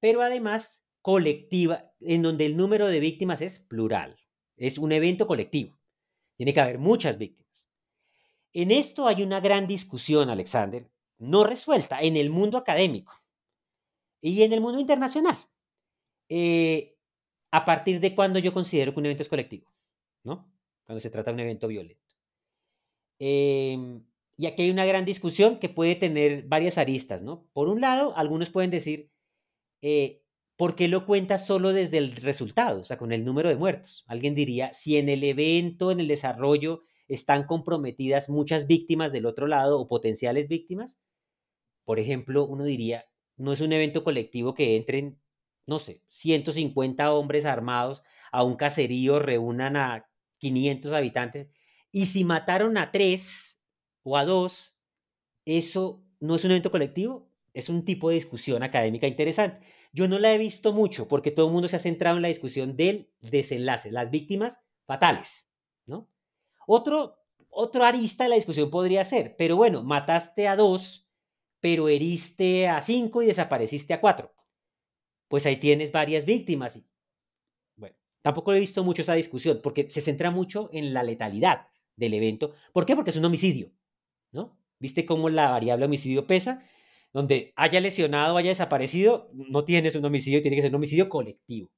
pero 0.00 0.22
además 0.22 0.86
colectiva, 1.00 1.92
en 2.00 2.22
donde 2.22 2.46
el 2.46 2.56
número 2.56 2.88
de 2.88 3.00
víctimas 3.00 3.40
es 3.40 3.60
plural. 3.60 4.18
Es 4.56 4.76
un 4.76 4.92
evento 4.92 5.26
colectivo. 5.26 5.78
Tiene 6.36 6.52
que 6.52 6.60
haber 6.60 6.78
muchas 6.78 7.16
víctimas. 7.16 7.70
En 8.52 8.70
esto 8.70 9.06
hay 9.06 9.22
una 9.22 9.40
gran 9.40 9.66
discusión, 9.66 10.30
Alexander, 10.30 10.90
no 11.18 11.44
resuelta 11.44 12.00
en 12.00 12.16
el 12.16 12.30
mundo 12.30 12.58
académico 12.58 13.14
y 14.20 14.42
en 14.42 14.52
el 14.52 14.60
mundo 14.60 14.78
internacional. 14.78 15.36
Eh, 16.28 16.96
a 17.50 17.64
partir 17.64 18.00
de 18.00 18.14
cuándo 18.14 18.38
yo 18.38 18.52
considero 18.52 18.92
que 18.92 19.00
un 19.00 19.06
evento 19.06 19.22
es 19.22 19.28
colectivo, 19.28 19.70
¿no? 20.24 20.52
Cuando 20.86 21.00
se 21.00 21.10
trata 21.10 21.30
de 21.30 21.34
un 21.34 21.40
evento 21.40 21.68
violento. 21.68 22.14
Em, 23.18 24.04
y 24.36 24.46
aquí 24.46 24.62
hay 24.62 24.70
una 24.70 24.84
gran 24.84 25.04
discusión 25.04 25.58
que 25.58 25.68
puede 25.68 25.96
tener 25.96 26.44
varias 26.44 26.78
aristas, 26.78 27.22
¿no? 27.22 27.48
Por 27.52 27.68
un 27.68 27.80
lado, 27.80 28.16
algunos 28.16 28.50
pueden 28.50 28.70
decir, 28.70 29.10
eh, 29.82 30.22
¿por 30.56 30.76
qué 30.76 30.88
lo 30.88 31.06
cuentas 31.06 31.46
solo 31.46 31.72
desde 31.72 31.98
el 31.98 32.16
resultado, 32.16 32.80
o 32.80 32.84
sea, 32.84 32.98
con 32.98 33.12
el 33.12 33.24
número 33.24 33.48
de 33.48 33.56
muertos? 33.56 34.04
Alguien 34.08 34.34
diría, 34.34 34.72
si 34.74 34.96
en 34.96 35.08
el 35.08 35.24
evento, 35.24 35.90
en 35.90 36.00
el 36.00 36.08
desarrollo, 36.08 36.82
están 37.08 37.46
comprometidas 37.46 38.28
muchas 38.28 38.66
víctimas 38.66 39.12
del 39.12 39.26
otro 39.26 39.46
lado 39.46 39.80
o 39.80 39.86
potenciales 39.86 40.48
víctimas, 40.48 40.98
por 41.84 42.00
ejemplo, 42.00 42.44
uno 42.46 42.64
diría, 42.64 43.06
no 43.36 43.52
es 43.52 43.60
un 43.60 43.72
evento 43.72 44.04
colectivo 44.04 44.54
que 44.54 44.76
entren, 44.76 45.20
no 45.66 45.78
sé, 45.78 46.02
150 46.08 47.12
hombres 47.12 47.46
armados 47.46 48.02
a 48.32 48.42
un 48.42 48.56
caserío, 48.56 49.20
reúnan 49.20 49.76
a 49.76 50.08
500 50.38 50.92
habitantes, 50.92 51.50
y 51.92 52.06
si 52.06 52.24
mataron 52.24 52.76
a 52.76 52.92
tres 52.92 53.62
o 54.02 54.16
a 54.16 54.24
dos, 54.24 54.76
eso 55.44 56.04
no 56.20 56.36
es 56.36 56.44
un 56.44 56.50
evento 56.50 56.70
colectivo, 56.70 57.30
es 57.54 57.68
un 57.68 57.84
tipo 57.84 58.10
de 58.10 58.16
discusión 58.16 58.62
académica 58.62 59.06
interesante. 59.06 59.66
Yo 59.92 60.08
no 60.08 60.18
la 60.18 60.32
he 60.34 60.38
visto 60.38 60.74
mucho 60.74 61.08
porque 61.08 61.30
todo 61.30 61.46
el 61.46 61.52
mundo 61.52 61.68
se 61.68 61.76
ha 61.76 61.80
centrado 61.80 62.16
en 62.16 62.22
la 62.22 62.28
discusión 62.28 62.76
del 62.76 63.10
desenlace, 63.20 63.90
las 63.90 64.10
víctimas 64.10 64.60
fatales, 64.84 65.50
¿no? 65.86 66.10
Otro, 66.66 67.16
otro 67.48 67.84
arista 67.84 68.24
de 68.24 68.30
la 68.30 68.36
discusión 68.36 68.70
podría 68.70 69.04
ser, 69.04 69.36
pero 69.38 69.56
bueno, 69.56 69.82
mataste 69.82 70.48
a 70.48 70.56
dos, 70.56 71.08
pero 71.60 71.88
heriste 71.88 72.68
a 72.68 72.80
cinco 72.82 73.22
y 73.22 73.26
desapareciste 73.26 73.94
a 73.94 74.00
cuatro. 74.00 74.34
Pues 75.28 75.46
ahí 75.46 75.56
tienes 75.56 75.92
varias 75.92 76.26
víctimas. 76.26 76.78
Tampoco 78.26 78.52
he 78.52 78.58
visto 78.58 78.82
mucho 78.82 79.02
esa 79.02 79.14
discusión 79.14 79.60
porque 79.62 79.88
se 79.88 80.00
centra 80.00 80.32
mucho 80.32 80.68
en 80.72 80.92
la 80.92 81.04
letalidad 81.04 81.68
del 81.94 82.12
evento. 82.12 82.54
¿Por 82.72 82.84
qué? 82.84 82.96
Porque 82.96 83.10
es 83.10 83.16
un 83.16 83.24
homicidio, 83.24 83.70
¿no? 84.32 84.58
¿Viste 84.80 85.06
cómo 85.06 85.28
la 85.28 85.48
variable 85.50 85.84
homicidio 85.84 86.26
pesa? 86.26 86.64
donde 87.12 87.52
haya 87.54 87.80
lesionado 87.80 88.36
haya 88.36 88.48
desaparecido, 88.48 89.30
no 89.32 89.64
tienes 89.64 89.94
un 89.94 90.04
homicidio, 90.04 90.42
tiene 90.42 90.56
que 90.56 90.62
ser 90.62 90.72
un 90.72 90.74
homicidio 90.74 91.08
colectivo. 91.08 91.70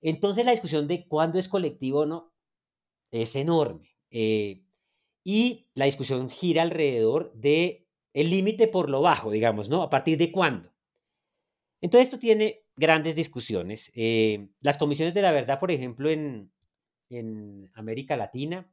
Entonces 0.00 0.44
la 0.44 0.50
discusión 0.50 0.88
de 0.88 1.06
cuándo 1.06 1.38
es 1.38 1.48
colectivo 1.48 2.00
o 2.00 2.06
no 2.06 2.32
es 3.12 3.36
enorme. 3.36 3.94
Eh, 4.10 4.64
y 5.22 5.68
la 5.76 5.84
discusión 5.84 6.28
gira 6.28 6.62
alrededor 6.62 7.32
de 7.34 7.86
el 8.14 8.30
límite 8.30 8.66
por 8.66 8.90
lo 8.90 9.00
bajo, 9.00 9.30
digamos, 9.30 9.68
¿no? 9.68 9.84
A 9.84 9.90
partir 9.90 10.18
de 10.18 10.32
cuándo. 10.32 10.72
Entonces 11.80 12.08
esto 12.08 12.18
tiene 12.18 12.61
grandes 12.76 13.14
discusiones. 13.14 13.92
Eh, 13.94 14.48
las 14.60 14.78
comisiones 14.78 15.14
de 15.14 15.22
la 15.22 15.32
verdad, 15.32 15.60
por 15.60 15.70
ejemplo, 15.70 16.10
en, 16.10 16.50
América 17.74 18.16
Latina, 18.16 18.72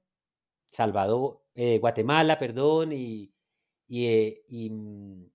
Salvador, 0.69 1.43
eh, 1.55 1.77
Guatemala, 1.79 2.39
perdón, 2.39 2.93
y, 2.93 3.33
y 3.87 4.69
mm, 4.69 5.25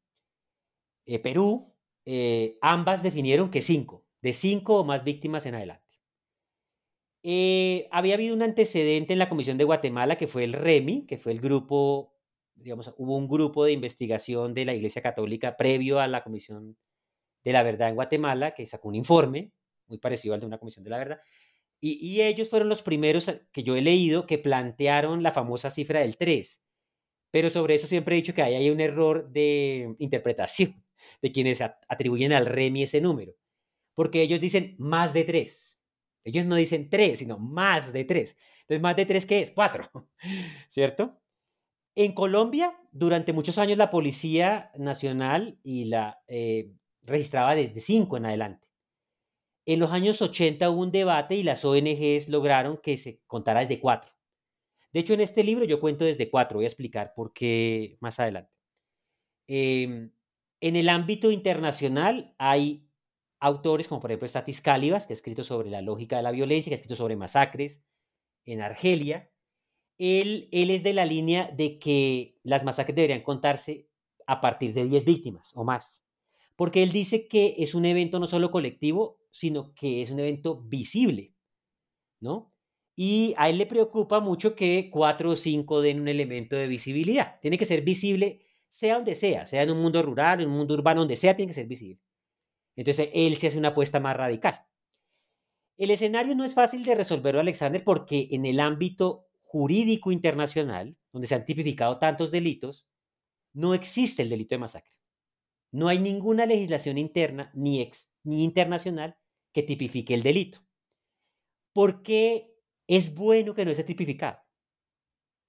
eh, 1.07 1.19
Perú, 1.19 1.75
eh, 2.07 2.59
ambas 2.63 3.03
definieron 3.03 3.51
que 3.51 3.61
cinco, 3.61 4.07
de 4.23 4.33
cinco 4.33 4.81
o 4.81 4.85
más 4.85 5.05
víctimas 5.05 5.45
en 5.47 5.55
adelante. 5.57 5.83
Había 7.91 8.15
habido 8.15 8.35
un 8.35 8.43
antecedente 8.43 9.13
en 9.15 9.19
la 9.19 9.29
Comisión 9.29 9.57
de 9.59 9.65
Guatemala 9.65 10.17
que 10.17 10.29
fue 10.29 10.45
el 10.45 10.53
REMI, 10.53 11.07
que 11.07 11.17
fue 11.19 11.33
el 11.33 11.41
grupo, 11.41 12.15
digamos, 12.55 12.95
hubo 12.99 13.17
un 13.17 13.29
grupo 13.29 13.65
de 13.65 13.73
investigación 13.73 14.53
de 14.55 14.65
la 14.67 14.75
Iglesia 14.75 15.03
Católica 15.03 15.57
previo 15.57 16.01
a 16.01 16.07
la 16.07 16.23
Comisión 16.23 16.77
de 17.45 17.53
la 17.53 17.63
Verdad 17.63 17.91
en 17.91 17.95
Guatemala, 17.95 18.55
que 18.55 18.67
sacó 18.67 18.89
un 18.89 18.95
informe 18.95 19.53
muy 19.87 19.99
parecido 19.99 20.35
al 20.35 20.41
de 20.41 20.47
una 20.47 20.59
Comisión 20.59 20.85
de 20.85 20.91
la 20.91 20.99
Verdad, 20.99 21.21
y, 21.81 22.23
ellos 22.23 22.49
fueron 22.49 22.71
los 22.71 22.81
primeros 22.81 23.31
que 23.53 23.63
yo 23.63 23.77
he 23.77 23.83
leído 23.83 24.27
que 24.27 24.39
plantearon 24.39 25.23
la 25.23 25.33
famosa 25.33 25.69
cifra 25.69 26.01
del 26.01 26.17
3. 26.17 26.63
Pero 27.31 27.51
sobre 27.51 27.75
eso 27.75 27.87
siempre 27.87 28.15
he 28.15 28.23
dicho 28.23 28.33
que 28.33 28.43
ahí 28.43 28.55
hay 28.55 28.71
un 28.71 28.81
error 28.81 29.31
de 29.31 29.95
interpretación 29.99 30.83
de 31.23 31.33
quienes 31.33 31.61
atribuyen 31.61 32.33
al 32.33 32.47
REMI 32.47 32.85
ese 32.85 33.03
número, 33.03 33.35
porque 33.95 34.23
ellos 34.23 34.41
dicen 34.41 34.77
más 34.79 35.13
de 35.13 35.25
tres. 35.25 35.79
Ellos 36.25 36.47
no 36.47 36.55
dicen 36.57 36.89
tres, 36.89 37.19
sino 37.19 37.39
más 37.39 37.93
de 37.93 38.05
tres. 38.07 38.39
Entonces, 38.61 38.81
más 38.81 38.97
de 38.97 39.05
tres, 39.05 39.27
¿qué 39.27 39.41
es? 39.41 39.51
Cuatro, 39.51 39.91
¿cierto? 40.71 41.21
En 41.97 42.13
Colombia, 42.13 42.75
durante 42.93 43.35
muchos 43.35 43.59
años 43.59 43.77
la 43.77 43.91
Policía 43.91 44.71
Nacional 44.77 45.59
y 45.63 45.85
la 45.85 46.23
eh, 46.29 46.73
registraba 47.07 47.55
desde 47.55 47.81
cinco 47.81 48.17
en 48.17 48.27
adelante. 48.27 48.69
En 49.67 49.81
los 49.81 49.93
años 49.93 50.21
80 50.21 50.69
hubo 50.71 50.83
un 50.83 50.93
debate 50.93 51.37
y 51.37 51.43
las 51.43 51.65
ONGs 51.65 52.29
lograron 52.29 52.77
que 52.79 52.97
se 52.97 53.21
contara 53.27 53.61
desde 53.61 53.81
cuatro. 53.81 54.13
De 54.93 55.01
hecho, 55.01 55.15
en 55.15 55.21
este 55.21 55.43
libro 55.43 55.65
yo 55.65 55.81
cuento 55.81 56.05
desde 56.05 56.31
cuatro, 56.31 56.59
voy 56.59 56.67
a 56.67 56.69
explicar 56.69 57.15
por 57.15 57.33
qué 57.33 57.97
más 58.01 58.21
adelante. 58.21 58.53
Eh, 59.49 60.11
en 60.61 60.77
el 60.77 60.89
ámbito 60.89 61.31
internacional 61.31 62.35
hay 62.39 62.89
autores 63.41 63.89
como 63.89 64.01
por 64.01 64.11
ejemplo 64.11 64.29
Statis 64.29 64.61
Calibas, 64.61 65.07
que 65.07 65.13
ha 65.13 65.17
escrito 65.17 65.45
sobre 65.45 65.71
la 65.71 65.83
lógica 65.83 66.17
de 66.17 66.23
la 66.23 66.31
violencia, 66.31 66.71
que 66.71 66.75
ha 66.75 66.77
escrito 66.77 66.97
sobre 66.97 67.17
masacres 67.17 67.85
en 68.45 68.63
Argelia. 68.63 69.31
Él, 69.99 70.49
él 70.53 70.71
es 70.71 70.83
de 70.83 70.93
la 70.93 71.05
línea 71.07 71.51
de 71.55 71.79
que 71.79 72.39
las 72.43 72.65
masacres 72.65 72.97
deberían 72.97 73.23
contarse 73.23 73.89
a 74.27 74.41
partir 74.41 74.73
de 74.75 74.85
10 74.85 75.05
víctimas 75.05 75.53
o 75.55 75.65
más, 75.65 76.04
porque 76.57 76.83
él 76.83 76.93
dice 76.93 77.27
que 77.29 77.57
es 77.59 77.75
un 77.75 77.85
evento 77.85 78.19
no 78.19 78.27
solo 78.27 78.51
colectivo, 78.51 79.19
sino 79.31 79.75
que 79.75 80.03
es 80.03 80.11
un 80.11 80.21
evento 80.21 80.63
visible, 80.63 81.35
¿no? 82.21 82.53
Y 82.97 83.35
a 83.37 83.49
él 83.49 83.59
le 83.59 83.67
preocupa 83.67 84.21
mucho 84.21 84.55
que 84.55 84.89
cuatro 84.91 85.31
o 85.31 85.37
cinco 85.37 85.81
den 85.81 86.01
un 86.01 86.09
elemento 86.09 86.55
de 86.57 86.69
visibilidad. 86.69 87.41
Tiene 87.41 87.59
que 87.59 87.65
ser 87.65 87.83
visible 87.83 88.41
sea 88.75 88.97
donde 88.97 89.15
sea, 89.15 89.47
sea 89.47 89.63
en 89.63 89.71
un 89.71 89.81
mundo 89.81 90.03
rural, 90.03 90.41
en 90.41 90.49
un 90.49 90.57
mundo 90.57 90.75
urbano, 90.75 91.01
donde 91.01 91.15
sea, 91.15 91.37
tiene 91.37 91.51
que 91.51 91.55
ser 91.55 91.69
visible. 91.69 92.01
Entonces, 92.75 93.09
él 93.15 93.37
se 93.37 93.47
hace 93.47 93.59
una 93.59 93.69
apuesta 93.69 94.01
más 94.01 94.17
radical. 94.17 94.67
El 95.77 95.93
escenario 95.93 96.35
no 96.35 96.45
es 96.45 96.55
fácil 96.55 96.83
de 96.83 96.97
resolverlo, 96.97 97.41
Alexander, 97.41 97.85
porque 97.85 98.29
en 98.33 98.47
el 98.47 98.59
ámbito 98.59 99.29
jurídico 99.43 100.11
internacional, 100.11 100.97
donde 101.13 101.29
se 101.29 101.37
han 101.37 101.45
tipificado 101.45 101.99
tantos 101.99 102.33
delitos, 102.33 102.89
no 103.53 103.75
existe 103.75 104.23
el 104.23 104.29
delito 104.29 104.57
de 104.57 104.59
masacre. 104.59 104.97
No 105.75 105.89
hay 105.89 105.99
ninguna 105.99 106.47
legislación 106.47 106.99
interna 106.99 107.51
ni, 107.53 107.91
ni 108.23 108.45
internacional 108.45 109.19
que 109.53 109.65
tipifique 109.65 110.15
el 110.15 110.23
delito. 110.23 110.61
¿Por 111.73 112.05
qué 112.05 112.55
es 112.87 113.13
bueno 113.13 113.55
que 113.55 113.65
no 113.65 113.73
esté 113.73 113.83
tipificado? 113.83 114.39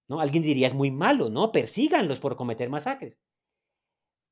¿no? 0.08 0.20
Alguien 0.20 0.42
diría, 0.42 0.66
es 0.66 0.74
muy 0.74 0.90
malo, 0.90 1.30
¿no? 1.30 1.52
Persíganlos 1.52 2.20
por 2.20 2.36
cometer 2.36 2.70
masacres. 2.70 3.20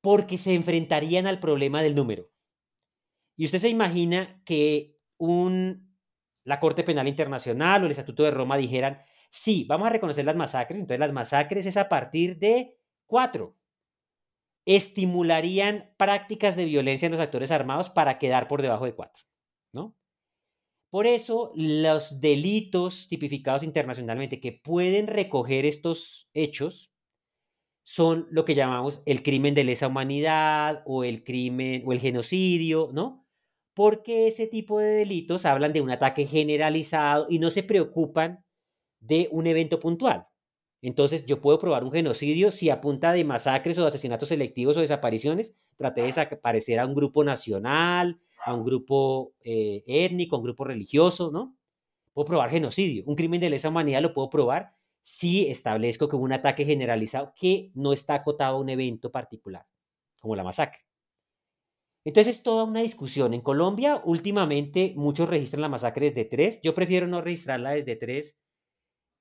Porque 0.00 0.36
se 0.36 0.54
enfrentarían 0.54 1.28
al 1.28 1.38
problema 1.38 1.80
del 1.80 1.94
número. 1.94 2.28
Y 3.36 3.44
usted 3.44 3.60
se 3.60 3.68
imagina 3.68 4.42
que 4.44 4.98
un, 5.16 5.96
la 6.42 6.58
Corte 6.58 6.82
Penal 6.82 7.06
Internacional 7.06 7.82
o 7.82 7.86
el 7.86 7.92
Estatuto 7.92 8.24
de 8.24 8.32
Roma 8.32 8.56
dijeran, 8.56 9.00
sí, 9.30 9.64
vamos 9.68 9.86
a 9.86 9.90
reconocer 9.90 10.24
las 10.24 10.34
masacres, 10.34 10.80
entonces 10.80 10.98
las 10.98 11.12
masacres 11.12 11.66
es 11.66 11.76
a 11.76 11.88
partir 11.88 12.36
de 12.40 12.80
cuatro. 13.06 13.56
Estimularían 14.66 15.92
prácticas 15.98 16.56
de 16.56 16.64
violencia 16.64 17.06
en 17.06 17.12
los 17.12 17.20
actores 17.20 17.50
armados 17.50 17.90
para 17.90 18.18
quedar 18.18 18.48
por 18.48 18.62
debajo 18.62 18.86
de 18.86 18.94
cuatro, 18.94 19.24
¿no? 19.72 19.94
Por 20.90 21.06
eso, 21.06 21.52
los 21.56 22.20
delitos 22.20 23.08
tipificados 23.08 23.62
internacionalmente 23.64 24.40
que 24.40 24.52
pueden 24.52 25.08
recoger 25.08 25.66
estos 25.66 26.30
hechos 26.34 26.92
son 27.84 28.26
lo 28.30 28.44
que 28.44 28.54
llamamos 28.54 29.02
el 29.06 29.22
crimen 29.22 29.54
de 29.54 29.64
lesa 29.64 29.88
humanidad 29.88 30.82
o 30.86 31.04
el 31.04 31.24
crimen 31.24 31.82
o 31.86 31.92
el 31.92 32.00
genocidio, 32.00 32.90
¿no? 32.92 33.26
Porque 33.74 34.26
ese 34.28 34.46
tipo 34.46 34.78
de 34.78 34.86
delitos 34.86 35.44
hablan 35.46 35.72
de 35.72 35.82
un 35.82 35.90
ataque 35.90 36.26
generalizado 36.26 37.26
y 37.28 37.38
no 37.38 37.50
se 37.50 37.62
preocupan 37.62 38.44
de 39.00 39.28
un 39.32 39.46
evento 39.46 39.80
puntual. 39.80 40.28
Entonces, 40.86 41.24
yo 41.24 41.40
puedo 41.40 41.58
probar 41.58 41.82
un 41.82 41.90
genocidio 41.90 42.50
si 42.50 42.68
a 42.68 42.82
punta 42.82 43.14
de 43.14 43.24
masacres 43.24 43.78
o 43.78 43.86
asesinatos 43.86 44.28
selectivos 44.28 44.76
o 44.76 44.80
desapariciones 44.80 45.56
traté 45.78 46.02
de 46.02 46.08
desaparecer 46.08 46.78
a 46.78 46.84
un 46.84 46.94
grupo 46.94 47.24
nacional, 47.24 48.20
a 48.44 48.52
un 48.52 48.66
grupo 48.66 49.32
eh, 49.40 49.82
étnico, 49.86 50.36
a 50.36 50.40
un 50.40 50.44
grupo 50.44 50.64
religioso, 50.64 51.30
¿no? 51.30 51.56
Puedo 52.12 52.26
probar 52.26 52.50
genocidio. 52.50 53.02
Un 53.06 53.14
crimen 53.14 53.40
de 53.40 53.48
lesa 53.48 53.70
humanidad 53.70 54.02
lo 54.02 54.12
puedo 54.12 54.28
probar 54.28 54.74
si 55.00 55.48
establezco 55.48 56.06
que 56.06 56.16
hubo 56.16 56.24
un 56.24 56.34
ataque 56.34 56.66
generalizado 56.66 57.32
que 57.34 57.70
no 57.74 57.94
está 57.94 58.16
acotado 58.16 58.58
a 58.58 58.60
un 58.60 58.68
evento 58.68 59.10
particular, 59.10 59.66
como 60.20 60.36
la 60.36 60.44
masacre. 60.44 60.80
Entonces 62.04 62.36
es 62.36 62.42
toda 62.42 62.64
una 62.64 62.82
discusión. 62.82 63.32
En 63.32 63.40
Colombia, 63.40 64.02
últimamente, 64.04 64.92
muchos 64.96 65.30
registran 65.30 65.62
la 65.62 65.70
masacre 65.70 66.10
desde 66.10 66.26
tres. 66.26 66.60
Yo 66.62 66.74
prefiero 66.74 67.06
no 67.06 67.22
registrarla 67.22 67.70
desde 67.70 67.96
tres 67.96 68.36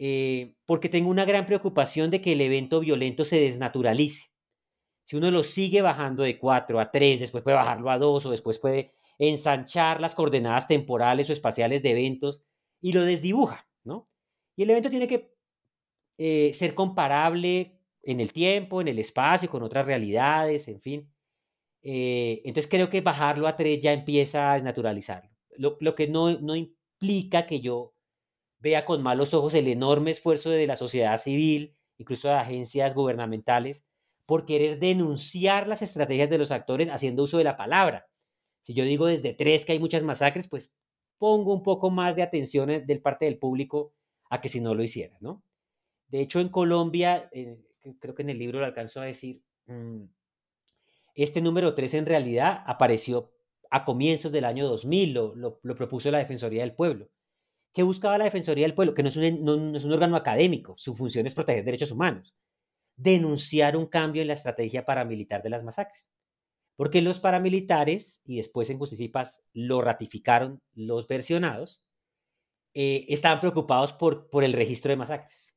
eh, 0.06 0.58
porque 0.66 0.90
tengo 0.90 1.10
una 1.10 1.24
gran 1.24 1.46
preocupación 1.46 2.10
de 2.10 2.20
que 2.20 2.34
el 2.34 2.42
evento 2.42 2.82
violento 2.82 3.24
se 3.24 3.40
desnaturalice. 3.40 4.32
Si 5.06 5.16
uno 5.16 5.32
lo 5.32 5.46
sigue 5.46 5.82
bajando 5.82 6.24
de 6.24 6.38
4 6.38 6.82
a 6.82 6.92
3, 6.92 7.22
después 7.22 7.42
puede 7.42 7.56
bajarlo 7.56 7.90
a 7.90 7.98
2 7.98 8.26
o 8.26 8.32
después 8.32 8.60
puede 8.60 8.92
ensanchar 9.18 10.02
las 10.02 10.14
coordenadas 10.14 10.68
temporales 10.68 11.30
o 11.30 11.32
espaciales 11.32 11.84
de 11.84 11.92
eventos 11.92 12.44
y 12.82 12.92
lo 12.92 13.06
desdibuja, 13.06 13.66
¿no? 13.86 14.10
Y 14.58 14.64
el 14.64 14.72
evento 14.72 14.90
tiene 14.90 15.08
que 15.08 15.34
eh, 16.18 16.52
ser 16.54 16.76
comparable 16.76 17.80
en 18.02 18.20
el 18.20 18.34
tiempo, 18.34 18.82
en 18.82 18.90
el 18.90 19.00
espacio, 19.00 19.50
con 19.50 19.64
otras 19.64 19.86
realidades, 19.86 20.68
en 20.68 20.82
fin. 20.82 21.14
Eh, 21.82 22.42
entonces 22.44 22.70
creo 22.70 22.90
que 22.90 23.00
bajarlo 23.00 23.48
a 23.48 23.56
3 23.56 23.80
ya 23.80 23.94
empieza 23.94 24.52
a 24.52 24.56
desnaturalizarlo. 24.56 25.30
Lo, 25.56 25.78
lo 25.80 25.96
que 25.96 26.10
no, 26.10 26.38
no 26.42 26.58
implica 26.58 27.46
que 27.46 27.62
yo 27.62 27.94
vea 28.64 28.86
con 28.86 29.04
malos 29.04 29.34
ojos 29.34 29.54
el 29.56 29.68
enorme 29.68 30.12
esfuerzo 30.12 30.50
de 30.50 30.66
la 30.66 30.78
sociedad 30.78 31.18
civil, 31.18 31.76
incluso 31.98 32.30
de 32.30 32.36
agencias 32.36 32.96
gubernamentales, 32.96 33.86
por 34.26 34.46
querer 34.46 34.80
denunciar 34.80 35.68
las 35.68 35.82
estrategias 35.82 36.30
de 36.30 36.38
los 36.38 36.50
actores 36.50 36.88
haciendo 36.88 37.24
uso 37.24 37.38
de 37.38 37.44
la 37.44 37.58
palabra. 37.58 38.08
Si 38.62 38.74
yo 38.74 38.86
digo 38.86 39.08
desde 39.08 39.34
tres 39.34 39.66
que 39.66 39.74
hay 39.74 39.80
muchas 39.80 40.02
masacres, 40.04 40.48
pues 40.48 40.74
pongo 41.18 41.54
un 41.54 41.62
poco 41.62 41.90
más 41.90 42.16
de 42.16 42.24
atención 42.24 42.70
del 42.88 43.02
parte 43.02 43.26
del 43.26 43.38
público 43.38 43.94
a 44.30 44.40
que 44.40 44.48
si 44.48 44.62
no 44.62 44.74
lo 44.74 44.82
hiciera, 44.82 45.18
¿no? 45.20 45.44
De 46.08 46.22
hecho, 46.22 46.40
en 46.40 46.48
Colombia, 46.48 47.28
eh, 47.34 47.60
creo 48.00 48.16
que 48.16 48.22
en 48.22 48.30
el 48.30 48.40
libro 48.40 48.62
lo 48.62 48.66
alcanzo 48.66 49.02
a 49.02 49.06
decir, 49.06 49.44
mm, 49.66 50.04
este 51.16 51.42
número 51.42 51.76
tres 51.76 51.94
en 51.96 52.06
realidad 52.06 52.64
apareció 52.66 53.34
a 53.70 53.84
comienzos 53.84 54.32
del 54.32 54.46
año 54.46 54.66
2000, 54.68 55.14
lo, 55.14 55.60
lo, 55.62 55.76
propuso 55.76 56.10
la 56.12 56.20
Defensoría 56.20 56.62
del 56.62 56.76
Pueblo. 56.76 57.10
¿Qué 57.74 57.84
buscaba 57.84 58.18
la 58.18 58.26
Defensoría 58.26 58.66
del 58.66 58.76
Pueblo? 58.76 58.94
Que 58.94 59.04
no 59.04 59.10
es, 59.10 59.18
un, 59.18 59.92
órgano 59.92 60.16
académico, 60.16 60.76
su 60.78 60.94
función 60.94 61.26
es 61.26 61.34
proteger 61.34 61.66
derechos 61.66 61.92
humanos 61.92 62.36
denunciar 62.96 63.76
un 63.76 63.88
cambio 63.88 64.22
en 64.22 64.28
la 64.28 64.36
estrategia 64.36 64.86
paramilitar 64.86 65.42
de 65.42 65.50
las 65.50 65.64
masacres. 65.64 66.10
Porque 66.76 67.02
los 67.02 67.20
paramilitares, 67.20 68.22
y 68.26 68.38
después 68.38 68.70
en 68.70 68.78
Justicipas 68.78 69.44
lo 69.54 69.82
ratificaron 69.82 70.62
los 70.74 71.08
versionados, 71.08 71.82
eh, 72.76 73.06
estaban 73.10 73.40
preocupados 73.40 73.94
por, 73.94 74.30
por 74.30 74.44
el 74.44 74.54
registro 74.54 74.90
de 74.92 74.98
masacres 74.98 75.56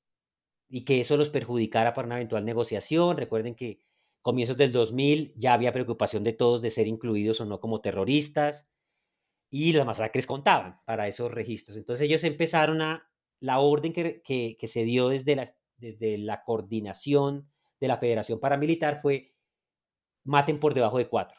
y 0.69 0.85
que 0.85 1.01
eso 1.01 1.17
los 1.17 1.31
perjudicara 1.31 1.95
para 1.95 2.07
una 2.07 2.17
eventual 2.17 2.45
negociación. 2.45 3.17
Recuerden 3.17 3.55
que 3.55 3.81
comienzos 4.21 4.57
del 4.57 4.73
2000 4.73 5.33
ya 5.37 5.55
había 5.55 5.73
preocupación 5.73 6.25
de 6.25 6.33
todos 6.33 6.61
de 6.61 6.71
ser 6.71 6.87
incluidos 6.87 7.41
o 7.41 7.47
no 7.47 7.61
como 7.61 7.81
terroristas 7.81 8.67
y 9.51 9.73
las 9.73 9.87
masacres 9.87 10.27
contaban 10.27 10.81
para 10.85 11.09
esos 11.09 11.31
registros. 11.31 11.77
Entonces 11.77 12.07
ellos 12.07 12.25
empezaron 12.25 12.83
a, 12.83 13.09
la 13.41 13.59
orden 13.61 13.93
que, 13.93 14.23
que, 14.23 14.67
se 14.67 14.85
dio 14.85 15.09
desde 15.09 15.37
la, 15.37 15.49
desde 15.77 16.19
la 16.19 16.43
coordinación 16.43 17.51
de 17.81 17.89
la 17.89 17.99
Federación 17.99 18.41
Paramilitar 18.41 19.01
fue 19.03 19.35
maten 20.25 20.59
por 20.59 20.75
debajo 20.75 20.99
de 20.99 21.09
cuatro, 21.09 21.39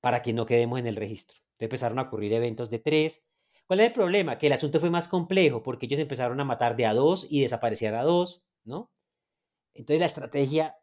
para 0.00 0.22
que 0.22 0.32
no 0.32 0.46
quedemos 0.46 0.78
en 0.78 0.86
el 0.86 0.96
registro. 0.96 1.38
Entonces 1.38 1.66
empezaron 1.66 1.98
a 1.98 2.02
ocurrir 2.02 2.32
eventos 2.32 2.70
de 2.70 2.78
tres. 2.78 3.22
¿Cuál 3.66 3.80
es 3.80 3.86
el 3.86 3.92
problema? 3.92 4.38
Que 4.38 4.48
el 4.48 4.52
asunto 4.52 4.80
fue 4.80 4.90
más 4.90 5.08
complejo 5.08 5.62
porque 5.62 5.86
ellos 5.86 6.00
empezaron 6.00 6.40
a 6.40 6.44
matar 6.44 6.76
de 6.76 6.86
a 6.86 6.94
dos 6.94 7.26
y 7.30 7.42
desaparecían 7.42 7.94
a 7.94 8.02
dos, 8.02 8.42
¿no? 8.64 8.90
Entonces 9.74 10.00
la 10.00 10.06
estrategia... 10.06 10.76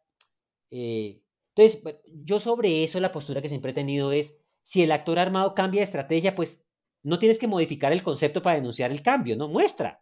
Eh, 0.70 1.22
entonces, 1.54 1.84
yo 2.06 2.40
sobre 2.40 2.86
eso 2.86 3.02
la 3.02 3.12
postura 3.12 3.42
que 3.42 3.50
siempre 3.50 3.72
he 3.72 3.76
tenido 3.76 4.14
es, 4.14 4.41
si 4.64 4.84
el 4.84 4.92
actor 4.92 5.20
armado 5.20 5.54
cambia 5.56 5.80
de 5.80 5.86
estrategia, 5.86 6.36
pues 6.36 6.66
no 7.04 7.20
tienes 7.20 7.40
que 7.40 7.48
modificar 7.48 7.92
el 7.92 8.04
concepto 8.04 8.42
para 8.42 8.56
denunciar 8.56 8.92
el 8.92 9.02
cambio, 9.02 9.36
¿no? 9.36 9.48
Muestra 9.48 10.02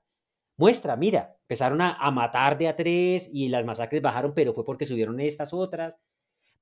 muestra, 0.60 0.98
mira, 0.98 1.38
empezaron 1.44 1.80
a, 1.82 2.12
matar 2.12 2.58
de 2.58 2.68
a 2.68 2.76
tres 2.76 3.30
y 3.32 3.48
las 3.48 3.64
masacres 3.64 4.02
bajaron, 4.02 4.34
pero 4.36 4.54
fue 4.54 4.66
porque 4.66 4.86
subieron 4.86 5.20
estas 5.22 5.54
otras. 5.54 5.98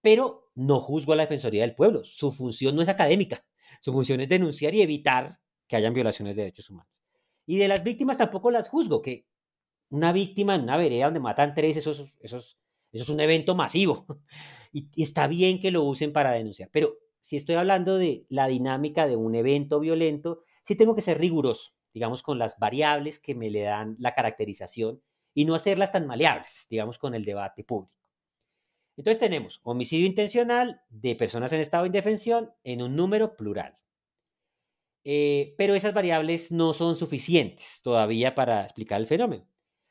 Pero 0.02 0.52
no 0.54 0.80
juzgo 0.80 1.14
a 1.14 1.16
la 1.16 1.24
Defensoría 1.24 1.64
del 1.64 1.74
Pueblo. 1.74 2.04
Su 2.04 2.32
función 2.32 2.76
no 2.76 2.84
es 2.84 2.89
académica. 2.89 3.43
Su 3.82 3.91
función 3.91 4.22
es 4.22 4.30
denunciar 4.30 4.76
y 4.76 4.84
evitar 4.84 5.39
que 5.68 5.76
hayan 5.76 5.95
violaciones 5.95 6.36
de 6.36 6.43
derechos 6.43 6.70
humanos. 6.70 6.93
Y 7.48 7.58
de 7.58 7.68
las 7.68 7.84
víctimas 7.84 8.20
tampoco 8.20 8.52
las 8.52 8.70
juzgo, 8.70 9.02
que 9.02 9.26
una 9.89 10.12
víctima 10.12 10.54
en 10.54 10.62
una 10.62 10.78
vereda 10.78 11.06
donde 11.06 11.20
matan 11.20 11.56
tres, 11.56 11.78
eso, 11.78 11.91
eso, 11.91 12.06
eso, 12.20 12.56
es 12.91 13.10
un 13.10 13.20
evento 13.20 13.56
masivo. 13.56 14.06
Y, 14.74 14.89
y 14.95 15.04
está 15.04 15.28
bien 15.28 15.62
que 15.62 15.72
lo 15.72 15.84
usen 15.84 16.12
para 16.12 16.34
denunciar. 16.34 16.70
Pero 16.74 16.93
si 17.22 17.36
estoy 17.36 17.55
hablando 17.55 17.97
de 17.97 18.26
la 18.30 18.47
dinámica 18.47 19.07
de 19.07 19.15
un 19.15 19.36
evento 19.36 19.80
violento, 19.80 20.43
sí 20.63 20.76
tengo 20.76 20.95
que 20.95 21.01
ser 21.01 21.20
riguroso 21.20 21.78
digamos, 21.97 22.22
con 22.22 22.38
las 22.38 22.59
variables 22.59 23.20
que 23.20 23.34
me 23.34 23.49
le 23.49 23.61
dan 23.61 23.95
la 23.97 24.13
caracterización 24.13 25.01
y 25.34 25.45
no 25.45 25.55
hacerlas 25.55 25.91
tan 25.91 26.05
maleables, 26.05 26.68
digamos, 26.70 26.99
con 26.99 27.15
el 27.15 27.26
debate 27.26 27.63
público. 27.63 27.91
Entonces 28.95 29.20
tenemos 29.20 29.61
homicidio 29.63 30.05
intencional 30.05 30.82
de 30.89 31.15
personas 31.15 31.53
en 31.53 31.59
estado 31.59 31.84
de 31.84 31.88
indefensión 31.88 32.51
en 32.63 32.84
un 32.84 32.95
número 32.95 33.36
plural. 33.36 33.80
Eh, 35.03 35.55
pero 35.57 35.74
esas 35.74 35.95
variables 35.95 36.51
no 36.51 36.74
son 36.74 36.95
suficientes 36.95 37.82
todavía 37.84 38.36
para 38.36 38.61
explicar 38.61 39.01
el 39.01 39.07
fenómeno. 39.07 39.47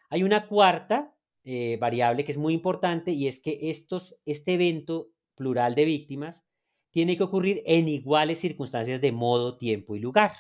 Hay 0.09 0.23
una 0.23 0.47
cuarta 0.47 1.17
eh, 1.43 1.77
variable 1.81 2.25
que 2.25 2.33
es 2.33 2.39
muy 2.39 2.55
importante 2.55 3.11
y 3.11 3.27
es 3.27 3.41
que 3.41 3.59
estos, 3.63 4.17
este 4.27 4.55
evento 4.55 5.11
plural 5.35 5.75
de 5.75 5.87
víctimas 5.87 6.45
tiene 6.97 7.19
que 7.19 7.25
ocurrir 7.25 7.63
en 7.67 7.89
iguales 7.89 8.39
circunstancias 8.39 9.03
de 9.03 9.13
modo, 9.13 9.59
tiempo 9.59 9.97
y 9.97 10.01
lugar. 10.01 10.33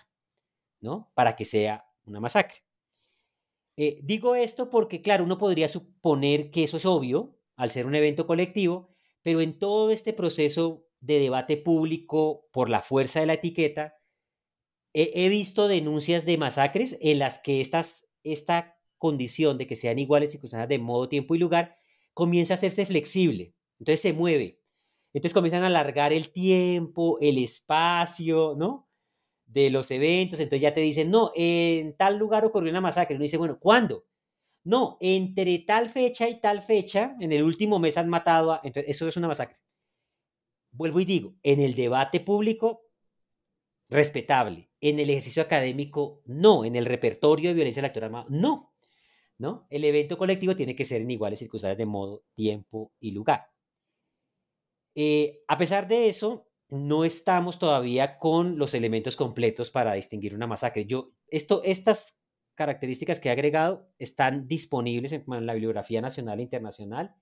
¿no? 0.81 1.13
Para 1.13 1.37
que 1.37 1.45
sea 1.45 1.85
una 2.07 2.19
masacre. 2.19 2.65
Eh, 3.77 4.01
digo 4.03 4.35
esto 4.35 4.71
porque, 4.71 5.03
claro, 5.03 5.25
uno 5.25 5.37
podría 5.37 5.69
suponer 5.69 6.51
que 6.51 6.65
eso 6.65 6.79
es 6.79 6.87
obvio 6.87 7.39
al 7.57 7.69
ser 7.69 7.85
un 7.85 7.95
evento 7.95 8.27
colectivo, 8.27 8.89
pero 9.21 9.43
en 9.43 9.59
todo 9.59 9.91
este 9.91 10.15
proceso 10.15 10.87
de 11.01 11.19
debate 11.19 11.59
público 11.59 12.49
por 12.53 12.71
la 12.71 12.81
fuerza 12.81 13.21
de 13.21 13.27
la 13.27 13.35
etiqueta, 13.35 13.99
he, 14.95 15.29
visto 15.29 15.69
denuncias 15.69 16.25
de 16.25 16.39
masacres 16.39 16.97
en 17.03 17.19
las 17.19 17.39
que 17.39 17.61
estas, 17.61 18.09
esta 18.23 18.79
condición 18.97 19.59
de 19.59 19.67
que 19.67 19.77
sean 19.77 19.99
iguales 19.99 20.31
circunstancias 20.31 20.71
de 20.71 20.79
modo, 20.79 21.11
tiempo 21.11 21.35
y 21.35 21.39
lugar 21.39 21.77
comienza 22.15 22.55
a 22.55 22.57
hacerse 22.57 22.87
flexible. 22.87 23.55
Entonces 23.79 24.01
se 24.01 24.15
mueve. 24.15 24.63
Entonces 25.17 25.35
comienzan 25.35 25.63
a 25.63 25.69
alargar 25.69 26.13
el 26.13 26.31
tiempo, 26.31 27.19
el 27.21 27.39
espacio, 27.39 28.55
¿no? 28.57 28.87
de 29.47 29.71
los 29.71 29.91
eventos, 29.91 30.41
entonces 30.41 30.61
ya 30.61 30.75
te 30.75 30.81
dicen, 30.81 31.11
no, 31.11 31.33
en 31.35 31.97
tal 31.97 32.19
lugar 32.19 32.45
ocurrió 32.45 32.71
una 32.71 32.81
masacre. 32.81 33.17
Uno 33.17 33.23
dice, 33.23 33.37
bueno, 33.37 33.59
¿cuándo? 33.59 34.05
No, 34.65 34.99
entre 35.01 35.61
tal 35.61 35.89
fecha 35.89 36.29
y 36.29 36.41
tal 36.41 36.61
fecha, 36.61 37.17
en 37.21 37.33
el 37.33 37.43
último 37.43 37.79
mes 37.79 37.97
han 37.97 38.09
matado 38.09 38.53
a... 38.53 38.61
Entonces, 38.65 38.91
eso 38.91 39.09
es 39.09 39.17
una 39.17 39.29
masacre. 39.29 39.57
Vuelvo 40.73 41.01
y 41.01 41.05
digo, 41.05 41.35
en 41.43 41.61
el 41.61 41.75
debate 41.75 42.21
público, 42.21 42.83
respetable. 43.89 44.69
En 44.81 44.99
el 44.99 45.09
ejercicio 45.09 45.43
académico, 45.43 46.23
no. 46.27 46.65
En 46.65 46.77
el 46.77 46.85
repertorio 46.85 47.51
de 47.51 47.55
violencia 47.55 47.81
electoral, 47.81 48.27
no. 48.29 48.75
¿No? 49.39 49.67
El 49.71 49.85
evento 49.85 50.19
colectivo 50.19 50.57
tiene 50.57 50.75
que 50.75 50.85
ser 50.85 51.03
en 51.03 51.11
iguales 51.11 51.39
circunstancias 51.39 51.79
de 51.79 51.87
modo, 51.87 52.25
tiempo 52.35 52.93
y 52.99 53.13
lugar. 53.13 53.56
Eh, 54.97 55.43
a 55.47 55.59
pesar 55.59 55.87
de 55.87 56.09
eso, 56.09 56.49
no 56.69 57.05
estamos 57.05 57.59
todavía 57.59 58.19
con 58.19 58.59
los 58.59 58.75
elementos 58.75 59.15
completos 59.15 59.71
para 59.71 59.93
distinguir 59.93 60.35
una 60.35 60.47
masacre. 60.47 60.87
Yo, 60.87 61.13
esto, 61.29 61.63
estas 61.63 62.19
características 62.55 63.21
que 63.21 63.29
he 63.29 63.33
agregado 63.33 63.89
están 63.99 64.49
disponibles 64.49 65.13
en, 65.13 65.25
la 65.47 65.53
bibliografía 65.53 66.01
nacional 66.01 66.41
e 66.41 66.43
internacional. 66.43 67.15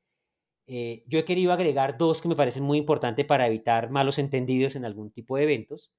Eh, 0.67 1.05
yo 1.09 1.19
he 1.19 1.25
querido 1.25 1.53
agregar 1.53 1.99
dos 1.99 2.23
que 2.23 2.29
me 2.29 2.37
parecen 2.37 2.63
muy 2.63 2.79
importantes 2.79 3.27
para 3.27 3.47
evitar 3.49 3.91
malos 3.91 4.19
entendidos 4.19 4.77
en 4.77 4.85
algún 4.85 5.11
tipo 5.11 5.37
de 5.37 5.43
eventos. 5.43 5.93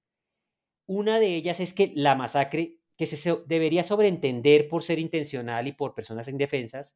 Una 0.87 1.19
de 1.19 1.35
ellas 1.35 1.59
es 1.59 1.73
que 1.73 1.91
la 1.93 2.15
masacre, 2.15 2.79
que 2.97 3.05
se 3.05 3.43
debería 3.45 3.83
sobreentender 3.83 4.69
por 4.69 4.81
ser 4.81 4.97
intencional 4.97 5.67
y 5.67 5.73
por 5.73 5.93
personas 5.93 6.29
indefensas, 6.29 6.95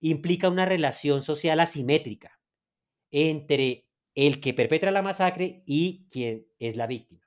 implica 0.00 0.48
una 0.48 0.66
relación 0.66 1.22
social 1.22 1.60
asimétrica 1.60 2.40
entre 3.10 3.87
el 4.18 4.40
que 4.40 4.52
perpetra 4.52 4.90
la 4.90 5.00
masacre 5.00 5.62
y 5.64 6.08
quien 6.10 6.44
es 6.58 6.76
la 6.76 6.88
víctima. 6.88 7.22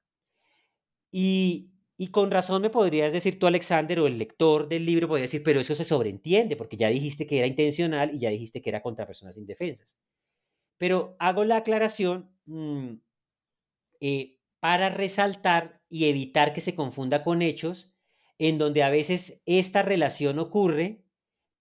Y, 1.09 1.71
y, 1.95 2.07
con 2.07 2.31
razón 2.31 2.61
me 2.61 2.69
podrías 2.69 3.13
decir 3.13 3.39
tú, 3.39 3.47
Alexander, 3.47 3.97
o 4.01 4.07
el 4.07 4.17
lector 4.17 4.67
del 4.67 4.85
libro 4.85 5.07
podría 5.07 5.23
decir, 5.23 5.41
pero 5.41 5.61
eso 5.61 5.73
se 5.73 5.85
sobreentiende, 5.85 6.57
porque 6.57 6.75
ya 6.75 6.89
dijiste 6.89 7.25
que 7.25 7.37
era 7.37 7.47
intencional 7.47 8.13
y 8.13 8.19
ya 8.19 8.29
dijiste 8.29 8.61
que 8.61 8.69
era 8.71 8.81
contra 8.81 9.07
personas 9.07 9.37
indefensas. 9.37 9.97
Pero 10.77 11.15
hago 11.19 11.45
la 11.45 11.57
aclaración 11.57 12.29
mm, 12.45 12.95
eh, 14.01 14.37
para 14.59 14.89
resaltar 14.89 15.81
y 15.87 16.09
evitar 16.09 16.51
que 16.51 16.59
se 16.59 16.75
confunda 16.75 17.23
con 17.23 17.41
hechos 17.41 17.93
en 18.37 18.57
donde 18.57 18.83
a 18.83 18.89
veces 18.89 19.43
esta 19.45 19.81
relación 19.81 20.39
ocurre, 20.39 21.05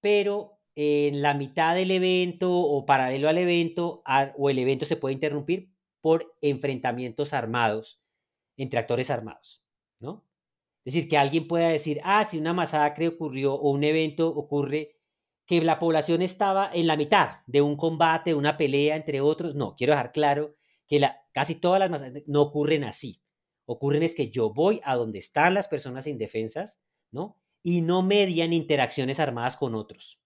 pero 0.00 0.59
en 0.74 1.22
la 1.22 1.34
mitad 1.34 1.74
del 1.74 1.90
evento 1.90 2.52
o 2.52 2.86
paralelo 2.86 3.28
al 3.28 3.38
evento, 3.38 4.02
o 4.36 4.50
el 4.50 4.58
evento 4.58 4.84
se 4.84 4.96
puede 4.96 5.14
interrumpir 5.14 5.72
por 6.00 6.34
enfrentamientos 6.40 7.32
armados 7.32 8.02
entre 8.56 8.78
actores 8.78 9.10
armados, 9.10 9.64
¿no? 9.98 10.26
Es 10.84 10.94
decir, 10.94 11.08
que 11.08 11.18
alguien 11.18 11.46
pueda 11.46 11.68
decir, 11.68 12.00
ah, 12.04 12.24
si 12.24 12.38
una 12.38 12.54
masacre 12.54 13.08
ocurrió 13.08 13.54
o 13.54 13.70
un 13.70 13.84
evento 13.84 14.28
ocurre 14.28 14.96
que 15.50 15.60
la 15.60 15.78
población 15.78 16.22
estaba 16.22 16.70
en 16.72 16.86
la 16.86 16.96
mitad 16.96 17.38
de 17.46 17.60
un 17.60 17.76
combate, 17.76 18.34
una 18.34 18.56
pelea 18.56 18.96
entre 18.96 19.20
otros. 19.20 19.56
No, 19.56 19.74
quiero 19.74 19.92
dejar 19.92 20.12
claro 20.12 20.56
que 20.86 21.00
la, 21.00 21.24
casi 21.32 21.56
todas 21.56 21.80
las 21.80 21.90
masacres 21.90 22.22
no 22.28 22.42
ocurren 22.42 22.84
así. 22.84 23.20
Ocurren 23.66 24.02
es 24.04 24.14
que 24.14 24.30
yo 24.30 24.54
voy 24.54 24.80
a 24.84 24.94
donde 24.94 25.18
están 25.18 25.54
las 25.54 25.68
personas 25.68 26.06
indefensas, 26.06 26.80
¿no? 27.10 27.36
Y 27.62 27.82
no 27.82 28.02
median 28.02 28.52
interacciones 28.52 29.20
armadas 29.20 29.56
con 29.56 29.74
otros. 29.74 30.20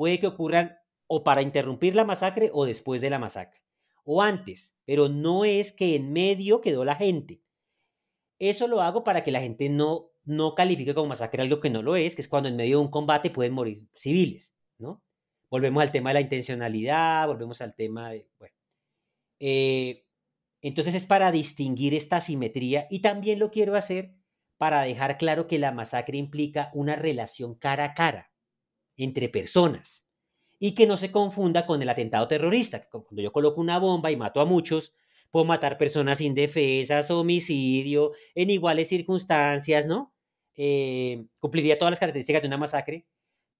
Puede 0.00 0.18
que 0.18 0.28
ocurran 0.28 0.78
o 1.08 1.22
para 1.22 1.42
interrumpir 1.42 1.94
la 1.94 2.06
masacre 2.06 2.48
o 2.54 2.64
después 2.64 3.02
de 3.02 3.10
la 3.10 3.18
masacre, 3.18 3.60
o 4.02 4.22
antes, 4.22 4.74
pero 4.86 5.10
no 5.10 5.44
es 5.44 5.74
que 5.74 5.94
en 5.94 6.10
medio 6.10 6.62
quedó 6.62 6.86
la 6.86 6.94
gente. 6.94 7.42
Eso 8.38 8.66
lo 8.66 8.80
hago 8.80 9.04
para 9.04 9.22
que 9.22 9.30
la 9.30 9.42
gente 9.42 9.68
no, 9.68 10.10
no 10.24 10.54
califique 10.54 10.94
como 10.94 11.08
masacre 11.08 11.42
algo 11.42 11.60
que 11.60 11.68
no 11.68 11.82
lo 11.82 11.96
es, 11.96 12.14
que 12.14 12.22
es 12.22 12.28
cuando 12.28 12.48
en 12.48 12.56
medio 12.56 12.78
de 12.78 12.84
un 12.84 12.90
combate 12.90 13.28
pueden 13.28 13.52
morir 13.52 13.90
civiles, 13.94 14.54
¿no? 14.78 15.02
Volvemos 15.50 15.82
al 15.82 15.92
tema 15.92 16.08
de 16.08 16.14
la 16.14 16.20
intencionalidad, 16.22 17.26
volvemos 17.26 17.60
al 17.60 17.74
tema 17.74 18.10
de, 18.10 18.26
bueno. 18.38 18.54
Eh, 19.38 20.06
entonces 20.62 20.94
es 20.94 21.04
para 21.04 21.30
distinguir 21.30 21.92
esta 21.92 22.20
simetría 22.22 22.86
y 22.88 23.02
también 23.02 23.38
lo 23.38 23.50
quiero 23.50 23.76
hacer 23.76 24.14
para 24.56 24.80
dejar 24.80 25.18
claro 25.18 25.46
que 25.46 25.58
la 25.58 25.72
masacre 25.72 26.16
implica 26.16 26.70
una 26.72 26.96
relación 26.96 27.54
cara 27.54 27.84
a 27.84 27.92
cara 27.92 28.29
entre 29.04 29.28
personas 29.28 30.06
y 30.58 30.74
que 30.74 30.86
no 30.86 30.96
se 30.96 31.10
confunda 31.10 31.66
con 31.66 31.80
el 31.80 31.88
atentado 31.88 32.28
terrorista, 32.28 32.82
cuando 32.90 33.22
yo 33.22 33.32
coloco 33.32 33.60
una 33.60 33.78
bomba 33.78 34.10
y 34.10 34.16
mato 34.16 34.40
a 34.40 34.44
muchos, 34.44 34.94
puedo 35.30 35.46
matar 35.46 35.78
personas 35.78 36.20
indefensas, 36.20 37.10
homicidio, 37.10 38.12
en 38.34 38.50
iguales 38.50 38.88
circunstancias, 38.88 39.86
¿no? 39.86 40.14
Eh, 40.54 41.24
cumpliría 41.38 41.78
todas 41.78 41.92
las 41.92 42.00
características 42.00 42.42
de 42.42 42.48
una 42.48 42.58
masacre, 42.58 43.06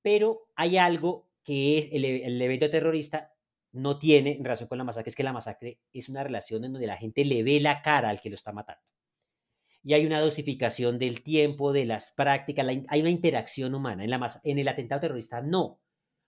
pero 0.02 0.48
hay 0.56 0.76
algo 0.76 1.28
que 1.42 1.78
es 1.78 1.88
el, 1.92 2.04
el, 2.04 2.42
evento 2.42 2.68
terrorista 2.68 3.32
no 3.72 3.98
tiene 3.98 4.32
en 4.32 4.44
relación 4.44 4.68
con 4.68 4.78
la 4.78 4.84
masacre, 4.84 5.08
es 5.08 5.16
que 5.16 5.22
la 5.22 5.32
masacre 5.32 5.78
es 5.92 6.08
una 6.10 6.22
relación 6.22 6.64
en 6.64 6.72
donde 6.72 6.86
la 6.86 6.96
gente 6.96 7.24
le 7.24 7.42
ve 7.42 7.60
la 7.60 7.80
cara 7.80 8.10
al 8.10 8.20
que 8.20 8.28
lo 8.28 8.34
está 8.34 8.52
matando. 8.52 8.82
Y 9.82 9.94
hay 9.94 10.06
una 10.06 10.20
dosificación 10.20 10.98
del 10.98 11.22
tiempo, 11.22 11.72
de 11.72 11.86
las 11.86 12.12
prácticas, 12.12 12.66
hay 12.88 13.00
una 13.00 13.10
interacción 13.10 13.74
humana. 13.74 14.04
En, 14.04 14.10
la, 14.10 14.40
en 14.44 14.58
el 14.58 14.68
atentado 14.68 15.00
terrorista 15.00 15.40
no, 15.40 15.80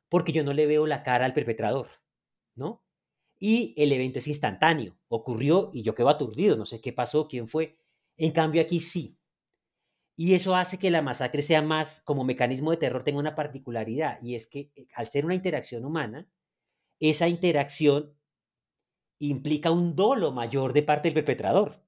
porque 0.08 0.32
yo 0.32 0.44
no 0.44 0.52
le 0.52 0.66
veo 0.66 0.86
la 0.86 1.02
cara 1.02 1.26
al 1.26 1.34
perpetrador, 1.34 1.88
¿no? 2.54 2.82
y 3.42 3.74
el 3.76 3.90
evento 3.90 4.20
es 4.20 4.28
instantáneo. 4.28 4.96
Ocurrió 5.08 5.72
y 5.74 5.82
yo 5.82 5.96
quedo 5.96 6.10
aturdido, 6.10 6.56
no 6.56 6.64
sé 6.64 6.80
qué 6.80 6.92
pasó, 6.92 7.26
quién 7.26 7.48
fue. 7.48 7.76
En 8.16 8.30
cambio 8.30 8.62
aquí 8.62 8.78
sí. 8.78 9.18
Y 10.14 10.34
eso 10.34 10.54
hace 10.54 10.78
que 10.78 10.92
la 10.92 11.02
masacre 11.02 11.42
sea 11.42 11.60
más, 11.60 12.02
como 12.04 12.22
mecanismo 12.22 12.70
de 12.70 12.76
terror, 12.76 13.02
tenga 13.02 13.18
una 13.18 13.34
particularidad, 13.34 14.22
y 14.22 14.36
es 14.36 14.46
que 14.46 14.70
eh, 14.76 14.86
al 14.94 15.06
ser 15.06 15.24
una 15.24 15.34
interacción 15.34 15.84
humana, 15.84 16.30
esa 17.00 17.26
interacción 17.26 18.16
implica 19.18 19.72
un 19.72 19.96
dolo 19.96 20.30
mayor 20.30 20.72
de 20.72 20.84
parte 20.84 21.08
del 21.08 21.14
perpetrador. 21.14 21.81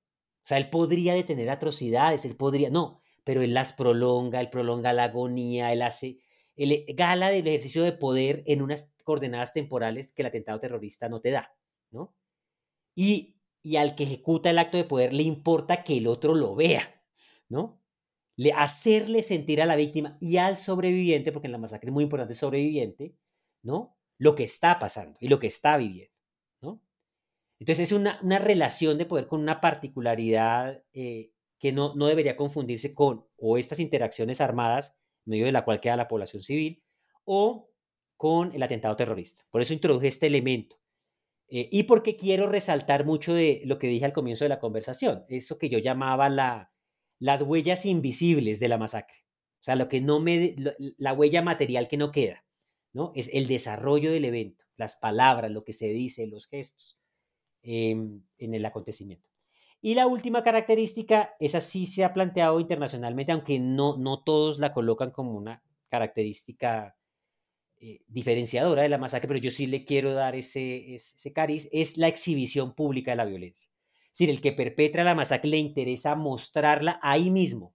O 0.44 0.46
sea, 0.46 0.58
él 0.58 0.68
podría 0.68 1.14
detener 1.14 1.48
atrocidades, 1.48 2.26
él 2.26 2.36
podría, 2.36 2.68
no, 2.68 3.00
pero 3.24 3.40
él 3.42 3.54
las 3.54 3.72
prolonga, 3.72 4.40
él 4.40 4.50
prolonga 4.50 4.92
la 4.92 5.04
agonía, 5.04 5.72
él 5.72 5.80
hace, 5.80 6.20
él 6.54 6.84
gala 6.94 7.30
del 7.30 7.46
ejercicio 7.46 7.82
de 7.82 7.92
poder 7.92 8.42
en 8.46 8.60
unas 8.60 8.90
coordenadas 9.04 9.54
temporales 9.54 10.12
que 10.12 10.20
el 10.22 10.26
atentado 10.26 10.60
terrorista 10.60 11.08
no 11.08 11.22
te 11.22 11.30
da, 11.30 11.54
¿no? 11.90 12.14
Y, 12.94 13.38
y 13.62 13.76
al 13.76 13.96
que 13.96 14.04
ejecuta 14.04 14.50
el 14.50 14.58
acto 14.58 14.76
de 14.76 14.84
poder 14.84 15.14
le 15.14 15.22
importa 15.22 15.82
que 15.82 15.96
el 15.96 16.06
otro 16.06 16.34
lo 16.34 16.54
vea, 16.54 17.02
¿no? 17.48 17.80
Le, 18.36 18.52
hacerle 18.52 19.22
sentir 19.22 19.62
a 19.62 19.66
la 19.66 19.76
víctima 19.76 20.18
y 20.20 20.36
al 20.36 20.58
sobreviviente, 20.58 21.32
porque 21.32 21.46
en 21.48 21.52
la 21.52 21.58
masacre 21.58 21.88
es 21.88 21.94
muy 21.94 22.04
importante 22.04 22.34
el 22.34 22.38
sobreviviente, 22.38 23.16
¿no? 23.62 23.96
Lo 24.18 24.34
que 24.34 24.44
está 24.44 24.78
pasando 24.78 25.18
y 25.20 25.28
lo 25.28 25.38
que 25.38 25.46
está 25.46 25.78
viviendo. 25.78 26.13
Entonces 27.64 27.90
es 27.90 27.98
una, 27.98 28.20
una 28.22 28.38
relación 28.38 28.98
de 28.98 29.06
poder 29.06 29.26
con 29.26 29.40
una 29.40 29.62
particularidad 29.62 30.84
eh, 30.92 31.30
que 31.58 31.72
no, 31.72 31.94
no 31.94 32.08
debería 32.08 32.36
confundirse 32.36 32.92
con 32.92 33.26
o 33.38 33.56
estas 33.56 33.80
interacciones 33.80 34.42
armadas, 34.42 34.94
en 35.24 35.30
medio 35.30 35.46
de 35.46 35.52
la 35.52 35.64
cual 35.64 35.80
queda 35.80 35.96
la 35.96 36.06
población 36.06 36.42
civil, 36.42 36.82
o 37.24 37.70
con 38.18 38.54
el 38.54 38.62
atentado 38.62 38.96
terrorista. 38.96 39.46
Por 39.50 39.62
eso 39.62 39.72
introduje 39.72 40.08
este 40.08 40.26
elemento. 40.26 40.76
Eh, 41.48 41.70
y 41.72 41.84
porque 41.84 42.16
quiero 42.16 42.50
resaltar 42.50 43.06
mucho 43.06 43.32
de 43.32 43.62
lo 43.64 43.78
que 43.78 43.86
dije 43.86 44.04
al 44.04 44.12
comienzo 44.12 44.44
de 44.44 44.50
la 44.50 44.60
conversación, 44.60 45.24
eso 45.30 45.56
que 45.56 45.70
yo 45.70 45.78
llamaba 45.78 46.28
la, 46.28 46.70
las 47.18 47.40
huellas 47.40 47.86
invisibles 47.86 48.60
de 48.60 48.68
la 48.68 48.76
masacre. 48.76 49.24
O 49.62 49.64
sea, 49.64 49.74
lo 49.74 49.88
que 49.88 50.02
no 50.02 50.20
me, 50.20 50.54
la 50.98 51.14
huella 51.14 51.40
material 51.40 51.88
que 51.88 51.96
no 51.96 52.12
queda, 52.12 52.44
¿no? 52.92 53.12
Es 53.14 53.30
el 53.32 53.46
desarrollo 53.46 54.12
del 54.12 54.26
evento, 54.26 54.66
las 54.76 54.96
palabras, 54.96 55.50
lo 55.50 55.64
que 55.64 55.72
se 55.72 55.88
dice, 55.88 56.26
los 56.26 56.46
gestos 56.46 56.98
em, 57.64 58.22
en 58.38 58.54
el 58.54 58.64
acontecimiento. 58.64 59.28
Y 59.80 59.94
la 59.94 60.06
última 60.06 60.42
característica, 60.42 61.34
esa 61.40 61.60
sí 61.60 61.86
se 61.86 62.04
ha 62.04 62.14
planteado 62.14 62.58
internacionalmente, 62.60 63.32
aunque 63.32 63.58
no, 63.58 63.96
no 63.96 64.22
todos 64.22 64.58
la 64.58 64.72
colocan 64.72 65.10
como 65.10 65.32
una 65.32 65.62
característica 65.90 66.96
eh, 67.76 68.00
diferenciadora 68.06 68.82
de 68.82 68.88
la 68.88 68.96
masacre, 68.96 69.28
pero 69.28 69.40
yo 69.40 69.50
sí 69.50 69.66
le 69.66 69.84
quiero 69.84 70.14
dar 70.14 70.36
ese, 70.36 70.94
ese, 70.94 71.32
cariz, 71.34 71.68
es 71.70 71.98
la 71.98 72.08
exhibición 72.08 72.74
pública 72.74 73.10
de 73.10 73.16
la 73.16 73.26
violencia. 73.26 73.70
Es 74.04 74.18
decir, 74.18 74.30
el 74.30 74.40
que 74.40 74.52
perpetra 74.52 75.04
la 75.04 75.14
masacre 75.14 75.50
le 75.50 75.58
interesa 75.58 76.14
mostrarla 76.14 76.98
ahí 77.02 77.30
mismo 77.30 77.74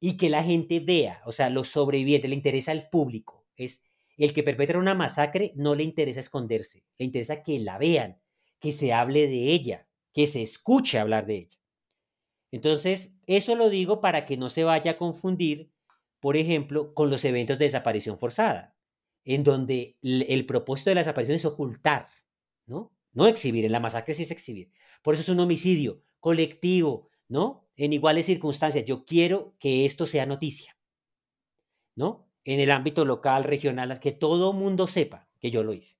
y 0.00 0.16
que 0.16 0.30
la 0.30 0.42
gente 0.42 0.80
vea, 0.80 1.22
o 1.26 1.32
sea, 1.32 1.48
los 1.48 1.68
sobrevivientes, 1.68 2.28
le 2.28 2.34
interesa 2.34 2.72
al 2.72 2.88
público. 2.88 3.46
Es 3.56 3.84
el 4.16 4.32
que 4.32 4.42
perpetra 4.42 4.78
una 4.80 4.94
masacre 4.94 5.52
no 5.54 5.74
le 5.74 5.84
interesa 5.84 6.18
esconderse, 6.18 6.84
le 6.98 7.06
interesa 7.06 7.42
que 7.42 7.60
la 7.60 7.78
vean, 7.78 8.20
que 8.64 8.72
se 8.72 8.94
hable 8.94 9.28
de 9.28 9.52
ella, 9.52 9.86
que 10.14 10.26
se 10.26 10.40
escuche 10.40 10.98
hablar 10.98 11.26
de 11.26 11.36
ella. 11.36 11.58
Entonces, 12.50 13.18
eso 13.26 13.56
lo 13.56 13.68
digo 13.68 14.00
para 14.00 14.24
que 14.24 14.38
no 14.38 14.48
se 14.48 14.64
vaya 14.64 14.92
a 14.92 14.96
confundir, 14.96 15.70
por 16.18 16.38
ejemplo, 16.38 16.94
con 16.94 17.10
los 17.10 17.26
eventos 17.26 17.58
de 17.58 17.66
desaparición 17.66 18.18
forzada 18.18 18.74
en 19.26 19.44
donde 19.44 19.98
el 20.00 20.46
propósito 20.46 20.90
de 20.90 20.94
la 20.94 21.02
desaparición 21.02 21.36
es 21.36 21.44
ocultar, 21.44 22.08
¿no? 22.64 22.90
No 23.12 23.26
exhibir, 23.26 23.66
en 23.66 23.72
la 23.72 23.80
masacre 23.80 24.14
sí 24.14 24.22
es 24.22 24.30
exhibir. 24.30 24.72
Por 25.02 25.12
eso 25.12 25.20
es 25.20 25.28
un 25.28 25.40
homicidio 25.40 26.02
colectivo, 26.18 27.10
¿no? 27.28 27.68
En 27.76 27.92
iguales 27.92 28.24
circunstancias. 28.24 28.86
Yo 28.86 29.04
quiero 29.04 29.56
que 29.58 29.84
esto 29.84 30.06
sea 30.06 30.24
noticia, 30.24 30.74
¿no? 31.96 32.30
En 32.44 32.60
el 32.60 32.70
ámbito 32.70 33.04
local, 33.04 33.44
regional, 33.44 34.00
que 34.00 34.12
todo 34.12 34.54
mundo 34.54 34.86
sepa 34.86 35.28
que 35.38 35.50
yo 35.50 35.62
lo 35.62 35.74
hice. 35.74 35.98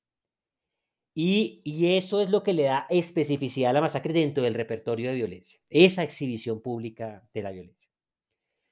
Y, 1.16 1.62
eso 1.96 2.20
es 2.20 2.30
lo 2.30 2.42
que 2.42 2.52
le 2.52 2.64
da 2.64 2.86
especificidad 2.90 3.70
a 3.70 3.74
la 3.74 3.80
masacre 3.80 4.12
dentro 4.12 4.42
del 4.42 4.54
repertorio 4.54 5.10
de 5.10 5.16
violencia, 5.16 5.60
esa 5.70 6.02
exhibición 6.02 6.60
pública 6.60 7.28
de 7.32 7.42
la 7.42 7.52
violencia. 7.52 7.88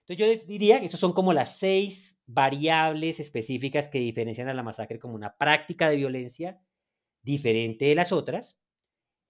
Entonces 0.05 0.41
yo 0.41 0.47
diría 0.47 0.81
que 0.81 0.87
esos 0.87 0.99
son 0.99 1.13
como 1.13 1.33
las 1.33 1.59
seis 1.59 2.21
variables 2.27 3.21
específicas 3.21 3.89
que 3.89 4.01
diferencian 4.01 4.49
a 4.49 4.55
la 4.55 4.65
masacre 4.65 4.99
como 4.99 5.15
una 5.15 5.37
práctica 5.37 5.89
de 5.89 5.97
violencia 5.97 6.61
diferente 7.23 7.85
de 7.85 7.95
las 7.95 8.11
otras. 8.11 8.59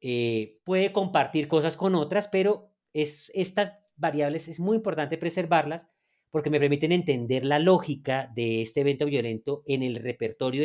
Eh, 0.00 0.60
puede 0.64 0.92
compartir 0.92 1.48
cosas 1.48 1.76
con 1.76 1.94
otras, 1.94 2.28
pero 2.28 2.72
es, 2.94 3.30
estas 3.34 3.78
variables 3.96 4.48
es 4.48 4.58
muy 4.58 4.76
importante 4.76 5.18
preservarlas 5.18 5.86
porque 6.30 6.48
me 6.48 6.58
permiten 6.58 6.92
entender 6.92 7.44
la 7.44 7.58
lógica 7.58 8.32
de 8.34 8.62
este 8.62 8.80
evento 8.80 9.04
violento 9.04 9.62
en 9.66 9.82
el 9.82 9.96
repertorio 9.96 10.64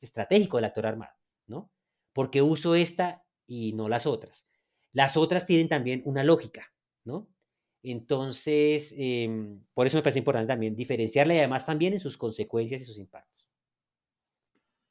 estratégico 0.00 0.56
del 0.56 0.64
actor 0.64 0.86
armado, 0.86 1.12
¿no? 1.46 1.70
Porque 2.12 2.42
uso 2.42 2.74
esta 2.74 3.24
y 3.46 3.72
no 3.72 3.88
las 3.88 4.06
otras. 4.06 4.46
Las 4.92 5.16
otras 5.16 5.46
tienen 5.46 5.68
también 5.68 6.02
una 6.04 6.24
lógica, 6.24 6.72
¿no? 7.04 7.28
Entonces, 7.82 8.94
em, 8.96 9.60
por 9.74 9.86
eso 9.86 9.96
me 9.96 10.02
parece 10.02 10.20
importante 10.20 10.48
también 10.48 10.76
diferenciarla 10.76 11.34
y 11.34 11.38
además 11.38 11.66
también 11.66 11.94
en 11.94 12.00
sus 12.00 12.16
consecuencias 12.16 12.82
y 12.82 12.84
sus 12.84 12.98
impactos. 12.98 13.46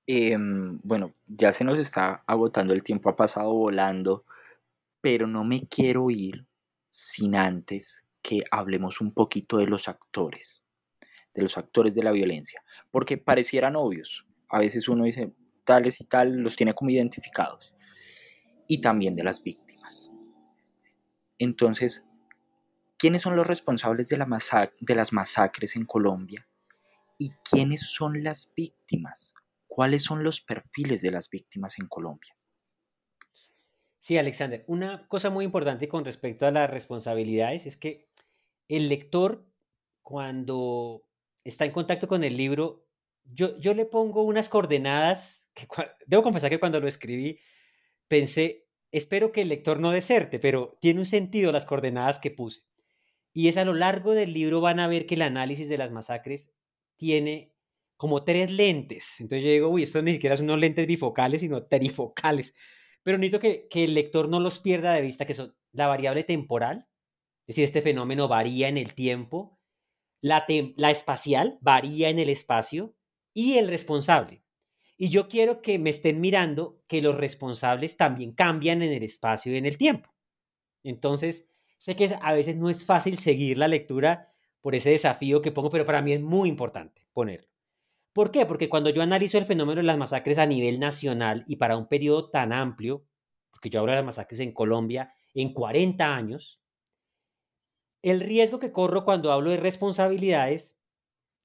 Em, 0.07 0.79
bueno, 0.83 1.13
ya 1.27 1.53
se 1.53 1.63
nos 1.63 1.79
está 1.79 2.23
agotando 2.27 2.73
el 2.73 2.83
tiempo, 2.83 3.09
ha 3.09 3.15
pasado 3.15 3.53
volando, 3.53 4.25
pero 4.99 5.27
no 5.27 5.43
me 5.43 5.67
quiero 5.67 6.09
ir 6.09 6.45
sin 6.89 7.35
antes 7.35 8.05
que 8.21 8.43
hablemos 8.51 9.01
un 9.01 9.13
poquito 9.13 9.57
de 9.57 9.67
los 9.67 9.87
actores, 9.87 10.63
de 11.33 11.43
los 11.43 11.57
actores 11.57 11.95
de 11.95 12.03
la 12.03 12.11
violencia, 12.11 12.63
porque 12.91 13.17
parecieran 13.17 13.75
obvios. 13.75 14.25
A 14.49 14.59
veces 14.59 14.89
uno 14.89 15.05
dice, 15.05 15.33
tales 15.63 16.01
y 16.01 16.05
tal, 16.05 16.37
los 16.37 16.55
tiene 16.55 16.73
como 16.73 16.91
identificados, 16.91 17.75
y 18.67 18.81
también 18.81 19.15
de 19.15 19.23
las 19.23 19.41
víctimas. 19.41 20.11
Entonces, 21.37 22.05
¿Quiénes 23.01 23.23
son 23.23 23.35
los 23.35 23.47
responsables 23.47 24.09
de, 24.09 24.17
la 24.17 24.27
de 24.79 24.93
las 24.93 25.11
masacres 25.11 25.75
en 25.75 25.85
Colombia? 25.85 26.47
¿Y 27.17 27.31
quiénes 27.43 27.81
son 27.81 28.23
las 28.23 28.53
víctimas? 28.55 29.33
¿Cuáles 29.65 30.03
son 30.03 30.23
los 30.23 30.39
perfiles 30.39 31.01
de 31.01 31.09
las 31.09 31.27
víctimas 31.27 31.79
en 31.79 31.87
Colombia? 31.87 32.37
Sí, 33.97 34.19
Alexander, 34.19 34.63
una 34.67 35.07
cosa 35.07 35.31
muy 35.31 35.45
importante 35.45 35.87
con 35.87 36.05
respecto 36.05 36.45
a 36.45 36.51
las 36.51 36.69
responsabilidades 36.69 37.65
es 37.65 37.75
que 37.75 38.07
el 38.67 38.87
lector, 38.87 39.51
cuando 40.03 41.01
está 41.43 41.65
en 41.65 41.71
contacto 41.71 42.07
con 42.07 42.23
el 42.23 42.37
libro, 42.37 42.85
yo, 43.23 43.57
yo 43.57 43.73
le 43.73 43.85
pongo 43.85 44.21
unas 44.21 44.47
coordenadas, 44.47 45.40
debo 46.07 46.23
confesar 46.23 46.49
que 46.49 46.59
cuando 46.59 46.79
lo 46.79 46.87
escribí 46.87 47.39
pensé, 48.07 48.67
espero 48.91 49.31
que 49.31 49.41
el 49.41 49.49
lector 49.49 49.79
no 49.79 49.91
deserte, 49.91 50.39
pero 50.39 50.77
tiene 50.81 50.99
un 50.99 51.05
sentido 51.05 51.51
las 51.51 51.65
coordenadas 51.65 52.19
que 52.19 52.31
puse. 52.31 52.63
Y 53.33 53.47
es 53.47 53.57
a 53.57 53.65
lo 53.65 53.73
largo 53.73 54.13
del 54.13 54.33
libro 54.33 54.61
van 54.61 54.79
a 54.79 54.87
ver 54.87 55.05
que 55.05 55.15
el 55.15 55.21
análisis 55.21 55.69
de 55.69 55.77
las 55.77 55.91
masacres 55.91 56.53
tiene 56.97 57.53
como 57.95 58.23
tres 58.23 58.51
lentes. 58.51 59.21
Entonces 59.21 59.45
yo 59.45 59.51
digo, 59.51 59.69
uy, 59.69 59.83
esto 59.83 60.01
ni 60.01 60.13
siquiera 60.13 60.35
son 60.35 60.45
unos 60.45 60.59
lentes 60.59 60.87
bifocales, 60.87 61.41
sino 61.41 61.63
trifocales. 61.63 62.53
Pero 63.03 63.17
necesito 63.17 63.39
que, 63.39 63.67
que 63.69 63.85
el 63.85 63.93
lector 63.93 64.27
no 64.27 64.39
los 64.39 64.59
pierda 64.59 64.93
de 64.93 65.01
vista, 65.01 65.25
que 65.25 65.33
son 65.33 65.55
la 65.71 65.87
variable 65.87 66.23
temporal, 66.23 66.87
es 67.47 67.55
decir, 67.55 67.63
este 67.63 67.81
fenómeno 67.81 68.27
varía 68.27 68.69
en 68.69 68.77
el 68.77 68.93
tiempo, 68.93 69.59
la, 70.21 70.45
la 70.75 70.91
espacial 70.91 71.57
varía 71.61 72.09
en 72.09 72.19
el 72.19 72.29
espacio 72.29 72.95
y 73.33 73.57
el 73.57 73.67
responsable. 73.67 74.43
Y 75.03 75.09
yo 75.09 75.27
quiero 75.27 75.63
que 75.63 75.79
me 75.79 75.89
estén 75.89 76.21
mirando 76.21 76.83
que 76.85 77.01
los 77.01 77.17
responsables 77.17 77.97
también 77.97 78.33
cambian 78.33 78.83
en 78.83 78.91
el 78.91 79.01
espacio 79.01 79.51
y 79.51 79.57
en 79.57 79.65
el 79.65 79.75
tiempo. 79.75 80.13
Entonces, 80.83 81.49
sé 81.79 81.95
que 81.95 82.15
a 82.21 82.33
veces 82.33 82.57
no 82.57 82.69
es 82.69 82.85
fácil 82.85 83.17
seguir 83.17 83.57
la 83.57 83.67
lectura 83.67 84.31
por 84.61 84.75
ese 84.75 84.91
desafío 84.91 85.41
que 85.41 85.51
pongo, 85.51 85.71
pero 85.71 85.85
para 85.85 86.03
mí 86.03 86.13
es 86.13 86.21
muy 86.21 86.49
importante 86.49 87.07
ponerlo. 87.13 87.47
¿Por 88.13 88.29
qué? 88.29 88.45
Porque 88.45 88.69
cuando 88.69 88.91
yo 88.91 89.01
analizo 89.01 89.39
el 89.39 89.45
fenómeno 89.45 89.81
de 89.81 89.87
las 89.87 89.97
masacres 89.97 90.37
a 90.37 90.45
nivel 90.45 90.79
nacional 90.79 91.45
y 91.47 91.55
para 91.55 91.77
un 91.77 91.87
periodo 91.87 92.29
tan 92.29 92.53
amplio, 92.53 93.03
porque 93.49 93.71
yo 93.71 93.79
hablo 93.79 93.93
de 93.93 93.97
las 93.97 94.05
masacres 94.05 94.39
en 94.39 94.51
Colombia 94.51 95.11
en 95.33 95.51
40 95.51 96.15
años, 96.15 96.61
el 98.03 98.19
riesgo 98.19 98.59
que 98.59 98.71
corro 98.71 99.03
cuando 99.03 99.31
hablo 99.31 99.49
de 99.49 99.57
responsabilidades 99.57 100.77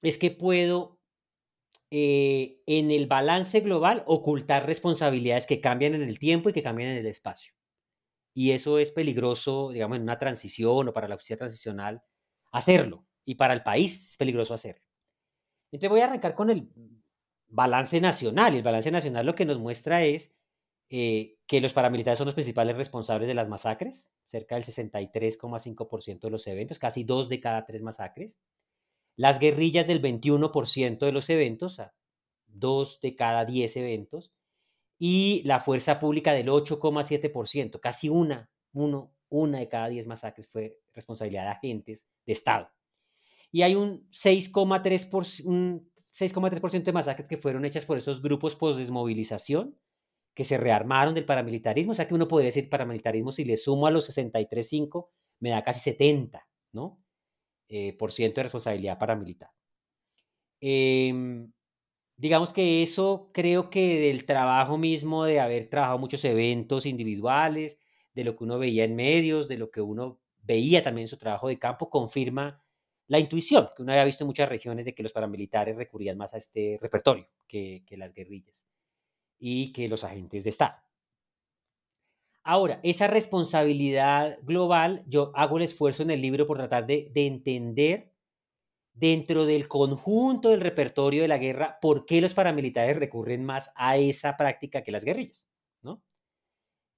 es 0.03 0.19
que 0.19 0.29
puedo 0.29 0.96
eh, 1.91 2.61
en 2.65 2.91
el 2.91 3.07
balance 3.07 3.61
global 3.61 4.03
ocultar 4.07 4.65
responsabilidades 4.65 5.47
que 5.47 5.61
cambian 5.61 5.95
en 5.95 6.01
el 6.01 6.19
tiempo 6.19 6.49
y 6.49 6.53
que 6.53 6.63
cambian 6.63 6.91
en 6.91 6.97
el 6.97 7.07
espacio. 7.07 7.53
Y 8.33 8.51
eso 8.51 8.77
es 8.77 8.91
peligroso, 8.91 9.71
digamos, 9.71 9.97
en 9.97 10.03
una 10.03 10.19
transición 10.19 10.87
o 10.87 10.93
para 10.93 11.07
la 11.07 11.15
justicia 11.15 11.37
transicional, 11.37 12.03
hacerlo. 12.51 13.05
Y 13.25 13.35
para 13.35 13.53
el 13.53 13.63
país 13.63 14.11
es 14.11 14.17
peligroso 14.17 14.53
hacerlo. 14.53 14.83
Entonces 15.71 15.89
voy 15.89 16.01
a 16.01 16.05
arrancar 16.05 16.35
con 16.35 16.49
el 16.49 16.69
balance 17.47 17.99
nacional. 17.99 18.53
Y 18.53 18.57
el 18.57 18.63
balance 18.63 18.91
nacional 18.91 19.25
lo 19.25 19.35
que 19.35 19.45
nos 19.45 19.59
muestra 19.59 20.03
es 20.03 20.31
eh, 20.89 21.37
que 21.47 21.61
los 21.61 21.73
paramilitares 21.73 22.17
son 22.17 22.25
los 22.27 22.35
principales 22.35 22.77
responsables 22.77 23.27
de 23.27 23.33
las 23.33 23.49
masacres, 23.49 24.11
cerca 24.25 24.55
del 24.55 24.63
63,5% 24.63 26.19
de 26.19 26.29
los 26.29 26.47
eventos, 26.47 26.79
casi 26.79 27.03
dos 27.03 27.29
de 27.29 27.39
cada 27.39 27.65
tres 27.65 27.81
masacres. 27.81 28.39
Las 29.17 29.39
guerrillas 29.39 29.85
del 29.85 30.01
21% 30.01 30.99
de 30.99 31.11
los 31.11 31.29
eventos, 31.29 31.81
dos 32.45 33.01
de 33.01 33.15
cada 33.15 33.43
diez 33.43 33.75
eventos. 33.75 34.31
Y 34.97 35.41
la 35.43 35.59
fuerza 35.59 35.99
pública 35.99 36.31
del 36.31 36.47
8,7%, 36.47 37.81
casi 37.81 38.07
una, 38.07 38.49
uno, 38.71 39.13
una 39.27 39.59
de 39.59 39.67
cada 39.67 39.89
diez 39.89 40.07
masacres 40.07 40.47
fue 40.47 40.79
responsabilidad 40.93 41.43
de 41.43 41.49
agentes 41.49 42.07
de 42.25 42.33
Estado 42.33 42.71
y 43.51 43.63
hay 43.63 43.75
un 43.75 44.09
6,3% 44.11 46.83
de 46.83 46.93
masacres 46.93 47.29
que 47.29 47.37
fueron 47.37 47.65
hechas 47.65 47.85
por 47.85 47.97
esos 47.97 48.21
grupos 48.21 48.55
post-desmovilización 48.55 49.79
que 50.33 50.43
se 50.43 50.57
rearmaron 50.57 51.15
del 51.15 51.23
paramilitarismo. 51.25 51.93
O 51.93 51.95
sea 51.95 52.07
que 52.07 52.13
uno 52.13 52.27
podría 52.27 52.49
decir 52.49 52.69
paramilitarismo 52.69 53.31
si 53.31 53.45
le 53.45 53.57
sumo 53.57 53.87
a 53.87 53.91
los 53.91 54.15
63,5 54.15 55.07
me 55.39 55.49
da 55.51 55.63
casi 55.63 55.79
70, 55.79 56.47
¿no? 56.73 56.99
Eh, 57.69 57.93
por 57.97 58.11
ciento 58.13 58.39
de 58.39 58.43
responsabilidad 58.43 58.97
paramilitar. 58.97 59.51
Em, 60.61 61.51
digamos 62.17 62.53
que 62.53 62.83
eso 62.83 63.31
creo 63.33 63.69
que 63.69 63.99
del 63.99 64.25
trabajo 64.25 64.77
mismo, 64.77 65.25
de 65.25 65.39
haber 65.39 65.69
trabajado 65.69 65.99
muchos 65.99 66.23
eventos 66.25 66.85
individuales, 66.85 67.79
de 68.13 68.23
lo 68.23 68.35
que 68.35 68.43
uno 68.45 68.59
veía 68.59 68.85
en 68.85 68.95
medios, 68.95 69.47
de 69.47 69.57
lo 69.57 69.71
que 69.71 69.81
uno 69.81 70.19
veía 70.43 70.81
también 70.83 71.05
en 71.05 71.09
su 71.09 71.17
trabajo 71.17 71.49
de 71.49 71.59
campo, 71.59 71.89
confirma 71.89 72.63
la 73.07 73.19
intuición 73.19 73.69
que 73.75 73.83
uno 73.83 73.91
había 73.93 74.05
visto 74.05 74.23
en 74.23 74.27
muchas 74.27 74.49
regiones 74.49 74.85
de 74.85 74.95
que 74.95 75.03
los 75.03 75.13
paramilitares 75.13 75.75
recurrían 75.77 76.17
más 76.17 76.33
a 76.33 76.37
este 76.37 76.77
repertorio 76.81 77.27
que, 77.47 77.83
las 77.91 78.13
guerrillas 78.13 78.67
y 79.39 79.71
que 79.73 79.89
los 79.89 80.03
agentes 80.03 80.43
de 80.45 80.49
Estado. 80.51 80.86
Ahora, 82.49 82.79
esa 82.81 83.07
responsabilidad 83.07 84.39
global, 84.41 85.03
yo 85.05 85.33
hago 85.35 85.57
el 85.57 85.63
esfuerzo 85.63 86.03
en 86.03 86.11
el 86.11 86.21
libro 86.21 86.47
por 86.47 86.55
tratar 86.55 86.87
de, 86.87 87.11
entender 87.13 88.13
dentro 88.93 89.45
del 89.45 89.67
conjunto 89.67 90.47
del 90.47 90.61
repertorio 90.61 91.23
de 91.23 91.27
la 91.27 91.39
guerra 91.39 91.77
por 91.81 92.05
qué 92.05 92.21
los 92.21 92.33
paramilitares 92.33 92.95
recurren 92.95 93.43
más 93.43 93.69
a 93.75 93.97
esa 93.97 94.37
práctica 94.37 94.81
que 94.81 94.93
las 94.93 95.03
guerrillas. 95.03 95.45
¿no? 95.81 96.01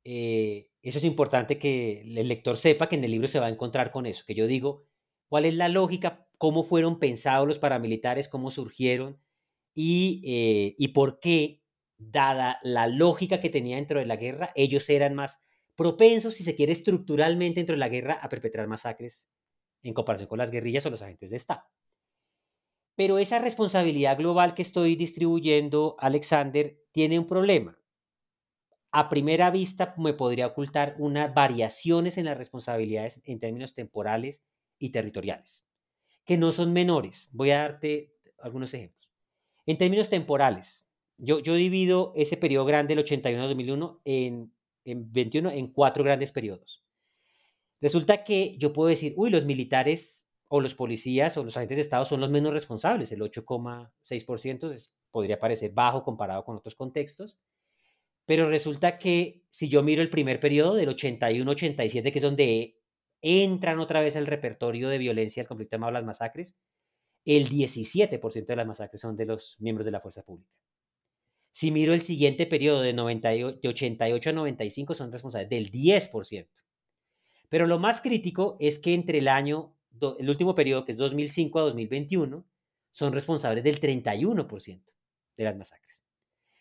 Eh, 0.04 0.70
eso 0.84 1.00
es 1.00 1.04
importante 1.04 1.58
que 1.58 2.02
el 2.02 2.28
lector 2.28 2.56
sepa 2.56 2.88
que 2.88 2.98
en 2.98 3.04
el 3.04 3.10
libro 3.10 3.28
se 3.28 3.40
va 3.40 3.48
a 3.48 3.50
encontrar 3.50 3.90
con 3.90 4.06
eso, 4.06 4.26
que 4.28 4.36
yo 4.36 4.46
digo, 4.46 4.86
cuál 5.30 5.46
es 5.46 5.56
la 5.56 5.68
lógica, 5.68 6.28
cómo 6.38 6.64
fueron 6.64 7.00
pensados 7.00 7.48
los 7.48 7.58
paramilitares, 7.58 8.30
cómo 8.30 8.52
surgieron 8.52 9.20
y, 9.74 10.22
eh, 10.28 10.76
y 10.78 10.90
por 10.90 11.20
qué, 11.20 11.59
dada 12.00 12.60
la 12.64 12.88
lógica 12.88 13.40
que 13.40 13.50
tenía 13.50 13.76
dentro 13.76 14.00
de 14.00 14.06
la 14.06 14.16
guerra, 14.16 14.52
ellos 14.56 14.90
eran 14.90 15.14
más 15.14 15.40
propensos, 15.76 16.34
si 16.34 16.44
se 16.44 16.56
quiere, 16.56 16.72
estructuralmente 16.72 17.60
dentro 17.60 17.76
de 17.76 17.80
la 17.80 17.90
guerra 17.90 18.14
a 18.14 18.30
perpetrar 18.30 18.68
masacres 18.68 19.30
en 19.84 19.94
comparación 19.94 20.28
con 20.28 20.40
las 20.40 20.52
guerrillas 20.52 20.86
o 20.86 20.90
los 20.90 21.02
agentes 21.02 21.30
de 21.30 21.38
Estado. 21.38 21.64
Pero 22.96 23.18
esa 23.18 23.40
responsabilidad 23.40 24.18
global 24.18 24.56
que 24.56 24.62
estoy 24.62 24.96
distribuyendo, 24.96 25.96
Alexander, 26.00 26.82
tiene 26.92 27.20
un 27.20 27.28
problema. 27.28 27.80
A 28.92 29.08
primera 29.08 29.52
vista 29.52 29.94
me 29.98 30.14
podría 30.14 30.48
ocultar 30.48 30.96
unas 30.98 31.34
variaciones 31.34 32.18
en 32.18 32.26
las 32.26 32.38
responsabilidades 32.38 33.22
en 33.24 33.40
términos 33.40 33.74
temporales 33.74 34.44
y 34.80 34.90
territoriales, 34.90 35.66
que 36.26 36.38
no 36.38 36.52
son 36.52 36.74
menores. 36.74 37.30
Voy 37.32 37.52
a 37.52 37.60
darte 37.60 38.16
algunos 38.40 38.74
ejemplos. 38.74 39.10
En 39.66 39.78
términos 39.78 40.10
temporales, 40.10 40.89
yo, 41.20 41.40
yo 41.40 41.54
divido 41.54 42.14
ese 42.16 42.38
periodo 42.38 42.66
grande 42.66 42.96
del 42.96 43.04
81 43.04 43.48
2001 43.48 44.02
en, 44.06 44.54
en 44.86 45.12
21 45.12 45.52
en 45.52 45.68
cuatro 45.68 46.04
grandes 46.04 46.32
periodos. 46.32 46.84
Resulta 47.82 48.24
que 48.24 48.58
yo 48.58 48.74
puedo 48.74 48.90
decir, 48.90 49.14
uy, 49.16 49.30
los 49.30 49.46
militares 49.46 50.28
o 50.48 50.62
los 50.62 50.74
policías 50.74 51.38
o 51.38 51.44
los 51.44 51.56
agentes 51.56 51.78
de 51.78 51.82
Estado 51.82 52.06
son 52.06 52.20
los 52.22 52.30
menos 52.30 52.52
responsables, 52.52 53.12
el 53.12 53.22
8,6% 53.22 54.90
podría 55.12 55.40
parecer 55.40 55.72
bajo 55.72 56.04
comparado 56.04 56.44
con 56.44 56.58
otros 56.58 56.76
contextos, 56.76 57.38
pero 58.26 58.50
resulta 58.50 58.98
que 58.98 59.44
si 59.50 59.70
yo 59.70 59.84
miro 59.84 60.02
el 60.02 60.10
primer 60.10 60.40
periodo 60.40 60.76
del 60.76 60.90
81-87, 60.90 62.12
que 62.12 62.20
es 62.20 62.24
donde 62.24 62.80
entran 63.22 63.80
otra 63.80 64.02
vez 64.02 64.16
al 64.16 64.28
repertorio 64.28 64.90
de 64.90 64.98
violencia, 64.98 65.42
el 65.42 65.48
conflicto 65.48 65.76
armado, 65.76 65.94
las 65.94 66.06
masacres, 66.06 66.56
el 67.26 67.50
17% 67.50 68.46
de 68.46 68.56
las 68.56 68.68
masacres 68.68 69.02
son 69.02 69.16
de 69.16 69.26
los 69.26 69.58
miembros 69.60 69.86
de 69.86 69.92
la 69.92 70.00
fuerza 70.00 70.24
pública. 70.24 70.52
Si 71.52 71.72
miro 71.72 71.94
el 71.94 72.02
siguiente 72.02 72.46
periodo 72.46 72.82
de, 72.82 72.94
88 72.94 74.30
a 74.30 74.34
95 74.34 74.94
son 74.94 75.12
responsables 75.12 75.50
del 75.50 75.72
10%. 75.72 76.48
Pero 77.50 77.68
lo 77.68 77.80
más 77.80 78.02
crítico 78.02 78.58
es 78.60 78.80
que 78.80 78.94
entre 78.94 79.18
el 79.18 79.28
año, 79.28 79.76
el 80.20 80.30
último 80.30 80.56
periodo, 80.56 80.86
que 80.86 80.92
es 80.92 80.98
2005 80.98 81.60
a 81.60 81.64
2021, 81.64 82.46
son 82.92 83.14
responsables 83.14 83.64
del 83.64 83.80
31% 83.80 84.84
de 85.38 85.44
las 85.44 85.56
masacres. 85.56 86.04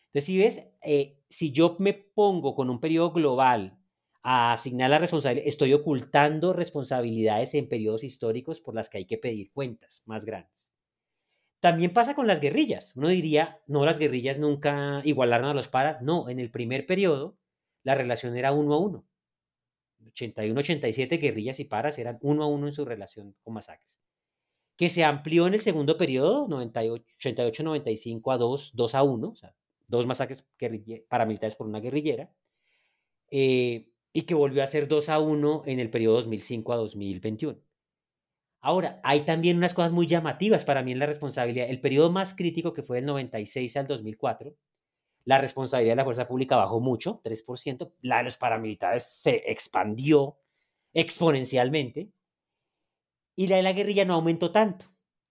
Entonces, 0.06 0.24
si 0.24 0.38
ves, 0.38 0.62
eh, 0.82 1.20
si 1.28 1.52
yo 1.52 1.76
me 1.78 1.92
pongo 1.92 2.54
con 2.54 2.70
un 2.70 2.80
periodo 2.80 3.12
global 3.12 3.78
a 4.22 4.52
asignar 4.52 4.90
la 4.90 4.98
responsabilidad, 4.98 5.46
estoy 5.46 5.74
ocultando 5.74 6.52
responsabilidades 6.52 7.54
en 7.54 7.68
periodos 7.68 8.04
históricos 8.04 8.60
por 8.60 8.74
las 8.74 8.88
que 8.88 8.98
hay 8.98 9.04
que 9.04 9.18
pedir 9.18 9.52
cuentas 9.52 10.02
más 10.06 10.24
grandes. 10.24 10.72
También 11.60 11.92
pasa 11.92 12.14
con 12.14 12.26
las 12.26 12.40
guerrillas. 12.40 12.96
Uno 12.96 13.08
diría, 13.08 13.60
no, 13.66 13.84
las 13.84 13.98
guerrillas 13.98 14.38
nunca 14.38 15.00
igualaron 15.04 15.48
a 15.48 15.54
los 15.54 15.68
paras. 15.68 16.02
No, 16.02 16.28
en 16.28 16.38
el 16.38 16.50
primer 16.50 16.86
periodo 16.86 17.36
la 17.82 17.94
relación 17.94 18.36
era 18.36 18.52
uno 18.52 18.74
a 18.74 18.78
uno. 18.78 19.06
81-87 20.12 21.20
guerrillas 21.20 21.60
y 21.60 21.64
paras 21.64 21.98
eran 21.98 22.18
uno 22.22 22.44
a 22.44 22.46
uno 22.46 22.66
en 22.66 22.72
su 22.72 22.84
relación 22.84 23.34
con 23.42 23.54
masacres. 23.54 24.00
Que 24.76 24.88
se 24.88 25.04
amplió 25.04 25.46
en 25.46 25.54
el 25.54 25.60
segundo 25.60 25.98
periodo, 25.98 26.46
88-95 26.48 28.32
a 28.32 28.36
2, 28.38 28.72
2 28.74 28.94
a 28.94 29.02
1, 29.02 29.28
o 29.28 29.34
sea, 29.34 29.54
dos 29.88 30.06
masacres 30.06 30.46
paramilitares 31.08 31.56
por 31.56 31.66
una 31.66 31.80
guerrillera. 31.80 32.30
Eh, 33.30 33.90
y 34.12 34.22
que 34.22 34.34
volvió 34.34 34.62
a 34.62 34.66
ser 34.66 34.88
2 34.88 35.08
a 35.08 35.18
1 35.18 35.62
en 35.66 35.80
el 35.80 35.90
periodo 35.90 36.16
2005 36.16 36.72
a 36.72 36.76
2021. 36.76 37.58
Ahora, 38.60 39.00
hay 39.04 39.20
también 39.20 39.56
unas 39.56 39.74
cosas 39.74 39.92
muy 39.92 40.06
llamativas 40.06 40.64
para 40.64 40.82
mí 40.82 40.92
en 40.92 40.98
la 40.98 41.06
responsabilidad. 41.06 41.68
El 41.68 41.80
periodo 41.80 42.10
más 42.10 42.34
crítico, 42.34 42.74
que 42.74 42.82
fue 42.82 42.96
del 42.96 43.06
96 43.06 43.76
al 43.76 43.86
2004, 43.86 44.56
la 45.24 45.38
responsabilidad 45.38 45.92
de 45.92 45.96
la 45.96 46.04
fuerza 46.04 46.26
pública 46.26 46.56
bajó 46.56 46.80
mucho, 46.80 47.20
3%. 47.22 47.92
La 48.00 48.18
de 48.18 48.24
los 48.24 48.36
paramilitares 48.36 49.04
se 49.04 49.50
expandió 49.50 50.38
exponencialmente. 50.94 52.10
Y 53.36 53.46
la 53.46 53.56
de 53.56 53.62
la 53.62 53.72
guerrilla 53.72 54.04
no 54.04 54.14
aumentó 54.14 54.50
tanto. 54.50 54.86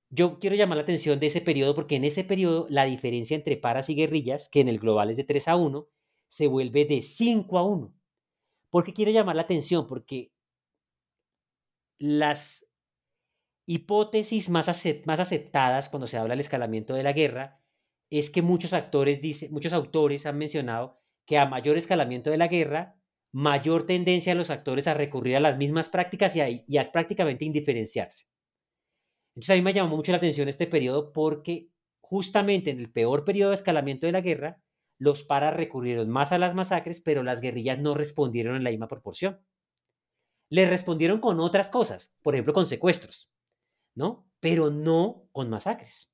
Yo 0.10 0.40
quiero 0.40 0.56
llamar 0.56 0.78
la 0.78 0.84
atención 0.84 1.20
de 1.20 1.28
ese 1.28 1.42
periodo 1.42 1.76
porque 1.76 1.96
en 1.98 2.06
ese 2.06 2.24
periodo 2.24 2.68
la 2.70 2.86
diferencia 2.86 3.36
entre 3.36 3.58
paras 3.58 3.90
y 3.90 3.96
guerrillas, 3.96 4.50
que 4.50 4.62
en 4.62 4.70
el 4.70 4.80
global 4.80 5.10
es 5.10 5.18
de 5.18 5.26
3 5.26 5.48
a 5.50 5.56
1, 5.58 5.88
se 6.30 6.48
vuelve 6.48 6.86
de 6.86 7.02
5 7.02 7.58
a 7.58 7.64
1. 7.64 7.94
¿Por 8.70 8.84
qué 8.84 8.94
quiero 8.94 9.12
llamar 9.12 9.36
la 9.36 9.42
atención? 9.42 9.88
Porque 9.88 10.32
las 11.98 12.67
hipótesis 13.68 14.50
más, 14.50 14.70
aceptadas 14.70 15.90
cuando 15.90 16.08
se 16.08 16.18
habla 16.18 16.32
del 16.32 16.40
escalamiento 16.40 16.96
de 16.96 17.04
la 17.04 17.14
guerra 17.14 17.62
es 18.10 18.30
que 18.30 18.42
muchos 18.42 18.72
actores 18.72 19.22
dicen, 19.22 19.52
muchos 19.52 19.74
autores 19.74 20.26
han 20.26 20.38
mencionado 20.38 21.02
que 21.26 21.38
a 21.38 21.46
mayor 21.46 21.78
escalamiento 21.78 22.32
de 22.32 22.38
la 22.38 22.48
guerra, 22.48 22.98
mayor 23.34 23.86
tendencia 23.86 24.32
a 24.32 24.36
los 24.36 24.50
actores 24.50 24.88
a 24.88 24.94
recurrir 24.94 25.36
a 25.36 25.42
las 25.42 25.58
mismas 25.58 25.90
prácticas 25.90 26.34
y 26.38 26.42
a, 26.42 26.48
y 26.50 26.78
a 26.78 26.92
prácticamente 26.94 27.44
indiferenciarse. 27.44 28.28
Entonces 29.36 29.54
a 29.54 29.56
mí 29.56 29.62
me 29.62 29.74
llamó 29.74 29.98
mucho 29.98 30.14
la 30.14 30.18
atención 30.18 30.48
este 30.48 30.68
periodo 30.68 31.12
porque 31.12 31.70
justamente 32.00 32.72
en 32.72 32.80
el 32.80 32.90
peor 32.90 33.26
periodo 33.26 33.50
de 33.50 33.56
escalamiento 33.56 34.06
de 34.06 34.14
la 34.14 34.22
guerra, 34.22 34.62
los 34.98 35.24
paras 35.24 35.56
recurrieron 35.58 36.10
más 36.10 36.32
a 36.32 36.38
las 36.38 36.56
masacres, 36.56 37.02
pero 37.02 37.22
las 37.22 37.42
guerrillas 37.42 37.84
no 37.84 37.94
respondieron 37.94 38.56
en 38.56 38.64
la 38.64 38.70
misma 38.70 38.88
proporción. 38.88 39.46
Le 40.50 40.66
respondieron 40.66 41.20
con 41.20 41.42
otras 41.42 41.70
cosas, 41.70 42.18
por 42.24 42.34
ejemplo, 42.34 42.54
con 42.54 42.66
secuestros, 42.66 43.30
¿no? 43.98 44.30
Pero 44.40 44.70
no 44.70 45.28
con 45.32 45.50
masacres. 45.50 46.10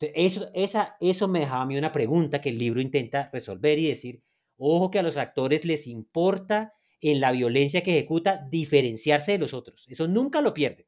eso, 0.00 0.50
esa, 0.52 0.96
eso 1.00 1.28
me 1.28 1.40
dejaba 1.40 1.62
a 1.62 1.66
mí 1.66 1.78
una 1.78 1.92
pregunta 1.92 2.40
que 2.40 2.50
el 2.50 2.58
libro 2.58 2.80
intenta 2.80 3.30
resolver 3.32 3.78
y 3.78 3.88
decir, 3.88 4.22
ojo 4.58 4.90
que 4.90 4.98
a 4.98 5.02
los 5.02 5.16
actores 5.16 5.64
les 5.64 5.86
importa 5.86 6.74
en 7.00 7.20
la 7.20 7.32
violencia 7.32 7.82
que 7.82 7.92
ejecuta 7.92 8.46
diferenciarse 8.50 9.32
de 9.32 9.38
los 9.38 9.54
otros. 9.54 9.86
Eso 9.88 10.08
nunca 10.08 10.42
lo 10.42 10.52
pierden. 10.52 10.86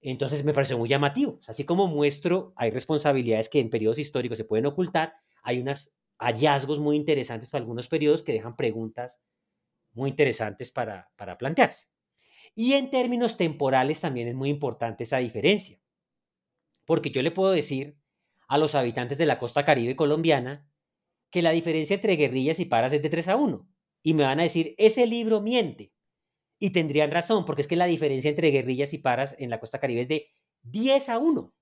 Entonces 0.00 0.44
me 0.44 0.54
pareció 0.54 0.78
muy 0.78 0.88
llamativo. 0.88 1.40
Así 1.48 1.64
como 1.64 1.88
muestro, 1.88 2.52
hay 2.56 2.70
responsabilidades 2.70 3.48
que 3.48 3.58
en 3.58 3.68
periodos 3.68 3.98
históricos 3.98 4.38
se 4.38 4.44
pueden 4.44 4.66
ocultar, 4.66 5.14
hay 5.42 5.58
unos 5.58 5.92
hallazgos 6.18 6.78
muy 6.78 6.96
interesantes 6.96 7.50
para 7.50 7.62
algunos 7.62 7.88
periodos 7.88 8.22
que 8.22 8.32
dejan 8.32 8.56
preguntas 8.56 9.20
muy 9.92 10.10
interesantes 10.10 10.70
para, 10.70 11.10
para 11.16 11.36
plantearse. 11.36 11.88
Y 12.58 12.72
en 12.72 12.90
términos 12.90 13.36
temporales 13.36 14.00
también 14.00 14.28
es 14.28 14.34
muy 14.34 14.48
importante 14.48 15.04
esa 15.04 15.18
diferencia, 15.18 15.78
porque 16.86 17.10
yo 17.10 17.22
le 17.22 17.30
puedo 17.30 17.52
decir 17.52 17.98
a 18.48 18.56
los 18.56 18.74
habitantes 18.74 19.18
de 19.18 19.26
la 19.26 19.38
costa 19.38 19.64
caribe 19.64 19.94
colombiana 19.94 20.66
que 21.30 21.42
la 21.42 21.50
diferencia 21.50 21.94
entre 21.94 22.16
guerrillas 22.16 22.58
y 22.58 22.64
paras 22.64 22.94
es 22.94 23.02
de 23.02 23.10
3 23.10 23.28
a 23.28 23.36
1. 23.36 23.68
Y 24.02 24.14
me 24.14 24.22
van 24.22 24.40
a 24.40 24.44
decir, 24.44 24.74
ese 24.78 25.06
libro 25.06 25.42
miente. 25.42 25.92
Y 26.58 26.70
tendrían 26.70 27.10
razón, 27.10 27.44
porque 27.44 27.60
es 27.60 27.68
que 27.68 27.76
la 27.76 27.86
diferencia 27.86 28.30
entre 28.30 28.50
guerrillas 28.50 28.94
y 28.94 28.98
paras 28.98 29.36
en 29.38 29.50
la 29.50 29.60
costa 29.60 29.78
caribe 29.78 30.00
es 30.02 30.08
de 30.08 30.30
10 30.62 31.10
a 31.10 31.18
1. 31.18 31.40
O 31.40 31.52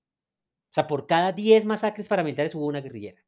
sea, 0.71 0.87
por 0.87 1.07
cada 1.07 1.33
10 1.33 1.65
masacres 1.65 2.07
paramilitares 2.07 2.55
hubo 2.55 2.67
una 2.67 2.79
guerrillera. 2.79 3.21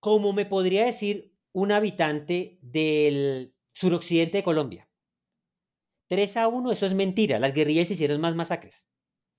Como 0.00 0.32
me 0.32 0.46
podría 0.46 0.86
decir 0.86 1.34
un 1.52 1.72
habitante 1.72 2.58
del 2.62 3.54
suroccidente 3.74 4.38
de 4.38 4.44
Colombia. 4.44 4.87
3 6.08 6.36
a 6.38 6.48
1, 6.48 6.72
eso 6.72 6.86
es 6.86 6.94
mentira. 6.94 7.38
Las 7.38 7.54
guerrillas 7.54 7.90
hicieron 7.90 8.20
más 8.20 8.34
masacres. 8.34 8.86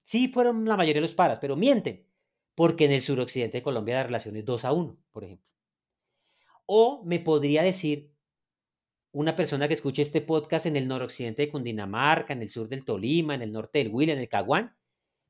Sí 0.03 0.27
fueron 0.27 0.65
la 0.65 0.77
mayoría 0.77 1.01
de 1.01 1.07
los 1.07 1.15
paras, 1.15 1.39
pero 1.39 1.55
mienten. 1.55 2.07
Porque 2.55 2.85
en 2.85 2.91
el 2.91 3.01
suroccidente 3.01 3.59
de 3.59 3.63
Colombia 3.63 3.95
la 3.95 4.03
relación 4.03 4.35
es 4.35 4.45
2 4.45 4.65
a 4.65 4.73
1, 4.73 4.97
por 5.11 5.23
ejemplo. 5.23 5.47
O 6.65 7.03
me 7.05 7.19
podría 7.19 7.63
decir 7.63 8.13
una 9.11 9.35
persona 9.35 9.67
que 9.67 9.73
escuche 9.73 10.01
este 10.01 10.21
podcast 10.21 10.65
en 10.65 10.75
el 10.75 10.87
noroccidente 10.87 11.43
de 11.43 11.49
Cundinamarca, 11.49 12.33
en 12.33 12.41
el 12.41 12.49
sur 12.49 12.67
del 12.67 12.85
Tolima, 12.85 13.35
en 13.35 13.41
el 13.41 13.51
norte 13.51 13.79
del 13.79 13.89
Huila, 13.89 14.13
en 14.13 14.19
el 14.19 14.29
Caguán, 14.29 14.75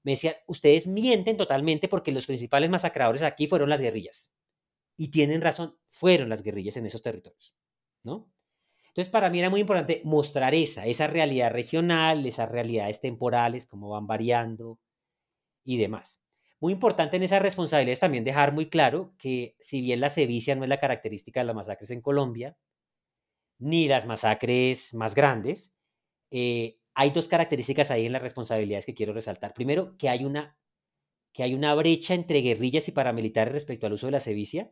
me 0.03 0.11
decía, 0.11 0.37
ustedes 0.47 0.87
mienten 0.87 1.37
totalmente 1.37 1.87
porque 1.87 2.11
los 2.11 2.25
principales 2.25 2.69
masacradores 2.69 3.21
aquí 3.21 3.47
fueron 3.47 3.69
las 3.69 3.81
guerrillas 3.81 4.33
y 4.97 5.11
tienen 5.11 5.41
razón, 5.41 5.77
fueron 5.87 6.29
las 6.29 6.41
guerrillas 6.41 6.77
en 6.77 6.85
esos 6.85 7.01
territorios, 7.01 7.55
¿no? 8.03 8.31
Entonces, 8.89 9.09
para 9.09 9.29
mí 9.29 9.39
era 9.39 9.49
muy 9.49 9.61
importante 9.61 10.01
mostrar 10.03 10.53
esa, 10.53 10.85
esa 10.85 11.07
realidad 11.07 11.51
regional, 11.51 12.25
esas 12.25 12.49
realidades 12.49 12.99
temporales, 13.01 13.65
cómo 13.65 13.89
van 13.89 14.07
variando 14.07 14.79
y 15.63 15.77
demás. 15.77 16.21
Muy 16.59 16.73
importante 16.73 17.17
en 17.17 17.23
esas 17.23 17.41
responsabilidades 17.41 17.99
también 18.01 18.25
dejar 18.25 18.53
muy 18.53 18.69
claro 18.69 19.13
que 19.17 19.55
si 19.59 19.81
bien 19.81 20.01
la 20.01 20.09
sevicia 20.09 20.55
no 20.55 20.63
es 20.63 20.69
la 20.69 20.79
característica 20.79 21.39
de 21.39 21.45
las 21.45 21.55
masacres 21.55 21.91
en 21.91 22.01
Colombia, 22.01 22.57
ni 23.59 23.87
las 23.87 24.05
masacres 24.05 24.93
más 24.93 25.15
grandes, 25.15 25.73
eh, 26.31 26.79
hay 26.93 27.11
dos 27.11 27.27
características 27.27 27.91
ahí 27.91 28.05
en 28.05 28.13
las 28.13 28.21
responsabilidades 28.21 28.85
que 28.85 28.93
quiero 28.93 29.13
resaltar. 29.13 29.53
Primero, 29.53 29.95
que 29.97 30.09
hay 30.09 30.25
una, 30.25 30.57
que 31.33 31.43
hay 31.43 31.53
una 31.53 31.73
brecha 31.75 32.13
entre 32.13 32.41
guerrillas 32.41 32.87
y 32.87 32.91
paramilitares 32.91 33.53
respecto 33.53 33.87
al 33.87 33.93
uso 33.93 34.07
de 34.07 34.13
la 34.13 34.19
sevicia, 34.19 34.71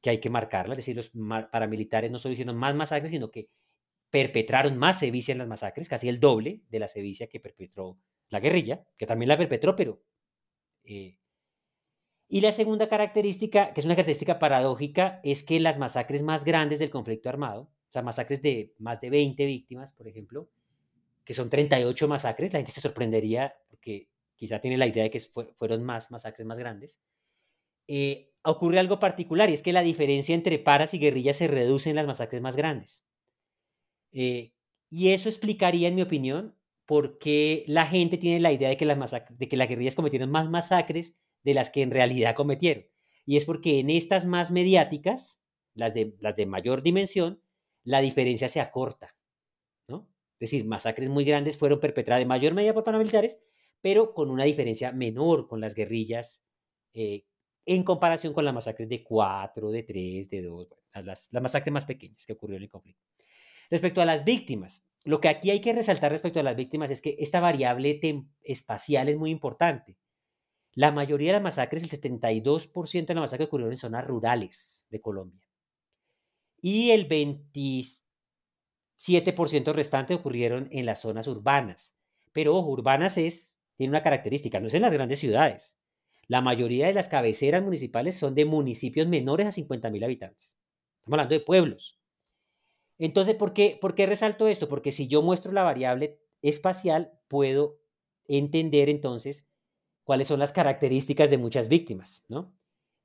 que 0.00 0.10
hay 0.10 0.20
que 0.20 0.30
marcarla, 0.30 0.74
es 0.74 0.78
decir, 0.78 0.96
los 0.96 1.10
paramilitares 1.50 2.10
no 2.10 2.18
solo 2.18 2.32
hicieron 2.32 2.56
más 2.56 2.74
masacres, 2.74 3.10
sino 3.10 3.30
que 3.30 3.48
perpetraron 4.10 4.76
más 4.78 4.98
sevicia 4.98 5.32
en 5.32 5.38
las 5.38 5.48
masacres, 5.48 5.88
casi 5.88 6.08
el 6.08 6.20
doble 6.20 6.62
de 6.70 6.78
la 6.78 6.88
sevicia 6.88 7.28
que 7.28 7.40
perpetró 7.40 7.98
la 8.28 8.40
guerrilla, 8.40 8.86
que 8.96 9.06
también 9.06 9.28
la 9.28 9.38
perpetró, 9.38 9.74
pero... 9.74 10.02
Eh, 10.84 11.18
y 12.30 12.42
la 12.42 12.52
segunda 12.52 12.88
característica, 12.88 13.72
que 13.72 13.80
es 13.80 13.86
una 13.86 13.94
característica 13.94 14.38
paradójica, 14.38 15.20
es 15.24 15.42
que 15.42 15.60
las 15.60 15.78
masacres 15.78 16.22
más 16.22 16.44
grandes 16.44 16.78
del 16.78 16.90
conflicto 16.90 17.28
armado, 17.30 17.62
o 17.62 17.90
sea, 17.90 18.02
masacres 18.02 18.42
de 18.42 18.74
más 18.78 19.00
de 19.00 19.08
20 19.08 19.46
víctimas, 19.46 19.92
por 19.92 20.08
ejemplo, 20.08 20.50
que 21.24 21.32
son 21.32 21.48
38 21.48 22.06
masacres, 22.06 22.52
la 22.52 22.58
gente 22.58 22.72
se 22.72 22.82
sorprendería 22.82 23.54
porque 23.68 24.08
quizá 24.36 24.60
tiene 24.60 24.76
la 24.76 24.86
idea 24.86 25.04
de 25.04 25.10
que 25.10 25.20
fueron 25.20 25.82
más 25.82 26.10
masacres 26.10 26.46
más 26.46 26.58
grandes, 26.58 27.00
eh, 27.86 28.27
ocurre 28.42 28.78
algo 28.78 28.98
particular 28.98 29.50
y 29.50 29.54
es 29.54 29.62
que 29.62 29.72
la 29.72 29.82
diferencia 29.82 30.34
entre 30.34 30.58
paras 30.58 30.94
y 30.94 30.98
guerrillas 30.98 31.36
se 31.36 31.48
reduce 31.48 31.90
en 31.90 31.96
las 31.96 32.06
masacres 32.06 32.40
más 32.40 32.56
grandes. 32.56 33.04
Eh, 34.12 34.52
y 34.90 35.10
eso 35.10 35.28
explicaría, 35.28 35.88
en 35.88 35.94
mi 35.94 36.02
opinión, 36.02 36.56
por 36.86 37.18
qué 37.18 37.64
la 37.66 37.86
gente 37.86 38.16
tiene 38.16 38.40
la 38.40 38.52
idea 38.52 38.70
de 38.70 38.76
que, 38.76 38.86
las 38.86 39.14
de 39.30 39.48
que 39.48 39.56
las 39.56 39.68
guerrillas 39.68 39.94
cometieron 39.94 40.30
más 40.30 40.48
masacres 40.48 41.16
de 41.44 41.54
las 41.54 41.70
que 41.70 41.82
en 41.82 41.90
realidad 41.90 42.34
cometieron. 42.34 42.86
Y 43.26 43.36
es 43.36 43.44
porque 43.44 43.80
en 43.80 43.90
estas 43.90 44.24
más 44.24 44.50
mediáticas, 44.50 45.42
las 45.74 45.92
de, 45.92 46.16
las 46.20 46.34
de 46.34 46.46
mayor 46.46 46.82
dimensión, 46.82 47.42
la 47.84 48.00
diferencia 48.00 48.48
se 48.48 48.60
acorta. 48.60 49.14
¿no? 49.86 50.08
Es 50.40 50.50
decir, 50.50 50.64
masacres 50.66 51.10
muy 51.10 51.24
grandes 51.24 51.58
fueron 51.58 51.78
perpetradas 51.78 52.22
de 52.22 52.26
mayor 52.26 52.54
medida 52.54 52.72
por 52.72 52.84
paramilitares, 52.84 53.38
pero 53.82 54.14
con 54.14 54.30
una 54.30 54.44
diferencia 54.44 54.92
menor 54.92 55.46
con 55.46 55.60
las 55.60 55.74
guerrillas 55.74 56.42
eh, 56.94 57.26
en 57.68 57.82
comparación 57.82 58.32
con 58.32 58.44
las 58.44 58.54
masacres 58.54 58.88
de 58.88 59.04
4, 59.04 59.70
de 59.70 59.82
3, 59.82 60.30
de 60.30 60.42
2, 60.42 60.68
las, 61.04 61.28
las 61.30 61.42
masacres 61.42 61.72
más 61.72 61.84
pequeñas 61.84 62.24
que 62.24 62.32
ocurrieron 62.32 62.62
en 62.62 62.64
el 62.64 62.70
conflicto. 62.70 63.04
Respecto 63.70 64.00
a 64.00 64.06
las 64.06 64.24
víctimas, 64.24 64.86
lo 65.04 65.20
que 65.20 65.28
aquí 65.28 65.50
hay 65.50 65.60
que 65.60 65.74
resaltar 65.74 66.10
respecto 66.10 66.40
a 66.40 66.42
las 66.42 66.56
víctimas 66.56 66.90
es 66.90 67.02
que 67.02 67.16
esta 67.18 67.40
variable 67.40 68.00
espacial 68.42 69.10
es 69.10 69.18
muy 69.18 69.30
importante. 69.30 69.98
La 70.72 70.92
mayoría 70.92 71.28
de 71.28 71.34
las 71.34 71.42
masacres, 71.42 71.82
el 71.82 71.90
72% 71.90 73.06
de 73.06 73.14
las 73.14 73.22
masacres 73.22 73.48
ocurrieron 73.48 73.72
en 73.72 73.78
zonas 73.78 74.06
rurales 74.06 74.86
de 74.88 75.00
Colombia. 75.00 75.44
Y 76.60 76.90
el 76.90 77.08
27% 77.08 79.72
restante 79.72 80.14
ocurrieron 80.14 80.68
en 80.70 80.86
las 80.86 81.00
zonas 81.00 81.28
urbanas. 81.28 81.94
Pero 82.32 82.58
urbanas 82.58 83.18
es, 83.18 83.56
tiene 83.74 83.90
una 83.90 84.02
característica, 84.02 84.58
no 84.58 84.68
es 84.68 84.74
en 84.74 84.82
las 84.82 84.92
grandes 84.92 85.18
ciudades. 85.18 85.78
La 86.28 86.42
mayoría 86.42 86.86
de 86.86 86.92
las 86.92 87.08
cabeceras 87.08 87.62
municipales 87.62 88.16
son 88.16 88.34
de 88.34 88.44
municipios 88.44 89.08
menores 89.08 89.46
a 89.46 89.60
50.000 89.60 90.04
habitantes. 90.04 90.58
Estamos 90.98 91.14
hablando 91.14 91.34
de 91.34 91.40
pueblos. 91.40 91.98
Entonces, 92.98 93.34
¿por 93.34 93.54
qué, 93.54 93.78
¿por 93.80 93.94
qué 93.94 94.06
resalto 94.06 94.46
esto? 94.46 94.68
Porque 94.68 94.92
si 94.92 95.08
yo 95.08 95.22
muestro 95.22 95.52
la 95.52 95.62
variable 95.62 96.20
espacial, 96.42 97.18
puedo 97.28 97.80
entender 98.26 98.90
entonces 98.90 99.48
cuáles 100.04 100.28
son 100.28 100.38
las 100.38 100.52
características 100.52 101.30
de 101.30 101.38
muchas 101.38 101.68
víctimas, 101.68 102.24
¿no? 102.28 102.54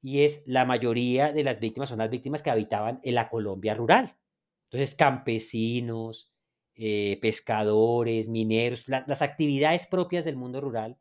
Y 0.02 0.24
es 0.24 0.44
la 0.46 0.66
mayoría 0.66 1.32
de 1.32 1.44
las 1.46 1.62
víctimas 1.62 1.90
son 1.90 2.00
las 2.00 2.10
víctimas 2.10 2.42
que 2.42 2.50
habitaban 2.50 3.00
en 3.04 3.16
la 3.16 3.30
Colombia 3.30 3.74
rural. 3.74 4.18
Entonces, 4.70 4.96
campesinos, 4.96 6.34
eh, 6.76 7.20
pescadores, 7.22 8.28
mineros, 8.28 8.88
las 8.88 9.22
actividades 9.22 9.88
propias 9.88 10.26
del 10.26 10.36
mundo 10.36 10.60
rural 10.60 10.98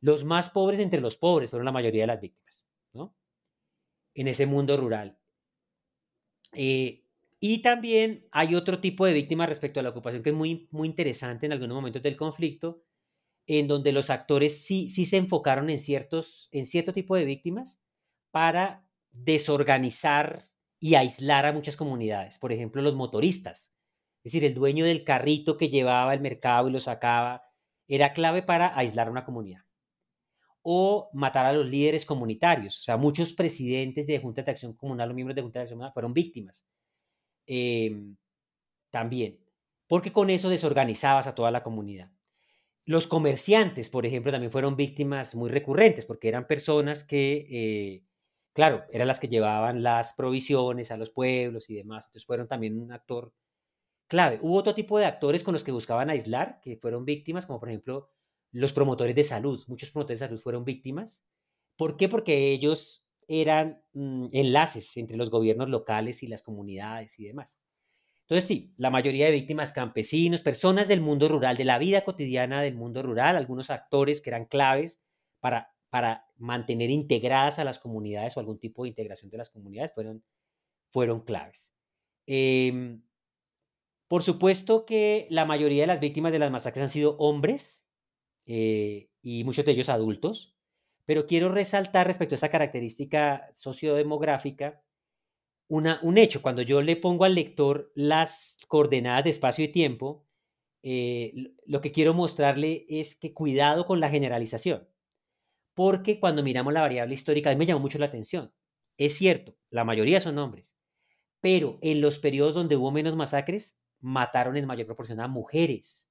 los 0.00 0.24
más 0.24 0.50
pobres 0.50 0.80
entre 0.80 1.00
los 1.00 1.16
pobres 1.16 1.50
fueron 1.50 1.64
la 1.64 1.72
mayoría 1.72 2.02
de 2.02 2.08
las 2.08 2.20
víctimas, 2.20 2.66
¿no? 2.92 3.16
En 4.14 4.28
ese 4.28 4.46
mundo 4.46 4.76
rural. 4.76 5.18
Eh, 6.52 7.04
y 7.40 7.62
también 7.62 8.26
hay 8.32 8.54
otro 8.54 8.80
tipo 8.80 9.06
de 9.06 9.12
víctimas 9.12 9.48
respecto 9.48 9.80
a 9.80 9.82
la 9.82 9.90
ocupación 9.90 10.22
que 10.22 10.30
es 10.30 10.36
muy, 10.36 10.68
muy 10.70 10.88
interesante 10.88 11.46
en 11.46 11.52
algunos 11.52 11.74
momentos 11.74 12.02
del 12.02 12.16
conflicto, 12.16 12.82
en 13.46 13.66
donde 13.66 13.92
los 13.92 14.10
actores 14.10 14.64
sí, 14.64 14.90
sí 14.90 15.06
se 15.06 15.16
enfocaron 15.16 15.70
en, 15.70 15.78
ciertos, 15.78 16.48
en 16.52 16.66
cierto 16.66 16.92
tipo 16.92 17.16
de 17.16 17.24
víctimas 17.24 17.80
para 18.30 18.88
desorganizar 19.10 20.50
y 20.80 20.96
aislar 20.96 21.46
a 21.46 21.52
muchas 21.52 21.76
comunidades. 21.76 22.38
Por 22.38 22.52
ejemplo, 22.52 22.82
los 22.82 22.94
motoristas. 22.94 23.72
Es 24.22 24.32
decir, 24.32 24.44
el 24.44 24.54
dueño 24.54 24.84
del 24.84 25.04
carrito 25.04 25.56
que 25.56 25.70
llevaba 25.70 26.12
el 26.12 26.20
mercado 26.20 26.68
y 26.68 26.72
lo 26.72 26.80
sacaba 26.80 27.44
era 27.86 28.12
clave 28.12 28.42
para 28.42 28.76
aislar 28.76 29.10
una 29.10 29.24
comunidad. 29.24 29.67
O 30.62 31.10
matar 31.14 31.46
a 31.46 31.52
los 31.52 31.66
líderes 31.66 32.04
comunitarios. 32.04 32.78
O 32.80 32.82
sea, 32.82 32.96
muchos 32.96 33.32
presidentes 33.32 34.06
de 34.06 34.18
Junta 34.18 34.42
de 34.42 34.50
Acción 34.50 34.74
Comunal 34.74 35.10
o 35.10 35.14
miembros 35.14 35.36
de 35.36 35.42
Junta 35.42 35.60
de 35.60 35.62
Acción 35.64 35.78
Comunal 35.78 35.92
fueron 35.94 36.14
víctimas. 36.14 36.64
Em, 37.46 38.16
también. 38.90 39.40
Porque 39.88 40.12
con 40.12 40.30
eso 40.30 40.50
desorganizabas 40.50 41.26
a 41.26 41.34
toda 41.34 41.50
la 41.50 41.62
comunidad. 41.62 42.10
Los 42.84 43.06
comerciantes, 43.06 43.90
por 43.90 44.06
ejemplo, 44.06 44.32
también 44.32 44.52
fueron 44.52 44.76
víctimas 44.76 45.34
muy 45.34 45.50
recurrentes 45.50 46.04
porque 46.06 46.28
eran 46.28 46.46
personas 46.46 47.04
que, 47.04 47.46
eh, 47.50 48.04
claro, 48.54 48.84
eran 48.92 49.08
las 49.08 49.20
que 49.20 49.28
llevaban 49.28 49.82
las 49.82 50.14
provisiones 50.14 50.90
a 50.90 50.96
los 50.96 51.10
pueblos 51.10 51.70
y 51.70 51.76
demás. 51.76 52.06
Entonces 52.06 52.26
fueron 52.26 52.48
también 52.48 52.78
un 52.80 52.92
actor 52.92 53.32
clave. 54.08 54.38
Hubo 54.42 54.56
otro 54.56 54.74
tipo 54.74 54.98
de 54.98 55.06
actores 55.06 55.42
con 55.44 55.52
los 55.52 55.64
que 55.64 55.72
buscaban 55.72 56.10
aislar, 56.10 56.60
que 56.62 56.76
fueron 56.76 57.04
víctimas, 57.04 57.46
como 57.46 57.60
por 57.60 57.68
ejemplo 57.68 58.10
los 58.52 58.72
promotores 58.72 59.14
de 59.14 59.24
salud. 59.24 59.62
Muchos 59.68 59.90
promotores 59.90 60.20
de 60.20 60.26
salud 60.26 60.40
fueron 60.40 60.64
víctimas. 60.64 61.24
¿Por 61.76 61.96
qué? 61.96 62.08
Porque 62.08 62.52
ellos 62.52 63.04
eran 63.28 63.82
mm, 63.92 64.28
enlaces 64.32 64.96
entre 64.96 65.16
los 65.16 65.30
gobiernos 65.30 65.68
locales 65.68 66.22
y 66.22 66.26
las 66.26 66.42
comunidades 66.42 67.18
y 67.20 67.26
demás. 67.26 67.58
Entonces 68.22 68.46
sí, 68.46 68.74
la 68.76 68.90
mayoría 68.90 69.26
de 69.26 69.32
víctimas 69.32 69.72
campesinos, 69.72 70.42
personas 70.42 70.88
del 70.88 71.00
mundo 71.00 71.28
rural, 71.28 71.56
de 71.56 71.64
la 71.64 71.78
vida 71.78 72.04
cotidiana 72.04 72.60
del 72.60 72.74
mundo 72.74 73.02
rural, 73.02 73.36
algunos 73.36 73.70
actores 73.70 74.20
que 74.20 74.30
eran 74.30 74.44
claves 74.44 75.00
para, 75.40 75.74
para 75.88 76.26
mantener 76.36 76.90
integradas 76.90 77.58
a 77.58 77.64
las 77.64 77.78
comunidades 77.78 78.36
o 78.36 78.40
algún 78.40 78.58
tipo 78.58 78.82
de 78.82 78.90
integración 78.90 79.30
de 79.30 79.38
las 79.38 79.48
comunidades, 79.48 79.92
fueron, 79.94 80.22
fueron 80.90 81.22
claves. 81.22 81.72
Em, 82.26 83.02
por 84.08 84.22
supuesto 84.22 84.84
que 84.84 85.26
la 85.30 85.46
mayoría 85.46 85.82
de 85.82 85.86
las 85.86 86.00
víctimas 86.00 86.32
de 86.32 86.38
las 86.38 86.50
masacres 86.50 86.82
han 86.82 86.90
sido 86.90 87.16
hombres 87.16 87.87
eh, 88.48 89.10
y 89.22 89.44
muchos 89.44 89.64
de 89.64 89.72
ellos 89.72 89.88
adultos, 89.88 90.56
pero 91.04 91.26
quiero 91.26 91.50
resaltar 91.50 92.06
respecto 92.06 92.34
a 92.34 92.36
esa 92.36 92.48
característica 92.48 93.48
sociodemográfica 93.52 94.82
un 95.68 96.18
hecho. 96.18 96.42
Cuando 96.42 96.62
yo 96.62 96.80
le 96.82 96.96
pongo 96.96 97.24
al 97.24 97.34
lector 97.34 97.92
las 97.94 98.56
coordenadas 98.68 99.24
de 99.24 99.30
espacio 99.30 99.64
y 99.64 99.68
tiempo, 99.68 100.26
eh, 100.82 101.52
lo 101.66 101.80
que 101.80 101.92
quiero 101.92 102.14
mostrarle 102.14 102.86
es 102.88 103.16
que 103.16 103.34
cuidado 103.34 103.84
con 103.84 104.00
la 104.00 104.08
generalización. 104.08 104.88
Porque 105.74 106.18
cuando 106.18 106.42
miramos 106.42 106.72
la 106.72 106.80
variable 106.80 107.14
histórica, 107.14 107.50
a 107.50 107.52
mí 107.52 107.58
me 107.58 107.66
llamó 107.66 107.80
mucho 107.80 107.98
la 107.98 108.06
atención. 108.06 108.52
Es 108.96 109.14
cierto, 109.14 109.56
la 109.70 109.84
mayoría 109.84 110.20
son 110.20 110.38
hombres, 110.38 110.74
pero 111.40 111.78
en 111.82 112.00
los 112.00 112.18
periodos 112.18 112.54
donde 112.54 112.76
hubo 112.76 112.90
menos 112.90 113.14
masacres, 113.14 113.78
mataron 114.00 114.56
en 114.56 114.66
mayor 114.66 114.86
proporción 114.86 115.20
a 115.20 115.28
mujeres. 115.28 116.07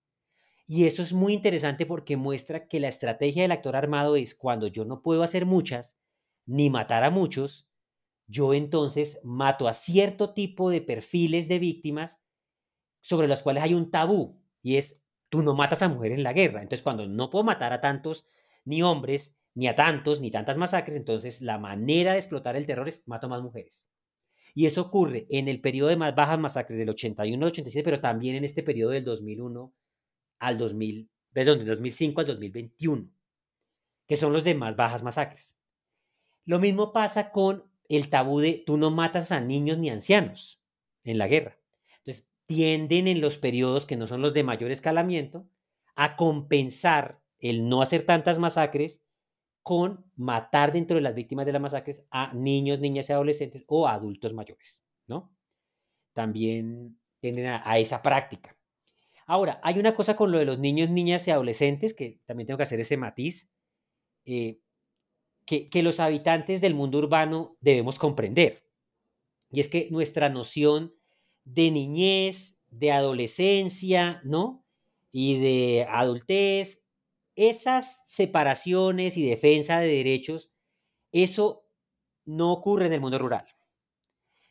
Y 0.70 0.86
eso 0.86 1.02
es 1.02 1.14
muy 1.14 1.32
interesante 1.32 1.86
porque 1.86 2.18
muestra 2.18 2.68
que 2.68 2.82
la 2.82 2.90
estrategia 2.90 3.44
del 3.44 3.54
actor 3.54 3.78
armado 3.78 4.18
es 4.18 4.36
cuando 4.36 4.68
yo 4.68 4.84
no 4.84 5.02
puedo 5.02 5.24
hacer 5.24 5.46
muchas, 5.46 5.98
ni 6.46 6.70
matar 6.70 7.06
a 7.06 7.10
muchos, 7.10 7.70
yo 8.28 8.54
entonces 8.54 9.22
mato 9.24 9.70
a 9.70 9.74
cierto 9.74 10.34
tipo 10.34 10.70
de 10.70 10.82
perfiles 10.82 11.48
de 11.48 11.60
víctimas 11.60 12.22
sobre 13.00 13.30
los 13.30 13.44
cuales 13.44 13.64
hay 13.64 13.74
un 13.74 13.90
tabú 13.90 14.42
y 14.62 14.76
es, 14.76 15.06
tú 15.30 15.42
no 15.42 15.56
matas 15.56 15.82
a 15.82 15.88
mujeres 15.88 16.18
en 16.18 16.24
la 16.24 16.34
guerra. 16.34 16.62
Entonces, 16.62 16.84
cuando 16.84 17.08
no 17.08 17.30
puedo 17.30 17.46
matar 17.46 17.72
a 17.72 17.80
tantos, 17.80 18.26
ni 18.66 18.84
hombres, 18.84 19.38
ni 19.56 19.68
a 19.68 19.76
tantos, 19.76 20.20
ni 20.20 20.32
tantas 20.32 20.58
masacres, 20.58 20.98
entonces 20.98 21.42
la 21.42 21.58
manera 21.58 22.12
de 22.12 22.18
explotar 22.18 22.58
el 22.58 22.66
terror 22.66 22.90
es 22.90 23.08
mato 23.08 23.30
más 23.30 23.42
mujeres. 23.42 23.88
Y 24.54 24.66
eso 24.66 24.82
ocurre 24.82 25.28
en 25.30 25.48
el 25.48 25.62
periodo 25.62 25.90
de 25.90 25.96
más 25.96 26.14
bajas 26.14 26.40
masacres 26.40 26.78
del 26.78 26.90
81 26.90 27.46
al 27.46 27.52
87, 27.52 27.86
pero 27.86 28.02
también 28.02 28.36
en 28.36 28.44
este 28.44 28.64
periodo 28.64 28.92
del 28.92 29.06
2001 29.06 29.74
al 30.40 30.58
2000, 30.58 31.10
perdón, 31.34 31.60
del 31.60 31.68
2005 31.68 32.22
al 32.22 32.28
2021, 32.28 33.10
que 34.08 34.16
son 34.16 34.34
los 34.34 34.44
de 34.44 34.56
más 34.56 34.76
bajas 34.76 35.04
masacres. 35.04 35.58
Lo 36.46 36.60
mismo 36.60 36.94
pasa 36.94 37.32
con 37.32 37.66
el 37.90 38.10
tabú 38.10 38.40
de 38.40 38.64
tú 38.66 38.78
no 38.78 38.92
matas 38.92 39.32
a 39.32 39.40
niños 39.40 39.78
ni 39.78 39.90
ancianos 39.90 40.62
en 41.04 41.18
la 41.18 41.28
guerra. 41.28 41.58
Entonces, 42.00 42.30
tienden 42.46 43.08
en 43.08 43.22
los 43.22 43.38
periodos 43.38 43.86
que 43.86 43.98
no 43.98 44.08
son 44.08 44.22
los 44.22 44.34
de 44.34 44.44
mayor 44.44 44.72
escalamiento 44.72 45.48
a 45.96 46.16
compensar 46.16 47.22
el 47.40 47.68
no 47.68 47.82
hacer 47.82 48.06
tantas 48.06 48.40
masacres 48.40 49.04
con 49.64 50.06
matar 50.16 50.72
dentro 50.72 50.96
de 50.96 51.02
las 51.02 51.14
víctimas 51.14 51.46
de 51.46 51.52
las 51.52 51.62
masacres 51.62 52.06
a 52.10 52.34
niños, 52.34 52.80
niñas 52.80 53.10
y 53.10 53.14
adolescentes 53.14 53.66
o 53.68 53.88
adultos 53.88 54.34
mayores, 54.34 54.82
¿no? 55.08 55.36
También 56.14 56.98
tienden 57.20 57.48
a, 57.48 57.78
esa 57.78 58.02
práctica. 58.02 58.57
Ahora, 59.28 59.60
hay 59.62 59.78
una 59.78 59.94
cosa 59.94 60.16
con 60.16 60.32
lo 60.32 60.40
de 60.40 60.46
los 60.46 60.58
niños, 60.58 60.90
niñas 60.90 61.28
y 61.28 61.32
adolescentes 61.32 61.94
que 61.94 62.22
también 62.26 62.48
tengo 62.48 62.58
que 62.58 62.64
hacer 62.64 62.80
ese 62.80 62.98
matiz. 62.98 63.50
Eh, 64.26 64.62
que, 65.46 65.82
los 65.82 66.00
habitantes 66.02 66.60
del 66.60 66.76
mundo 66.76 66.98
urbano 66.98 67.58
debemos 67.62 68.00
comprender. 68.00 68.64
Y 69.50 69.62
es 69.62 69.70
que 69.70 69.88
nuestra 69.92 70.28
noción 70.30 70.94
de 71.46 71.72
niñez, 71.72 72.62
de 72.70 72.92
adolescencia, 72.92 74.22
¿no? 74.26 74.66
Y 75.10 75.40
de 75.40 75.88
adultez, 75.90 76.84
esas 77.36 78.04
separaciones 78.08 79.16
y 79.16 79.28
defensa 79.28 79.80
de 79.80 79.88
derechos, 79.88 80.52
eso 81.14 81.66
no 82.26 82.52
ocurre 82.52 82.88
en 82.88 82.94
el 82.94 83.02
mundo 83.02 83.18
rural. 83.18 83.46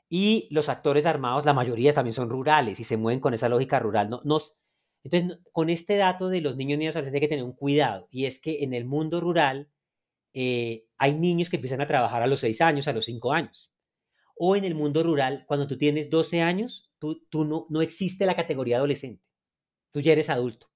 Y 0.09 0.49
los 0.51 0.71
actores 0.71 1.05
armados, 1.05 1.45
la 1.45 1.53
mayoría 1.53 1.93
también 1.93 2.15
son 2.15 2.31
rurales 2.31 2.81
y 2.81 2.85
se 2.85 2.97
mueven 2.97 3.21
con 3.21 3.35
esa 3.35 3.51
lógica 3.51 3.79
rural. 3.81 4.09
No, 4.09 4.23
nos, 4.25 4.57
entonces, 5.07 5.39
con 5.53 5.71
este 5.71 5.97
dato 5.97 6.29
de 6.29 6.41
los 6.41 6.57
niños 6.57 6.81
niñas 6.81 6.97
adolescentes 6.97 7.23
hay 7.23 7.29
que 7.29 7.29
tener 7.29 7.45
un 7.45 7.53
cuidado. 7.53 8.09
Y 8.11 8.25
es 8.25 8.41
que 8.41 8.65
en 8.65 8.75
el 8.75 8.85
mundo 8.85 9.21
rural, 9.21 9.71
eh, 10.35 10.85
hay 10.99 11.15
niños 11.15 11.49
que 11.49 11.57
empiezan 11.57 11.81
a 11.81 11.87
trabajar 11.87 12.23
a 12.23 12.27
los 12.27 12.41
6 12.41 12.61
años, 12.61 12.89
a 12.89 12.93
los 12.93 13.05
5 13.05 13.33
años. 13.33 13.73
O 14.35 14.57
en 14.57 14.65
el 14.65 14.75
mundo 14.75 15.05
rural, 15.05 15.45
cuando 15.47 15.69
tú 15.69 15.79
tienes 15.79 16.11
12 16.11 16.41
años, 16.41 16.91
tú, 16.99 17.25
tú 17.31 17.45
no, 17.45 17.67
no 17.71 17.83
existe 17.83 18.27
la 18.27 18.35
categoría 18.35 18.79
adolescente. 18.79 19.23
Tú 19.93 20.01
ya 20.01 20.11
eres 20.11 20.29
adulto. 20.29 20.73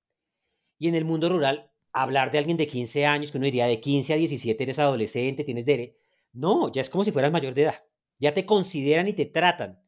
Y 0.79 0.87
en 0.87 0.95
el 0.95 1.05
mundo 1.05 1.29
rural, 1.29 1.73
hablar 1.93 2.31
de 2.31 2.39
alguien 2.39 2.57
de 2.57 2.69
15 2.69 3.07
años, 3.07 3.33
que 3.33 3.39
uno 3.39 3.47
diría 3.47 3.67
de 3.67 3.81
15 3.81 4.15
a 4.15 4.17
17 4.17 4.63
eres 4.63 4.79
adolescente, 4.79 5.43
tienes 5.43 5.67
derecho. 5.67 5.99
No, 6.33 6.71
ya 6.71 6.83
es 6.83 6.89
como 6.89 7.05
si 7.05 7.11
fueras 7.11 7.33
mayor 7.33 7.55
de 7.55 7.63
edad. 7.63 7.83
Ya 8.21 8.33
te 8.33 8.47
consideran 8.47 9.09
y 9.09 9.13
te 9.13 9.27
tratan. 9.27 9.83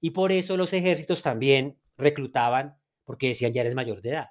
Y 0.00 0.10
por 0.10 0.32
eso 0.32 0.56
los 0.56 0.72
ejércitos 0.72 1.22
también 1.22 1.78
reclutaban, 1.96 2.80
porque 3.06 3.28
decían 3.28 3.54
ya 3.54 3.62
eres 3.62 3.74
mayor 3.74 4.02
de 4.02 4.10
edad. 4.10 4.28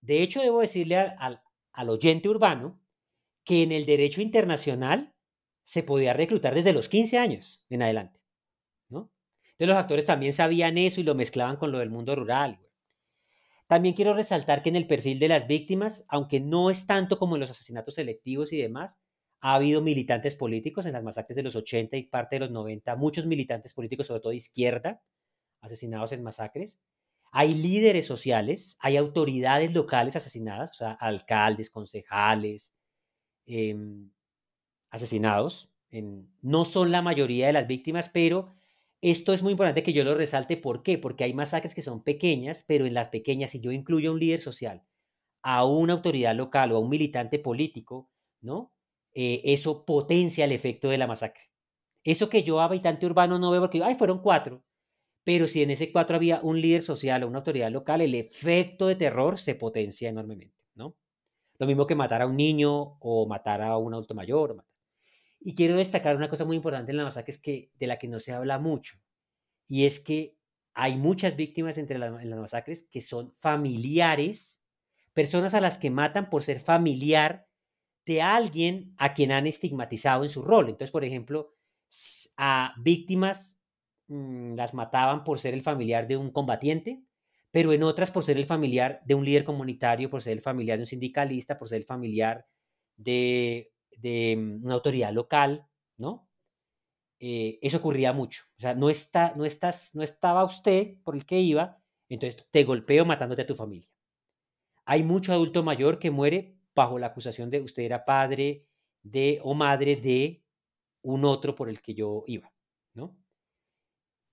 De 0.00 0.22
hecho, 0.22 0.42
debo 0.42 0.60
decirle 0.60 0.96
al, 0.96 1.40
oyente 1.88 2.28
urbano 2.28 2.80
que 3.44 3.62
en 3.62 3.70
el 3.70 3.86
derecho 3.86 4.20
internacional 4.20 5.14
se 5.62 5.84
podía 5.84 6.12
reclutar 6.12 6.54
desde 6.54 6.72
los 6.72 6.88
15 6.88 7.18
años 7.18 7.64
en 7.70 7.82
adelante. 7.82 8.20
Entonces 8.90 9.68
los 9.68 9.76
actores 9.76 10.06
también 10.06 10.32
sabían 10.32 10.78
eso 10.78 11.00
y 11.00 11.04
lo 11.04 11.14
mezclaban 11.14 11.56
con 11.56 11.70
lo 11.70 11.78
del 11.78 11.88
mundo 11.88 12.16
rural. 12.16 12.58
También 13.68 13.94
quiero 13.94 14.12
resaltar 14.12 14.62
que 14.62 14.68
en 14.68 14.76
el 14.76 14.88
perfil 14.88 15.20
de 15.20 15.28
las 15.28 15.46
víctimas, 15.46 16.04
aunque 16.08 16.40
no 16.40 16.70
es 16.70 16.88
tanto 16.88 17.18
como 17.18 17.36
en 17.36 17.40
los 17.40 17.50
asesinatos 17.50 17.94
selectivos 17.94 18.52
y 18.52 18.58
demás, 18.58 19.00
ha 19.40 19.54
habido 19.54 19.80
militantes 19.80 20.34
políticos 20.34 20.86
en 20.86 20.94
las 20.94 21.04
masacres 21.04 21.36
de 21.36 21.44
los 21.44 21.54
80 21.54 21.96
y 21.96 22.02
parte 22.04 22.36
de 22.36 22.40
los 22.40 22.50
90, 22.50 22.96
muchos 22.96 23.26
militantes 23.26 23.72
políticos, 23.74 24.08
sobre 24.08 24.20
todo 24.20 24.30
de 24.30 24.36
izquierda, 24.36 25.02
asesinados 25.60 26.12
en 26.12 26.22
masacres. 26.22 26.80
Hay 27.34 27.54
líderes 27.54 28.06
sociales, 28.06 28.76
hay 28.80 28.96
autoridades 28.96 29.72
locales 29.74 30.16
asesinadas, 30.16 30.70
o 30.72 30.74
sea, 30.74 30.92
alcaldes, 30.92 31.70
concejales, 31.70 32.74
Em, 33.46 34.10
asesinados. 34.90 35.70
No 36.42 36.64
son 36.64 36.90
la 36.90 37.02
mayoría 37.02 37.46
de 37.46 37.52
las 37.52 37.66
víctimas, 37.68 38.08
pero 38.08 38.52
esto 39.00 39.32
es 39.32 39.42
muy 39.42 39.52
importante 39.52 39.82
que 39.82 39.92
yo 39.92 40.04
lo 40.04 40.14
resalte. 40.14 40.56
¿Por 40.56 40.82
qué? 40.82 40.98
Porque 40.98 41.24
hay 41.24 41.34
masacres 41.34 41.74
que 41.74 41.82
son 41.82 42.02
pequeñas, 42.02 42.64
pero 42.66 42.86
en 42.86 42.94
las 42.94 43.08
pequeñas, 43.08 43.50
si 43.50 43.60
yo 43.60 43.70
incluyo 43.72 44.10
a 44.10 44.14
un 44.14 44.20
líder 44.20 44.40
social, 44.40 44.82
a 45.42 45.64
una 45.66 45.94
autoridad 45.94 46.34
local 46.36 46.72
o 46.72 46.76
a 46.76 46.80
un 46.80 46.90
militante 46.90 47.38
político, 47.38 48.10
¿no? 48.42 48.72
Eh, 49.14 49.42
eso 49.46 49.84
potencia 49.86 50.44
el 50.46 50.52
efecto 50.52 50.88
de 50.90 50.98
la 50.98 51.06
masacre. 51.08 51.44
Eso 52.04 52.28
que 52.30 52.42
yo, 52.44 52.60
habitante 52.60 53.06
urbano, 53.06 53.38
no 53.38 53.50
veo 53.50 53.62
porque, 53.62 53.82
ay, 53.84 53.96
fueron 53.96 54.20
cuatro. 54.20 54.64
Pero 55.24 55.48
si 55.48 55.62
en 55.62 55.70
ese 55.70 55.90
cuatro 55.90 56.16
había 56.16 56.40
un 56.42 56.60
líder 56.60 56.82
social 56.82 57.22
o 57.24 57.28
una 57.28 57.38
autoridad 57.38 57.70
local, 57.70 58.02
el 58.02 58.14
efecto 58.14 58.86
de 58.86 58.96
terror 58.96 59.38
se 59.38 59.54
potencia 59.54 60.08
enormemente, 60.10 60.56
¿no? 60.74 60.96
Lo 61.58 61.66
mismo 61.66 61.86
que 61.86 61.94
matar 61.94 62.22
a 62.22 62.26
un 62.26 62.36
niño 62.36 62.98
o 63.00 63.26
matar 63.26 63.62
a 63.62 63.78
un 63.78 63.94
adulto 63.94 64.14
mayor. 64.14 64.64
Y 65.40 65.54
quiero 65.54 65.76
destacar 65.76 66.16
una 66.16 66.30
cosa 66.30 66.44
muy 66.44 66.56
importante 66.56 66.90
en 66.92 66.98
la 66.98 67.04
masacre 67.04 67.32
es 67.32 67.38
que, 67.38 67.70
de 67.78 67.86
la 67.86 67.98
que 67.98 68.08
no 68.08 68.20
se 68.20 68.32
habla 68.32 68.58
mucho, 68.58 68.98
y 69.68 69.86
es 69.86 70.00
que 70.00 70.36
hay 70.74 70.96
muchas 70.96 71.36
víctimas 71.36 71.78
entre 71.78 71.96
en 71.96 72.30
las 72.30 72.38
masacres 72.40 72.88
que 72.90 73.00
son 73.00 73.34
familiares, 73.38 74.62
personas 75.12 75.54
a 75.54 75.60
las 75.60 75.78
que 75.78 75.90
matan 75.90 76.30
por 76.30 76.42
ser 76.42 76.60
familiar 76.60 77.48
de 78.06 78.22
alguien 78.22 78.94
a 78.98 79.14
quien 79.14 79.32
han 79.32 79.46
estigmatizado 79.46 80.24
en 80.24 80.30
su 80.30 80.42
rol. 80.42 80.66
Entonces, 80.66 80.90
por 80.90 81.04
ejemplo, 81.04 81.54
a 82.36 82.74
víctimas 82.78 83.53
mm, 84.08 84.54
las 84.54 84.74
mataban 84.74 85.24
por 85.24 85.38
ser 85.38 85.54
el 85.54 85.62
familiar 85.62 86.06
de 86.08 86.16
un 86.16 86.30
combatiente, 86.30 87.02
pero 87.50 87.72
en 87.72 87.82
otras 87.82 88.10
por 88.10 88.24
ser 88.24 88.36
el 88.36 88.46
familiar 88.46 89.00
de 89.04 89.14
un 89.14 89.24
líder 89.24 89.44
comunitario, 89.44 90.10
por 90.10 90.22
ser 90.22 90.34
el 90.34 90.40
familiar 90.40 90.78
de 90.78 90.82
un 90.82 90.86
sindicalista, 90.86 91.58
por 91.58 91.68
ser 91.68 91.78
el 91.78 91.84
familiar 91.84 92.46
de, 92.96 93.70
mm, 94.02 94.64
una 94.64 94.74
autoridad 94.74 95.12
local, 95.12 95.66
¿no? 95.96 96.28
Eh, 97.20 97.58
eso 97.62 97.78
ocurría 97.78 98.12
mucho. 98.12 98.44
O 98.58 98.60
sea, 98.60 98.74
no, 98.74 98.90
está, 98.90 99.32
no, 99.36 99.44
estás, 99.44 99.94
no 99.94 100.02
estaba 100.02 100.44
usted 100.44 100.96
por 101.04 101.16
el 101.16 101.26
que 101.26 101.40
iba, 101.40 101.80
entonces 102.08 102.48
te 102.50 102.64
golpeo 102.64 103.04
matándote 103.04 103.42
a 103.42 103.46
tu 103.46 103.54
familia. 103.54 103.88
Hay 104.86 105.02
mucho 105.02 105.32
adulto 105.32 105.62
mayor 105.62 105.98
que 105.98 106.10
muere 106.10 106.56
bajo 106.74 106.98
la 106.98 107.08
acusación 107.08 107.50
de 107.50 107.60
usted 107.60 107.84
era 107.84 108.04
padre 108.04 108.66
de 109.02 109.40
o 109.42 109.54
madre 109.54 109.96
de 109.96 110.42
un 111.02 111.24
otro 111.24 111.54
por 111.54 111.68
el 111.68 111.80
que 111.80 111.94
yo 111.94 112.24
iba, 112.26 112.52
¿no? 112.94 113.16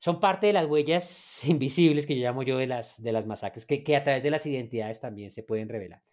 Son 0.01 0.19
parte 0.19 0.47
de 0.47 0.53
las 0.53 0.65
huellas 0.65 1.39
invisibles 1.47 2.05
que 2.05 2.17
yo 2.17 2.23
llamo 2.23 2.43
yo 2.43 2.57
de 2.57 2.67
las, 2.67 3.01
de 3.01 3.13
las 3.13 3.25
masacres, 3.25 3.65
que, 3.65 3.85
que 3.85 3.95
a 3.95 4.03
través 4.03 4.23
de 4.23 4.31
las 4.31 4.45
identidades 4.45 4.99
también 4.99 5.31
se 5.31 5.43
pueden 5.43 5.69
revelar. 5.69 6.03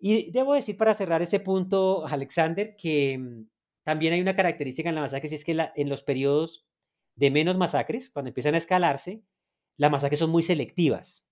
Y 0.00 0.30
debo 0.32 0.54
decir 0.54 0.78
para 0.78 0.94
cerrar 0.94 1.20
ese 1.20 1.40
punto, 1.40 2.06
Alexander, 2.06 2.74
que 2.76 3.18
mm, 3.18 3.46
también 3.82 4.14
hay 4.14 4.22
una 4.22 4.34
característica 4.34 4.88
en 4.88 4.94
la 4.94 5.02
masacre, 5.02 5.28
y 5.30 5.34
es 5.34 5.44
que 5.44 5.70
en 5.76 5.88
los 5.90 6.02
periodos 6.02 6.66
de 7.14 7.30
menos 7.30 7.58
masacres, 7.58 8.08
cuando 8.08 8.30
empiezan 8.30 8.54
a 8.54 8.58
escalarse, 8.58 9.22
las 9.76 9.90
masacres 9.90 10.18
son 10.18 10.30
muy 10.30 10.42
selectivas 10.42 11.24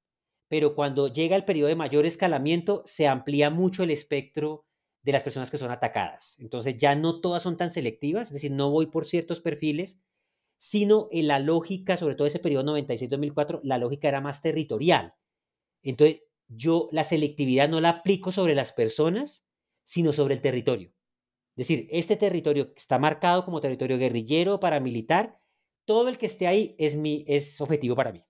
pero 0.53 0.75
cuando 0.75 1.09
llega 1.09 1.35
el 1.35 1.47
periodo 1.47 1.69
de 1.69 1.77
mayor 1.77 2.05
escalamiento, 2.05 2.83
se 2.85 3.09
amplía 3.09 3.49
mucho 3.49 3.85
el 3.85 3.91
espectro 3.91 4.67
de 5.03 5.13
las 5.13 5.23
personas 5.23 5.51
que 5.51 5.57
son 5.57 5.71
atacadas. 5.71 6.37
Entonces 6.41 6.77
ya 6.77 6.95
no 6.95 7.23
todas 7.23 7.43
son 7.43 7.57
tan 7.57 7.71
selectivas, 7.71 8.29
es 8.29 8.35
decir, 8.35 8.51
no 8.51 8.71
voy 8.71 8.89
por 8.89 9.07
ciertos 9.07 9.41
perfiles, 9.41 9.99
sino 10.65 11.09
en 11.11 11.27
la 11.27 11.41
lógica, 11.41 11.97
sobre 11.97 12.15
todo 12.15 12.29
ese 12.29 12.39
periodo 12.39 12.77
96-2004, 12.77 13.63
la 13.65 13.79
lógica 13.79 14.07
era 14.07 14.21
más 14.21 14.43
territorial. 14.43 15.13
Entonces 15.83 16.21
yo 16.47 16.89
la 16.93 17.03
selectividad 17.03 17.69
no 17.69 17.81
la 17.81 17.89
aplico 17.89 18.31
sobre 18.31 18.55
las 18.55 18.71
personas, 18.71 19.45
sino 19.83 20.13
sobre 20.13 20.35
el 20.35 20.41
territorio. 20.41 20.93
Es 21.57 21.67
decir, 21.67 21.89
este 21.91 22.15
territorio 22.15 22.73
está 22.77 23.01
marcado 23.01 23.45
como 23.45 23.61
territorio 23.61 23.99
guerrillero, 23.99 24.61
paramilitar, 24.61 25.37
todo 25.85 26.09
el 26.09 26.17
que 26.17 26.27
esté 26.27 26.47
ahí 26.47 26.77
es, 26.79 26.95
mi, 26.95 27.25
es 27.27 27.61
objetivo 27.61 27.97
para 27.97 28.13
mí. 28.13 28.25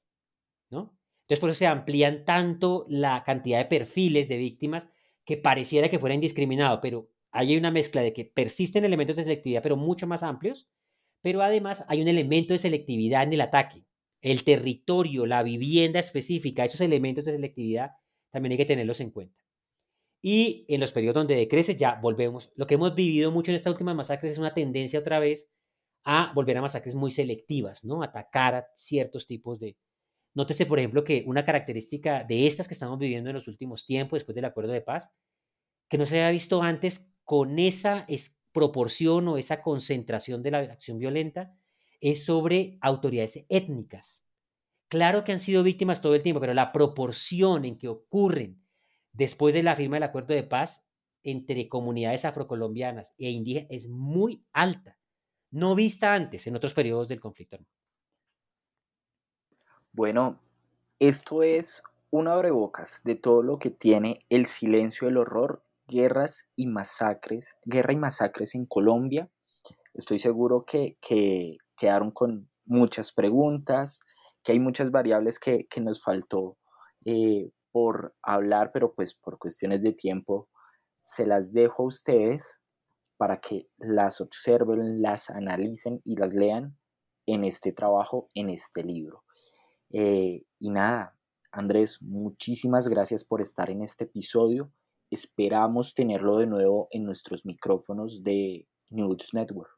¿no? 0.70 0.98
Entonces, 1.24 1.38
por 1.38 1.50
eso 1.50 1.58
se 1.58 1.66
amplían 1.66 2.24
tanto 2.24 2.86
la 2.88 3.24
cantidad 3.24 3.58
de 3.58 3.66
perfiles 3.66 4.28
de 4.28 4.38
víctimas 4.38 4.88
que 5.26 5.36
pareciera 5.36 5.90
que 5.90 5.98
fuera 5.98 6.14
indiscriminado, 6.14 6.80
pero 6.80 7.10
hay 7.30 7.58
una 7.58 7.70
mezcla 7.70 8.00
de 8.00 8.14
que 8.14 8.24
persisten 8.24 8.86
elementos 8.86 9.16
de 9.16 9.24
selectividad, 9.24 9.62
pero 9.62 9.76
mucho 9.76 10.06
más 10.06 10.22
amplios, 10.22 10.70
pero 11.22 11.42
además 11.42 11.84
hay 11.88 12.02
un 12.02 12.08
elemento 12.08 12.52
de 12.52 12.58
selectividad 12.58 13.22
en 13.22 13.32
el 13.32 13.40
ataque. 13.40 13.84
El 14.20 14.44
territorio, 14.44 15.26
la 15.26 15.42
vivienda 15.42 15.98
específica, 15.98 16.64
esos 16.64 16.80
elementos 16.80 17.24
de 17.24 17.32
selectividad 17.32 17.92
también 18.30 18.52
hay 18.52 18.58
que 18.58 18.66
tenerlos 18.66 19.00
en 19.00 19.10
cuenta. 19.10 19.42
Y 20.20 20.64
en 20.68 20.80
los 20.80 20.92
periodos 20.92 21.14
donde 21.14 21.34
decrece, 21.34 21.76
ya 21.76 21.96
volvemos. 22.00 22.52
Lo 22.54 22.66
que 22.66 22.74
hemos 22.74 22.94
vivido 22.94 23.32
mucho 23.32 23.50
en 23.50 23.56
estas 23.56 23.72
últimas 23.72 23.96
masacres 23.96 24.32
es 24.32 24.38
una 24.38 24.54
tendencia 24.54 25.00
otra 25.00 25.18
vez 25.18 25.48
a 26.04 26.32
volver 26.34 26.56
a 26.58 26.62
masacres 26.62 26.94
muy 26.94 27.10
selectivas, 27.10 27.84
¿no? 27.84 28.02
Atacar 28.02 28.54
a 28.54 28.66
ciertos 28.74 29.26
tipos 29.26 29.58
de, 29.58 29.76
Nótese, 30.34 30.64
por 30.64 30.78
ejemplo, 30.78 31.04
que 31.04 31.24
una 31.26 31.44
característica 31.44 32.24
de 32.24 32.46
estas 32.46 32.66
que 32.66 32.74
estamos 32.74 32.98
viviendo 32.98 33.28
en 33.28 33.34
los 33.34 33.48
últimos 33.48 33.84
tiempos, 33.84 34.18
después 34.18 34.34
del 34.34 34.46
acuerdo 34.46 34.72
de 34.72 34.80
paz, 34.80 35.10
que 35.88 35.98
no 35.98 36.06
se 36.06 36.16
había 36.16 36.30
visto 36.30 36.62
antes 36.62 37.12
con 37.24 37.58
esa 37.58 38.06
proporción 38.53 39.28
o 39.28 39.38
esa 39.38 39.62
concentración 39.62 40.42
de 40.42 40.50
la 40.50 40.59
acción 40.59 40.98
violenta, 40.98 41.55
es 42.00 42.24
sobre 42.24 42.78
autoridades 42.80 43.46
étnicas. 43.48 44.24
Claro 44.88 45.24
que 45.24 45.32
han 45.32 45.38
sido 45.38 45.62
víctimas 45.62 46.03
todo 46.03 46.14
el 46.14 46.22
tiempo, 46.22 46.40
pero 46.40 46.53
la 46.53 46.72
proporción 46.72 47.64
en 47.64 47.78
que 47.78 47.88
ocurren 47.88 48.62
después 49.12 49.55
de 49.55 49.62
la 49.62 49.76
firma 49.76 49.96
del 49.96 50.03
acuerdo 50.03 50.34
de 50.34 50.42
paz 50.42 50.86
entre 51.22 51.68
comunidades 51.68 52.24
afrocolombianas 52.24 53.14
e 53.16 53.30
indígenas 53.30 53.70
es 53.70 53.88
muy 53.88 54.44
alta, 54.53 54.98
no 55.50 55.74
vista 55.74 56.14
antes 56.14 56.46
en 56.46 56.57
otros 56.57 56.74
periodos 56.74 57.09
del 57.09 57.20
conflicto 57.20 57.57
armado. 57.57 57.72
Bueno, 59.92 60.40
esto 60.98 61.42
es 61.42 61.82
un 62.11 62.28
abrebocas 62.28 63.03
de 63.05 63.14
todo 63.14 63.42
lo 63.42 63.59
que 63.59 63.70
tiene 63.70 64.24
el 64.28 64.46
silencio 64.46 65.09
del 65.09 65.18
horror, 65.18 65.62
guerras 65.93 66.49
y 66.57 66.66
masacres, 66.66 67.55
guerra 67.64 67.93
y 67.93 67.97
masacres 67.97 68.55
en 68.55 68.66
Colombia. 68.66 69.28
Estoy 69.95 70.18
seguro 70.18 70.64
que, 70.64 70.97
que 71.01 71.59
quedaron 71.76 72.11
con 72.11 72.49
muchas 72.64 73.12
preguntas, 73.12 74.01
que 74.43 74.53
hay 74.53 74.61
muchas 74.61 74.90
variables 74.90 75.38
que, 75.38 75.66
nos 75.80 76.03
faltó 76.03 76.57
eh, 77.05 77.51
por 77.70 78.14
hablar, 78.22 78.70
pero 78.72 78.95
pues 78.95 79.14
por 79.14 79.38
cuestiones 79.38 79.82
de 79.82 79.93
tiempo 79.93 80.49
se 81.03 81.26
las 81.26 81.53
dejo 81.53 81.82
a 81.82 81.86
ustedes 81.86 82.61
para 83.16 83.40
que 83.40 83.68
las 83.78 84.20
observen, 84.20 85.03
las 85.03 85.30
analicen 85.30 86.01
y 86.05 86.16
las 86.16 86.34
lean 86.34 86.76
en 87.26 87.45
este 87.45 87.72
trabajo, 87.72 88.30
en 88.34 88.51
este 88.51 88.82
libro. 88.82 89.24
Eh, 89.90 90.45
y 90.59 90.70
nada, 90.70 91.16
Andrés, 91.53 92.01
muchísimas 92.03 92.88
gracias 92.88 93.24
por 93.24 93.40
estar 93.40 93.70
en 93.70 93.82
este 93.82 94.05
episodio. 94.05 94.72
Esperamos 95.12 95.92
tenerlo 95.92 96.38
de 96.38 96.46
nuevo 96.46 96.88
en 96.90 97.04
nuestros 97.04 97.44
micrófonos 97.44 98.24
de 98.24 98.66
News 98.88 99.28
Network. 99.34 99.70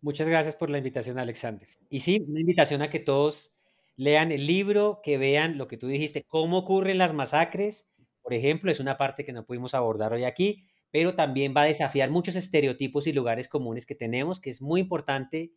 Muchas 0.00 0.26
gracias 0.26 0.56
por 0.56 0.70
la 0.70 0.78
invitación, 0.78 1.18
Alexander. 1.18 1.68
Y 1.90 2.00
sí, 2.00 2.24
una 2.26 2.40
invitación 2.40 2.80
a 2.80 2.88
que 2.88 2.98
todos 2.98 3.52
lean 3.94 4.32
el 4.32 4.46
libro, 4.46 5.00
que 5.02 5.18
vean 5.18 5.58
lo 5.58 5.68
que 5.68 5.76
tú 5.76 5.86
dijiste, 5.86 6.24
cómo 6.26 6.56
ocurren 6.56 6.96
las 6.96 7.12
masacres. 7.12 7.90
Por 8.22 8.32
ejemplo, 8.32 8.72
es 8.72 8.80
una 8.80 8.96
parte 8.96 9.22
que 9.22 9.34
no 9.34 9.44
pudimos 9.44 9.74
abordar 9.74 10.14
hoy 10.14 10.24
aquí, 10.24 10.64
pero 10.90 11.14
también 11.14 11.52
va 11.54 11.62
a 11.62 11.66
desafiar 11.66 12.08
muchos 12.08 12.36
estereotipos 12.36 13.06
y 13.06 13.12
lugares 13.12 13.50
comunes 13.50 13.84
que 13.84 13.94
tenemos, 13.94 14.40
que 14.40 14.48
es 14.48 14.62
muy 14.62 14.80
importante 14.80 15.52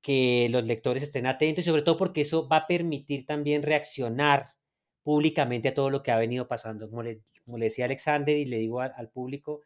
que 0.00 0.46
los 0.48 0.64
lectores 0.64 1.02
estén 1.02 1.26
atentos 1.26 1.64
y 1.64 1.68
sobre 1.68 1.82
todo 1.82 1.96
porque 1.96 2.20
eso 2.20 2.48
va 2.48 2.58
a 2.58 2.66
permitir 2.68 3.26
también 3.26 3.64
reaccionar 3.64 4.52
públicamente 5.02 5.68
a 5.68 5.74
todo 5.74 5.90
lo 5.90 6.02
que 6.02 6.10
ha 6.10 6.18
venido 6.18 6.48
pasando. 6.48 6.88
Como 6.88 7.02
le, 7.02 7.22
decía 7.46 7.86
Alexander 7.86 8.36
y 8.36 8.44
le 8.44 8.58
digo 8.58 8.80
al, 8.80 9.08
público, 9.10 9.62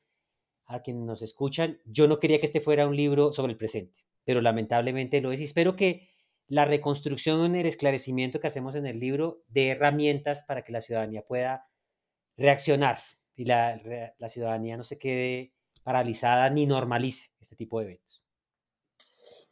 a 0.67 0.81
quienes 0.81 1.05
nos 1.05 1.23
escuchan, 1.23 1.81
yo 1.85 2.09
no 2.09 2.21
quería 2.21 2.41
que 2.41 2.47
este 2.47 2.61
fuera 2.61 2.87
un 2.87 2.97
libro 2.97 3.33
sobre 3.33 3.53
el 3.53 3.59
presente, 3.59 4.05
pero 4.25 4.41
lamentablemente 4.41 5.21
lo 5.21 5.33
es 5.33 5.41
y 5.41 5.45
espero 5.45 5.77
que 5.77 6.09
la 6.47 6.65
reconstrucción, 6.65 7.55
el 7.55 7.67
esclarecimiento 7.67 8.41
que 8.41 8.47
hacemos 8.47 8.75
en 8.75 8.87
el 8.87 9.01
libro 9.01 9.43
dé 9.49 9.69
herramientas 9.69 10.45
para 10.45 10.63
que 10.63 10.73
la 10.73 10.81
ciudadanía 10.81 11.23
pueda 11.23 11.69
reaccionar 12.37 12.99
y 13.35 13.45
la, 13.45 13.81
la 14.19 14.29
ciudadanía 14.29 14.77
no 14.77 14.85
se 14.85 14.99
quede 14.99 15.55
paralizada 15.83 16.51
ni 16.51 16.67
normalice 16.67 17.31
este 17.41 17.57
tipo 17.57 17.79
de 17.79 17.87
eventos. 17.87 18.24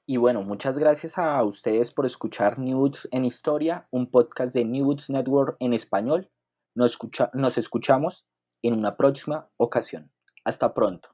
Y 0.04 0.16
bueno, 0.16 0.42
muchas 0.42 0.78
gracias 0.78 1.16
a 1.16 1.42
ustedes 1.44 1.92
por 1.92 2.06
escuchar 2.06 2.58
News 2.58 3.08
en 3.12 3.24
Historia, 3.24 3.86
un 3.90 4.10
podcast 4.10 4.52
de 4.52 4.64
News 4.64 5.08
Network 5.10 5.56
en 5.60 5.72
español. 5.72 6.30
Nos, 6.74 6.98
nos 7.34 7.58
escuchamos 7.58 8.26
en 8.62 8.74
una 8.74 8.96
próxima 8.96 9.48
ocasión. 9.58 10.10
Hasta 10.44 10.74
pronto. 10.74 11.11